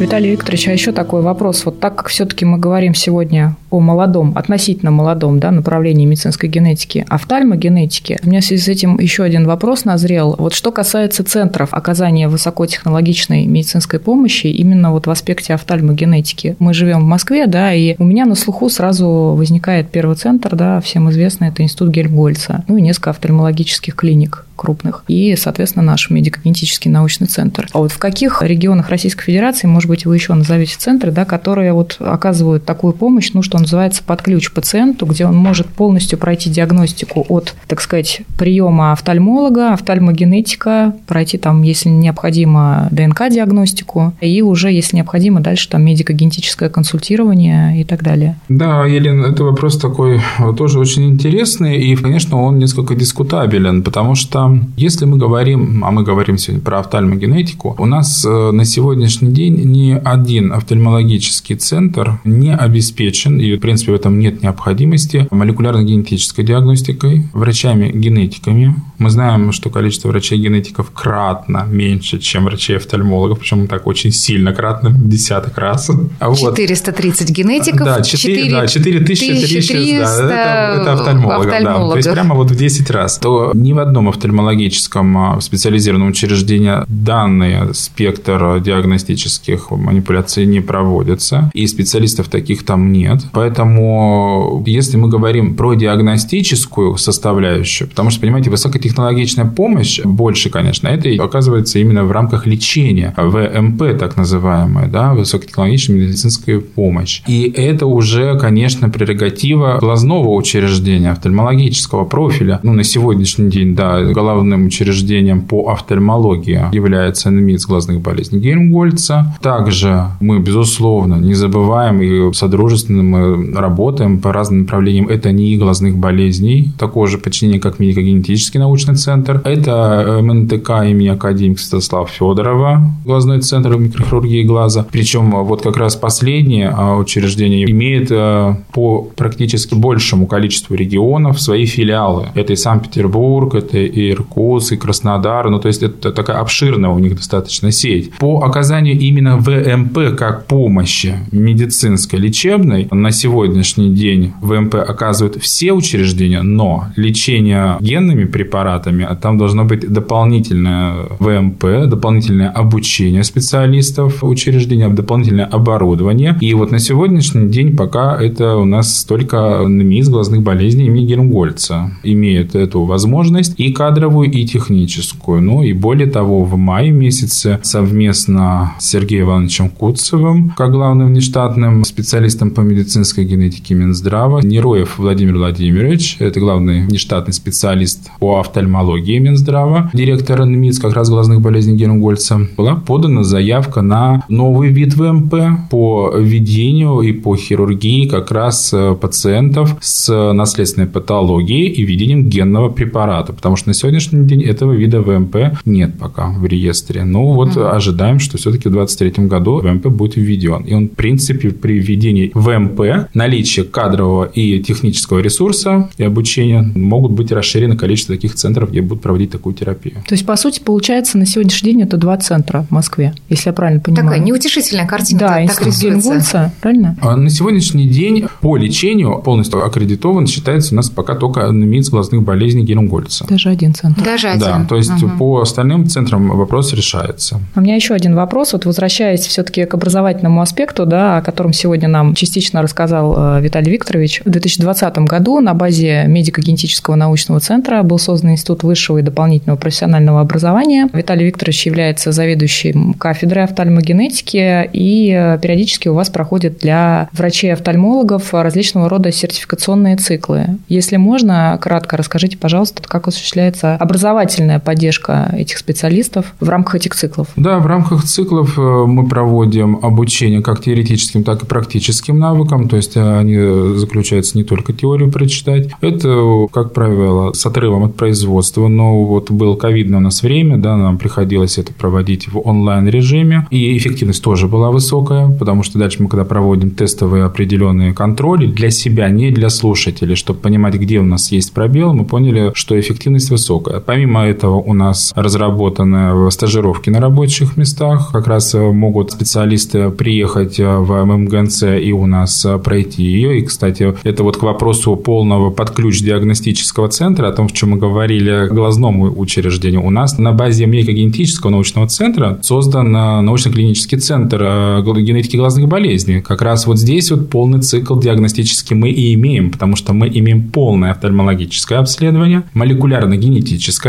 Виталий 0.00 0.32
Викторович, 0.32 0.68
а 0.68 0.72
еще 0.72 0.90
такой 0.90 1.22
вопрос. 1.22 1.64
Вот 1.64 1.78
так 1.78 1.94
как 1.94 2.08
все-таки 2.08 2.44
мы 2.44 2.58
говорим 2.58 2.94
сегодня 2.94 3.56
о 3.70 3.78
молодом, 3.78 4.32
относительно 4.36 4.90
молодом 4.90 5.38
да, 5.38 5.52
направлении 5.52 6.04
медицинской 6.04 6.48
генетики, 6.48 7.06
офтальмогенетики, 7.08 8.18
у 8.24 8.28
меня 8.28 8.40
в 8.40 8.44
связи 8.44 8.62
с 8.62 8.68
этим 8.68 8.98
еще 8.98 9.22
один 9.22 9.46
вопрос 9.46 9.84
назрел. 9.84 10.34
Вот 10.36 10.52
что 10.52 10.72
касается 10.72 11.24
центров 11.24 11.68
оказания 11.72 12.28
высокотехнологичной 12.28 13.46
медицинской 13.46 14.00
помощи 14.00 14.48
именно 14.48 14.90
вот 14.90 15.06
в 15.06 15.10
аспекте 15.10 15.54
офтальмогенетики. 15.54 16.56
Мы 16.58 16.74
живем 16.74 17.00
в 17.00 17.06
Москве, 17.06 17.46
да, 17.46 17.72
и 17.72 17.94
у 17.98 18.04
меня 18.04 18.26
на 18.26 18.34
слуху 18.34 18.68
сразу 18.68 19.34
возникает 19.36 19.90
первый 19.90 20.16
центр, 20.16 20.56
да, 20.56 20.80
всем 20.80 21.08
известный, 21.10 21.48
это 21.48 21.62
Институт 21.62 21.90
Гельмгольца, 21.90 22.64
ну 22.66 22.76
и 22.76 22.82
несколько 22.82 23.10
офтальмологических 23.10 23.94
клиник 23.94 24.43
крупных, 24.56 25.04
и, 25.08 25.34
соответственно, 25.36 25.84
наш 25.84 26.10
медико-генетический 26.10 26.90
научный 26.90 27.26
центр. 27.26 27.68
А 27.72 27.78
вот 27.78 27.92
в 27.92 27.98
каких 27.98 28.42
регионах 28.42 28.88
Российской 28.88 29.24
Федерации, 29.24 29.66
может 29.66 29.88
быть, 29.88 30.06
вы 30.06 30.14
еще 30.14 30.34
назовете 30.34 30.76
центры, 30.78 31.10
да, 31.10 31.24
которые 31.24 31.72
вот 31.72 31.96
оказывают 32.00 32.64
такую 32.64 32.92
помощь, 32.92 33.30
ну, 33.32 33.42
что 33.42 33.58
называется, 33.58 34.02
под 34.02 34.22
ключ 34.22 34.52
пациенту, 34.52 35.06
где 35.06 35.26
он 35.26 35.36
может 35.36 35.66
полностью 35.68 36.18
пройти 36.18 36.50
диагностику 36.50 37.24
от, 37.28 37.54
так 37.66 37.80
сказать, 37.80 38.22
приема 38.38 38.92
офтальмолога, 38.92 39.72
офтальмогенетика, 39.72 40.94
пройти 41.06 41.38
там, 41.38 41.62
если 41.62 41.88
необходимо, 41.88 42.88
ДНК-диагностику, 42.90 44.14
и 44.20 44.42
уже, 44.42 44.70
если 44.70 44.96
необходимо, 44.96 45.40
дальше 45.40 45.68
там 45.68 45.84
медико-генетическое 45.84 46.68
консультирование 46.68 47.80
и 47.80 47.84
так 47.84 48.02
далее. 48.02 48.36
Да, 48.48 48.84
Елена, 48.84 49.26
это 49.26 49.44
вопрос 49.44 49.78
такой 49.78 50.20
тоже 50.56 50.78
очень 50.78 51.08
интересный, 51.10 51.80
и, 51.80 51.96
конечно, 51.96 52.40
он 52.40 52.58
несколько 52.58 52.94
дискутабелен, 52.94 53.82
потому 53.82 54.14
что 54.14 54.43
если 54.76 55.04
мы 55.04 55.16
говорим, 55.16 55.84
а 55.84 55.90
мы 55.90 56.02
говорим 56.02 56.38
сегодня 56.38 56.62
про 56.62 56.80
офтальмогенетику, 56.80 57.74
у 57.78 57.86
нас 57.86 58.24
э, 58.24 58.50
на 58.52 58.64
сегодняшний 58.64 59.30
день 59.30 59.54
ни 59.54 59.92
один 59.92 60.52
офтальмологический 60.52 61.56
центр 61.56 62.20
не 62.24 62.54
обеспечен, 62.54 63.38
и 63.38 63.56
в 63.56 63.60
принципе 63.60 63.92
в 63.92 63.94
этом 63.94 64.18
нет 64.18 64.42
необходимости, 64.42 65.26
молекулярно-генетической 65.30 66.44
диагностикой, 66.44 67.26
врачами-генетиками. 67.32 68.74
Мы 68.98 69.10
знаем, 69.10 69.52
что 69.52 69.70
количество 69.70 70.08
врачей-генетиков 70.08 70.90
кратно 70.90 71.66
меньше, 71.68 72.18
чем 72.18 72.44
врачей-офтальмологов, 72.44 73.38
причем 73.38 73.66
так 73.66 73.86
очень 73.86 74.12
сильно 74.12 74.52
кратно, 74.52 74.90
в 74.90 75.08
десяток 75.08 75.58
раз. 75.58 75.90
Вот. 76.20 76.38
430 76.38 77.30
генетиков, 77.30 77.84
да, 77.84 78.02
4, 78.02 78.36
4, 78.36 78.50
да, 78.50 78.66
4300, 78.66 80.28
да, 80.28 80.74
это, 80.74 80.80
это 80.80 80.92
офтальмологов, 80.92 81.46
офтальмологов. 81.46 81.88
Да. 81.88 81.92
То 81.92 81.96
есть 81.98 82.10
прямо 82.12 82.34
вот 82.34 82.50
в 82.50 82.56
10 82.56 82.90
раз. 82.90 83.18
То 83.18 83.52
ни 83.54 83.72
в 83.72 83.78
одном 83.78 84.08
офтальмологическом 84.08 84.33
офтальмологическом 84.34 85.18
а, 85.18 85.40
специализированном 85.40 86.08
учреждении 86.08 86.72
данный 86.88 87.74
спектр 87.74 88.60
диагностических 88.60 89.70
манипуляций 89.70 90.44
не 90.46 90.60
проводится, 90.60 91.50
и 91.54 91.66
специалистов 91.66 92.28
таких 92.28 92.64
там 92.64 92.92
нет. 92.92 93.20
Поэтому, 93.32 94.62
если 94.66 94.96
мы 94.96 95.08
говорим 95.08 95.54
про 95.54 95.74
диагностическую 95.74 96.96
составляющую, 96.96 97.88
потому 97.88 98.10
что, 98.10 98.20
понимаете, 98.20 98.50
высокотехнологичная 98.50 99.46
помощь 99.46 100.00
больше, 100.04 100.50
конечно, 100.50 100.88
это 100.88 101.08
оказывается 101.22 101.78
именно 101.78 102.04
в 102.04 102.10
рамках 102.10 102.46
лечения, 102.46 103.14
ВМП 103.16 103.98
так 103.98 104.16
называемая, 104.16 104.88
да, 104.88 105.14
высокотехнологичная 105.14 105.96
медицинская 105.96 106.60
помощь. 106.60 107.22
И 107.28 107.52
это 107.56 107.86
уже, 107.86 108.38
конечно, 108.38 108.88
прерогатива 108.88 109.78
глазного 109.80 110.30
учреждения, 110.30 111.12
офтальмологического 111.12 112.04
профиля. 112.04 112.58
Ну, 112.62 112.72
на 112.72 112.84
сегодняшний 112.84 113.50
день, 113.50 113.74
да, 113.74 114.00
главным 114.24 114.66
учреждением 114.66 115.42
по 115.42 115.70
офтальмологии 115.70 116.74
является 116.74 117.30
НМИЦ 117.30 117.66
глазных 117.66 118.00
болезней 118.00 118.40
Гельмгольца. 118.40 119.36
Также 119.42 120.06
мы, 120.20 120.38
безусловно, 120.38 121.16
не 121.16 121.34
забываем 121.34 122.00
и 122.00 122.32
содружественно 122.32 123.02
мы 123.02 123.52
работаем 123.54 124.18
по 124.18 124.32
разным 124.32 124.60
направлениям. 124.60 125.08
Это 125.08 125.30
не 125.30 125.58
глазных 125.58 125.96
болезней, 125.98 126.72
такого 126.78 127.06
же 127.06 127.18
подчинения, 127.18 127.60
как 127.60 127.78
медико-генетический 127.78 128.58
научный 128.58 128.94
центр. 128.94 129.42
Это 129.44 130.20
МНТК 130.22 130.84
имени 130.88 131.08
академика 131.08 131.60
Святослава 131.60 132.06
Федорова, 132.06 132.80
глазной 133.04 133.40
центр 133.40 133.76
микрохирургии 133.76 134.42
глаза. 134.42 134.86
Причем 134.90 135.30
вот 135.44 135.60
как 135.60 135.76
раз 135.76 135.96
последнее 135.96 136.70
а, 136.70 136.96
учреждение 136.96 137.70
имеет 137.70 138.08
а, 138.10 138.56
по 138.72 139.02
практически 139.16 139.74
большему 139.74 140.26
количеству 140.26 140.74
регионов 140.74 141.40
свои 141.40 141.66
филиалы. 141.66 142.28
Это 142.34 142.54
и 142.54 142.56
Санкт-Петербург, 142.56 143.54
это 143.54 143.78
и 143.78 144.13
Иркутск, 144.14 144.72
и 144.72 144.76
Краснодар. 144.76 145.50
Ну, 145.50 145.58
то 145.58 145.68
есть, 145.68 145.82
это 145.82 146.12
такая 146.12 146.38
обширная 146.38 146.90
у 146.90 146.98
них 146.98 147.16
достаточно 147.16 147.70
сеть. 147.70 148.12
По 148.18 148.40
оказанию 148.40 148.98
именно 148.98 149.36
ВМП 149.36 150.16
как 150.16 150.46
помощи 150.46 151.18
медицинской, 151.32 152.18
лечебной 152.18 152.88
на 152.90 153.10
сегодняшний 153.10 153.90
день 153.90 154.32
ВМП 154.40 154.76
оказывают 154.76 155.36
все 155.42 155.72
учреждения, 155.72 156.42
но 156.42 156.86
лечение 156.96 157.76
генными 157.80 158.24
препаратами, 158.24 159.06
а 159.08 159.14
там 159.14 159.38
должно 159.38 159.64
быть 159.64 159.90
дополнительное 159.90 160.94
ВМП, 161.18 161.88
дополнительное 161.88 162.50
обучение 162.50 163.24
специалистов 163.24 164.22
учреждения, 164.22 164.88
дополнительное 164.88 165.46
оборудование. 165.46 166.36
И 166.40 166.54
вот 166.54 166.70
на 166.70 166.78
сегодняшний 166.78 167.48
день 167.48 167.76
пока 167.76 168.20
это 168.20 168.56
у 168.56 168.64
нас 168.64 169.04
только 169.04 169.66
НМИС 169.66 170.08
глазных 170.08 170.42
болезней 170.42 170.86
имени 170.86 171.06
Гермгольца 171.06 171.92
имеет 172.02 172.54
эту 172.54 172.84
возможность. 172.84 173.54
И 173.58 173.72
кадровую, 174.04 174.30
и 174.30 174.44
техническую. 174.44 175.40
Ну 175.40 175.62
и 175.62 175.72
более 175.72 176.06
того, 176.06 176.44
в 176.44 176.56
мае 176.56 176.90
месяце 176.90 177.58
совместно 177.62 178.74
с 178.78 178.90
Сергеем 178.90 179.24
Ивановичем 179.24 179.70
Куцевым, 179.70 180.52
как 180.56 180.72
главным 180.72 181.08
внештатным 181.08 181.84
специалистом 181.84 182.50
по 182.50 182.60
медицинской 182.60 183.24
генетике 183.24 183.74
Минздрава, 183.74 184.40
Нероев 184.40 184.98
Владимир 184.98 185.36
Владимирович, 185.36 186.16
это 186.18 186.40
главный 186.40 186.86
внештатный 186.86 187.32
специалист 187.32 188.10
по 188.18 188.40
офтальмологии 188.40 189.18
Минздрава, 189.18 189.90
директор 189.94 190.44
НМИЦ 190.44 190.80
как 190.80 190.94
раз 190.94 191.08
глазных 191.08 191.40
болезней 191.40 191.76
Гермгольца, 191.76 192.46
была 192.56 192.74
подана 192.74 193.24
заявка 193.24 193.82
на 193.82 194.24
новый 194.28 194.70
вид 194.70 194.94
ВМП 194.94 195.34
по 195.70 196.12
ведению 196.16 197.00
и 197.00 197.12
по 197.12 197.36
хирургии 197.36 198.06
как 198.06 198.30
раз 198.30 198.72
э, 198.72 198.94
пациентов 199.00 199.76
с 199.80 200.32
наследственной 200.32 200.86
патологией 200.86 201.68
и 201.68 201.82
введением 201.82 202.28
генного 202.28 202.68
препарата, 202.68 203.32
потому 203.32 203.56
что 203.56 203.68
на 203.68 203.74
сегодня 203.74 203.93
сегодняшний 204.00 204.26
день 204.26 204.42
этого 204.42 204.72
вида 204.72 205.00
ВМП 205.00 205.36
нет 205.64 205.98
пока 205.98 206.28
в 206.28 206.44
реестре. 206.46 207.04
Но 207.04 207.32
вот 207.32 207.56
угу. 207.56 207.66
ожидаем, 207.66 208.18
что 208.18 208.38
все-таки 208.38 208.68
в 208.68 208.72
2023 208.72 209.26
году 209.26 209.60
ВМП 209.60 209.86
будет 209.86 210.16
введен. 210.16 210.62
И 210.62 210.74
он, 210.74 210.88
в 210.88 210.92
принципе, 210.92 211.50
при 211.50 211.78
введении 211.78 212.32
ВМП 212.34 213.08
наличие 213.14 213.64
кадрового 213.64 214.24
и 214.24 214.60
технического 214.60 215.20
ресурса 215.20 215.88
и 215.96 216.04
обучения 216.04 216.62
могут 216.74 217.12
быть 217.12 217.30
расширены 217.30 217.76
количество 217.76 218.14
таких 218.14 218.34
центров, 218.34 218.70
где 218.70 218.82
будут 218.82 219.02
проводить 219.02 219.30
такую 219.30 219.54
терапию. 219.54 219.96
То 220.06 220.14
есть, 220.14 220.26
по 220.26 220.36
сути, 220.36 220.60
получается, 220.64 221.18
на 221.18 221.26
сегодняшний 221.26 221.72
день 221.72 221.82
это 221.82 221.96
два 221.96 222.16
центра 222.16 222.66
в 222.68 222.72
Москве, 222.72 223.14
если 223.28 223.50
я 223.50 223.52
правильно 223.52 223.80
понимаю. 223.80 224.06
Такая 224.06 224.20
неутешительная 224.20 224.86
картина. 224.86 225.20
Да, 225.20 225.42
институт 225.42 225.74
Гельмгольца, 225.80 226.52
правильно? 226.60 226.96
А 227.00 227.16
на 227.16 227.30
сегодняшний 227.30 227.88
день 227.88 228.26
по 228.40 228.56
лечению 228.56 229.20
полностью 229.24 229.64
аккредитован 229.64 230.26
считается 230.26 230.74
у 230.74 230.76
нас 230.76 230.90
пока 230.90 231.14
только 231.14 231.50
НМИЦ 231.50 231.90
глазных 231.90 232.22
болезней 232.22 232.64
Гельмгольца. 232.64 233.26
Даже 233.28 233.50
один 233.50 233.74
центр. 233.74 233.83
Даже 234.04 234.28
один. 234.28 234.40
Да, 234.40 234.64
то 234.68 234.76
есть 234.76 235.02
угу. 235.02 235.16
по 235.18 235.40
остальным 235.40 235.86
центрам 235.86 236.28
вопрос 236.28 236.72
решается. 236.72 237.40
У 237.54 237.60
меня 237.60 237.74
еще 237.74 237.94
один 237.94 238.14
вопрос. 238.14 238.52
Вот 238.52 238.64
возвращаясь 238.64 239.26
все-таки 239.26 239.64
к 239.64 239.74
образовательному 239.74 240.40
аспекту, 240.40 240.86
да, 240.86 241.18
о 241.18 241.22
котором 241.22 241.52
сегодня 241.52 241.88
нам 241.88 242.14
частично 242.14 242.62
рассказал 242.62 243.14
э, 243.16 243.40
Виталий 243.42 243.72
Викторович. 243.72 244.22
В 244.24 244.30
2020 244.30 244.98
году 244.98 245.40
на 245.40 245.54
базе 245.54 246.04
медико-генетического 246.06 246.94
научного 246.94 247.40
центра 247.40 247.82
был 247.82 247.98
создан 247.98 248.30
Институт 248.32 248.62
высшего 248.62 248.98
и 248.98 249.02
дополнительного 249.02 249.58
профессионального 249.58 250.20
образования. 250.20 250.88
Виталий 250.92 251.26
Викторович 251.26 251.66
является 251.66 252.12
заведующим 252.12 252.94
кафедрой 252.94 253.44
офтальмогенетики, 253.44 254.68
и 254.72 255.12
э, 255.12 255.38
периодически 255.40 255.88
у 255.88 255.94
вас 255.94 256.10
проходят 256.10 256.58
для 256.58 257.08
врачей-офтальмологов 257.12 258.32
различного 258.32 258.88
рода 258.88 259.12
сертификационные 259.12 259.96
циклы. 259.96 260.58
Если 260.68 260.96
можно, 260.96 261.58
кратко 261.60 261.96
расскажите, 261.96 262.36
пожалуйста, 262.36 262.82
как 262.82 263.08
осуществляется 263.08 263.73
образовательная 263.76 264.58
поддержка 264.58 265.30
этих 265.36 265.58
специалистов 265.58 266.34
в 266.40 266.48
рамках 266.48 266.76
этих 266.76 266.94
циклов? 266.94 267.28
Да, 267.36 267.58
в 267.58 267.66
рамках 267.66 268.04
циклов 268.04 268.58
э, 268.58 268.60
мы 268.60 269.06
проводим 269.08 269.78
обучение 269.82 270.42
как 270.42 270.62
теоретическим, 270.62 271.24
так 271.24 271.42
и 271.42 271.46
практическим 271.46 272.18
навыкам, 272.18 272.68
то 272.68 272.76
есть 272.76 272.96
э, 272.96 273.18
они 273.18 273.76
заключаются 273.76 274.36
не 274.36 274.44
только 274.44 274.72
теорию 274.72 275.10
прочитать. 275.10 275.70
Это, 275.80 276.46
как 276.52 276.72
правило, 276.72 277.32
с 277.32 277.44
отрывом 277.46 277.84
от 277.84 277.96
производства, 277.96 278.68
но 278.68 279.04
вот 279.04 279.30
было 279.30 279.56
ковидное 279.56 279.98
у 279.98 280.02
нас 280.02 280.22
время, 280.22 280.56
да, 280.56 280.76
нам 280.76 280.98
приходилось 280.98 281.58
это 281.58 281.72
проводить 281.72 282.28
в 282.28 282.38
онлайн-режиме, 282.46 283.46
и 283.50 283.76
эффективность 283.76 284.22
тоже 284.22 284.48
была 284.48 284.70
высокая, 284.70 285.28
потому 285.28 285.62
что 285.62 285.78
дальше 285.78 286.02
мы, 286.02 286.08
когда 286.08 286.24
проводим 286.24 286.70
тестовые 286.70 287.24
определенные 287.24 287.92
контроли 287.92 288.46
для 288.46 288.70
себя, 288.70 289.08
не 289.08 289.30
для 289.30 289.50
слушателей, 289.50 290.16
чтобы 290.16 290.40
понимать, 290.40 290.74
где 290.74 290.98
у 290.98 291.04
нас 291.04 291.32
есть 291.32 291.52
пробел, 291.52 291.94
мы 291.94 292.04
поняли, 292.04 292.52
что 292.54 292.78
эффективность 292.78 293.30
высокая. 293.30 293.53
Помимо 293.60 294.24
этого 294.24 294.56
у 294.56 294.74
нас 294.74 295.12
разработаны 295.14 296.30
стажировки 296.30 296.90
на 296.90 297.00
рабочих 297.00 297.56
местах, 297.56 298.10
как 298.12 298.26
раз 298.26 298.54
могут 298.54 299.12
специалисты 299.12 299.90
приехать 299.90 300.58
в 300.58 301.04
ММГНЦ 301.04 301.64
и 301.82 301.92
у 301.92 302.06
нас 302.06 302.46
пройти 302.62 303.02
ее. 303.02 303.38
И, 303.38 303.42
кстати, 303.42 303.94
это 304.02 304.22
вот 304.22 304.36
к 304.36 304.42
вопросу 304.42 304.96
полного 304.96 305.50
под 305.50 305.70
ключ 305.70 306.00
диагностического 306.00 306.88
центра, 306.88 307.28
о 307.28 307.32
том, 307.32 307.48
в 307.48 307.52
чем 307.52 307.70
мы 307.70 307.76
говорили, 307.76 308.48
глазному 308.48 309.12
учреждению. 309.18 309.84
У 309.84 309.90
нас 309.90 310.18
на 310.18 310.32
базе 310.32 310.66
медико-генетического 310.66 311.50
научного 311.50 311.88
центра 311.88 312.38
создан 312.42 312.92
научно-клинический 312.92 313.98
центр 313.98 314.42
э, 314.42 314.82
генетики 314.82 315.36
глазных 315.36 315.68
болезней. 315.68 316.20
Как 316.20 316.42
раз 316.42 316.66
вот 316.66 316.78
здесь 316.78 317.10
вот 317.10 317.30
полный 317.30 317.60
цикл 317.60 317.98
диагностический 317.98 318.76
мы 318.76 318.90
и 318.90 319.14
имеем, 319.14 319.50
потому 319.50 319.76
что 319.76 319.92
мы 319.92 320.08
имеем 320.08 320.50
полное 320.50 320.92
офтальмологическое 320.92 321.78
обследование, 321.78 322.44
молекулярно-генетическое 322.54 323.43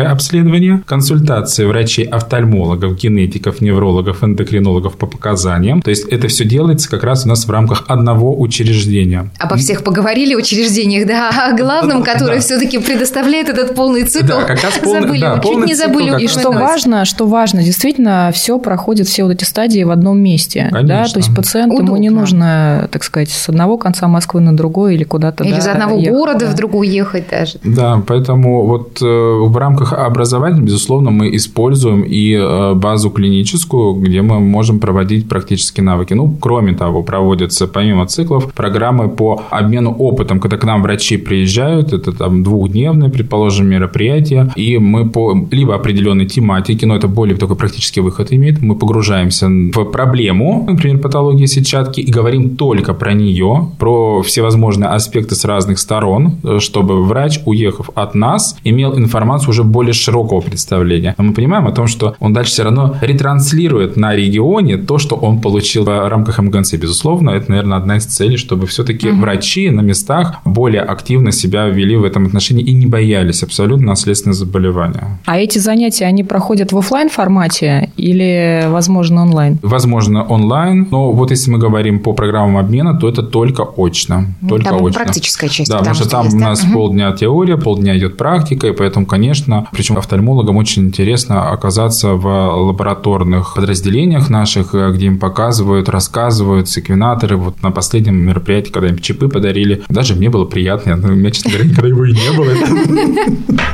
обследование, 0.05 0.81
консультации 0.85 1.65
врачей-офтальмологов, 1.65 2.95
генетиков, 2.95 3.61
неврологов, 3.61 4.23
эндокринологов 4.23 4.95
по 4.97 5.05
показаниям. 5.07 5.81
То 5.81 5.89
есть 5.89 6.07
это 6.09 6.27
все 6.27 6.45
делается 6.45 6.89
как 6.89 7.03
раз 7.03 7.25
у 7.25 7.29
нас 7.29 7.45
в 7.45 7.49
рамках 7.49 7.85
одного 7.87 8.39
учреждения. 8.39 9.29
Обо 9.39 9.55
всех 9.57 9.83
поговорили 9.83 10.35
учреждениях, 10.35 11.07
да, 11.07 11.29
а 11.29 11.55
главном, 11.55 12.03
который 12.03 12.35
да. 12.35 12.41
все-таки 12.41 12.77
предоставляет 12.79 13.49
этот 13.49 13.75
полный 13.75 14.03
цикл. 14.03 14.27
Да, 14.27 14.43
как 14.43 14.61
раз 14.63 14.79
полный, 14.83 15.01
забыли, 15.01 15.21
да, 15.21 15.39
чуть 15.39 15.65
не 15.65 15.75
забыли. 15.75 16.23
И 16.23 16.27
что 16.27 16.51
важно, 16.51 17.05
что 17.05 17.27
важно, 17.27 17.63
действительно, 17.63 18.31
все 18.33 18.59
проходит, 18.59 19.07
все 19.07 19.23
вот 19.23 19.33
эти 19.33 19.43
стадии 19.43 19.83
в 19.83 19.91
одном 19.91 20.19
месте. 20.19 20.69
Конечно. 20.71 20.87
Да? 20.87 21.05
То 21.05 21.19
есть 21.19 21.35
пациенту 21.35 21.77
ему 21.77 21.97
не 21.97 22.09
нужно, 22.09 22.89
так 22.91 23.03
сказать, 23.03 23.29
с 23.29 23.49
одного 23.49 23.77
конца 23.77 24.07
Москвы 24.07 24.41
на 24.41 24.55
другой 24.55 24.95
или 24.95 25.03
куда-то. 25.03 25.43
Или 25.43 25.53
да, 25.53 25.57
из 25.59 25.67
одного 25.67 25.97
ехать, 25.97 26.13
города 26.13 26.45
да. 26.45 26.51
в 26.51 26.55
другой 26.55 26.87
ехать 26.87 27.25
даже. 27.29 27.59
Да, 27.63 28.01
поэтому 28.05 28.65
вот 28.65 29.01
э, 29.01 29.05
в 29.47 29.57
рамках 29.57 29.93
образования, 29.93 30.61
безусловно, 30.61 31.11
мы 31.11 31.35
используем 31.35 32.01
и 32.01 32.33
э, 32.33 32.73
базу 32.75 33.09
клиническую, 33.09 33.93
где 33.95 34.21
мы 34.21 34.39
можем 34.39 34.79
проводить 34.79 35.27
практические 35.29 35.83
навыки. 35.83 36.13
Ну, 36.13 36.35
кроме 36.39 36.73
того, 36.73 37.03
проводятся 37.03 37.67
помимо 37.67 38.05
циклов 38.07 38.53
программы 38.53 39.09
по 39.09 39.41
обмену 39.49 39.91
опытом, 39.91 40.39
когда 40.39 40.57
к 40.57 40.63
нам 40.63 40.81
врачи 40.81 41.17
приезжают, 41.17 41.93
это 41.93 42.11
там 42.11 42.43
двухдневное, 42.43 43.09
предположим, 43.09 43.67
мероприятие, 43.67 44.51
и 44.55 44.77
мы 44.77 45.09
по 45.09 45.35
либо 45.51 45.75
определенной 45.75 46.25
тематике, 46.25 46.85
но 46.85 46.95
это 46.95 47.07
более 47.07 47.37
такой 47.37 47.55
практический 47.55 48.01
выход 48.01 48.31
имеет, 48.31 48.61
мы 48.61 48.75
погружаемся 48.75 49.47
в 49.47 49.85
проблему, 49.85 50.65
например, 50.67 50.99
патологии 50.99 51.45
сетчатки, 51.45 52.01
и 52.01 52.11
говорим 52.11 52.55
только 52.55 52.93
про 52.93 53.13
нее, 53.13 53.69
про 53.79 54.21
всевозможные 54.21 54.89
аспекты 54.89 55.35
с 55.35 55.45
разных 55.45 55.79
сторон, 55.79 56.37
чтобы 56.59 57.03
врач, 57.03 57.39
уехав 57.45 57.89
от 57.95 58.15
нас, 58.15 58.57
имел 58.63 58.97
информацию 58.97 59.34
уже 59.47 59.63
более 59.63 59.93
широкого 59.93 60.41
представления. 60.41 61.15
Но 61.17 61.25
мы 61.25 61.33
понимаем 61.33 61.67
о 61.67 61.71
том, 61.71 61.87
что 61.87 62.15
он 62.19 62.33
дальше 62.33 62.51
все 62.51 62.63
равно 62.63 62.95
ретранслирует 63.01 63.97
на 63.97 64.15
регионе 64.15 64.77
то, 64.77 64.97
что 64.97 65.15
он 65.15 65.41
получил 65.41 65.83
в 65.85 66.09
рамках 66.09 66.39
МГНЦ. 66.39 66.73
Безусловно, 66.73 67.31
это, 67.31 67.49
наверное, 67.49 67.77
одна 67.77 67.97
из 67.97 68.05
целей, 68.05 68.37
чтобы 68.37 68.67
все-таки 68.67 69.09
угу. 69.09 69.21
врачи 69.21 69.69
на 69.69 69.81
местах 69.81 70.35
более 70.45 70.81
активно 70.81 71.31
себя 71.31 71.67
вели 71.67 71.95
в 71.95 72.03
этом 72.03 72.25
отношении 72.25 72.63
и 72.63 72.73
не 72.73 72.85
боялись 72.85 73.43
абсолютно 73.43 73.87
наследственных 73.87 74.35
заболеваний. 74.35 74.99
А 75.25 75.37
эти 75.37 75.59
занятия, 75.59 76.05
они 76.05 76.23
проходят 76.23 76.71
в 76.71 76.77
офлайн 76.77 77.09
формате 77.09 77.91
или, 77.97 78.65
возможно, 78.67 79.21
онлайн? 79.21 79.59
Возможно, 79.61 80.23
онлайн, 80.23 80.87
но 80.91 81.11
вот 81.11 81.31
если 81.31 81.51
мы 81.51 81.57
говорим 81.57 81.99
по 81.99 82.13
программам 82.13 82.57
обмена, 82.57 82.97
то 82.97 83.09
это 83.09 83.23
только 83.23 83.63
очно. 83.63 84.27
Только 84.47 84.69
там 84.69 84.85
очно. 84.85 85.03
практическая 85.03 85.49
часть. 85.49 85.71
Да, 85.71 85.79
потому 85.79 85.95
что 85.95 86.09
там 86.09 86.25
есть, 86.25 86.35
у 86.35 86.39
нас 86.39 86.63
да? 86.63 86.71
полдня 86.73 87.11
теория, 87.11 87.57
полдня 87.57 87.97
идет 87.97 88.17
практика, 88.17 88.67
и 88.67 88.71
поэтому, 88.71 89.05
конечно, 89.05 89.24
причем 89.71 89.97
офтальмологам 89.97 90.57
очень 90.57 90.83
интересно 90.83 91.49
оказаться 91.49 92.13
в 92.13 92.27
лабораторных 92.27 93.55
подразделениях 93.55 94.29
наших, 94.29 94.73
где 94.73 95.07
им 95.07 95.19
показывают, 95.19 95.89
рассказывают 95.89 96.69
секвенаторы. 96.69 97.37
Вот 97.37 97.61
на 97.61 97.71
последнем 97.71 98.15
мероприятии, 98.15 98.71
когда 98.71 98.89
им 98.89 98.99
чипы 98.99 99.27
подарили, 99.27 99.83
даже 99.89 100.15
мне 100.15 100.29
было 100.29 100.45
приятно. 100.45 100.93
У 100.95 101.15
меня, 101.15 101.31
честно 101.31 101.51
говоря, 101.51 101.69
никогда 101.69 101.87
его 101.87 102.05
и 102.05 102.13
не 102.13 102.31
было. 102.37 103.65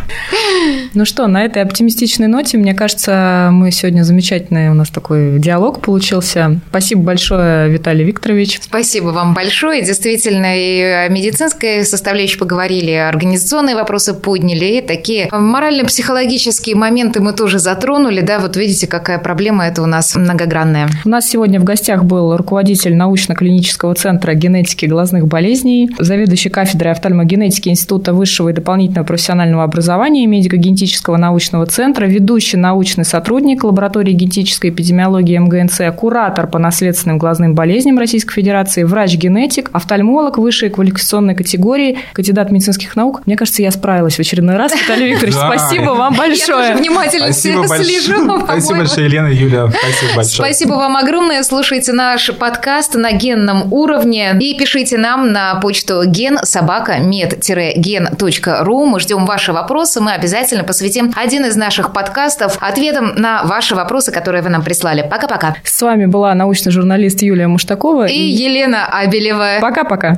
Ну 0.93 1.05
что, 1.05 1.27
на 1.27 1.43
этой 1.43 1.61
оптимистичной 1.63 2.27
ноте, 2.27 2.57
мне 2.57 2.73
кажется, 2.73 3.49
мы 3.51 3.71
сегодня 3.71 4.03
замечательный 4.03 4.69
у 4.69 4.73
нас 4.73 4.89
такой 4.89 5.39
диалог 5.39 5.81
получился. 5.81 6.59
Спасибо 6.69 7.01
большое, 7.03 7.69
Виталий 7.69 8.03
Викторович. 8.03 8.59
Спасибо 8.61 9.07
вам 9.07 9.33
большое. 9.33 9.83
Действительно, 9.83 10.57
и 10.57 10.81
о 10.81 11.07
медицинской 11.07 11.85
составляющей 11.85 12.37
поговорили, 12.37 12.91
организационные 12.91 13.75
вопросы 13.75 14.13
подняли, 14.13 14.79
и 14.79 14.81
такие 14.81 15.29
морально-психологические 15.31 16.75
моменты 16.75 17.21
мы 17.21 17.33
тоже 17.33 17.59
затронули. 17.59 18.21
Да, 18.21 18.39
вот 18.39 18.57
видите, 18.57 18.87
какая 18.87 19.19
проблема 19.19 19.67
это 19.67 19.81
у 19.81 19.85
нас 19.85 20.15
многогранная. 20.15 20.89
У 21.05 21.09
нас 21.09 21.29
сегодня 21.29 21.59
в 21.59 21.63
гостях 21.63 22.03
был 22.03 22.35
руководитель 22.35 22.95
научно-клинического 22.95 23.95
центра 23.95 24.33
генетики 24.33 24.85
глазных 24.85 25.27
болезней, 25.27 25.89
заведующий 25.99 26.49
кафедрой 26.49 26.91
офтальмогенетики 26.91 27.69
Института 27.69 28.13
высшего 28.13 28.49
и 28.49 28.53
дополнительного 28.53 29.05
профессионального 29.05 29.63
образования 29.63 30.00
медико-генетического 30.09 31.17
научного 31.17 31.65
центра, 31.65 32.05
ведущий 32.05 32.57
научный 32.57 33.05
сотрудник 33.05 33.63
лаборатории 33.63 34.13
генетической 34.13 34.69
эпидемиологии 34.69 35.37
МГНЦ, 35.37 35.81
куратор 35.95 36.47
по 36.47 36.59
наследственным 36.59 37.17
глазным 37.17 37.55
болезням 37.55 37.97
Российской 37.97 38.33
Федерации, 38.33 38.83
врач-генетик, 38.83 39.69
офтальмолог 39.73 40.37
высшей 40.37 40.69
квалификационной 40.69 41.35
категории, 41.35 41.99
кандидат 42.13 42.51
медицинских 42.51 42.95
наук. 42.95 43.21
Мне 43.25 43.35
кажется, 43.35 43.61
я 43.61 43.71
справилась 43.71 44.15
в 44.15 44.19
очередной 44.19 44.57
раз. 44.57 44.73
Виталий 44.73 45.11
Викторович, 45.11 45.35
спасибо 45.35 45.91
вам 45.91 46.15
большое. 46.15 46.69
Я 46.69 46.75
внимательно 46.75 47.31
слежу. 47.33 48.41
Спасибо 48.43 48.79
большое, 48.79 49.07
Елена, 49.07 49.27
Юля. 49.27 49.67
Спасибо 49.69 50.15
большое. 50.15 50.35
Спасибо 50.35 50.73
вам 50.73 50.97
огромное. 50.97 51.43
Слушайте 51.43 51.93
наш 51.93 52.31
подкаст 52.33 52.95
на 52.95 53.11
генном 53.11 53.71
уровне 53.71 54.35
и 54.39 54.57
пишите 54.57 54.97
нам 54.97 55.31
на 55.31 55.55
почту 55.55 56.03
ген 56.05 56.39
собака 56.43 56.99
мед-ген.ру. 56.99 58.85
Мы 58.85 58.99
ждем 58.99 59.25
ваши 59.25 59.53
вопросы. 59.91 60.01
Мы 60.01 60.13
обязательно 60.13 60.63
посвятим 60.63 61.11
один 61.15 61.45
из 61.45 61.55
наших 61.55 61.93
подкастов 61.93 62.57
ответам 62.61 63.15
на 63.15 63.43
ваши 63.43 63.75
вопросы, 63.75 64.11
которые 64.11 64.41
вы 64.43 64.49
нам 64.49 64.63
прислали. 64.63 65.07
Пока-пока. 65.09 65.55
С 65.63 65.81
вами 65.81 66.05
была 66.05 66.33
научный 66.33 66.71
журналист 66.71 67.21
Юлия 67.21 67.47
Муштакова 67.47 68.07
и, 68.07 68.13
и... 68.13 68.29
Елена 68.29 68.87
Абелева. 68.87 69.59
Пока-пока. 69.61 70.17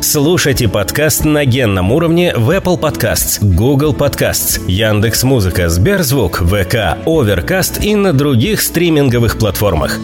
Слушайте 0.00 0.68
подкаст 0.68 1.24
на 1.24 1.46
генном 1.46 1.90
уровне 1.90 2.34
в 2.36 2.50
Apple 2.50 2.78
Podcasts, 2.78 3.38
Google 3.40 3.94
Podcasts, 3.94 4.60
Яндекс.Музыка, 4.68 5.70
Сберзвук, 5.70 6.42
ВК, 6.42 6.98
Overcast 7.06 7.82
и 7.82 7.94
на 7.94 8.12
других 8.12 8.60
стриминговых 8.60 9.38
платформах. 9.38 9.98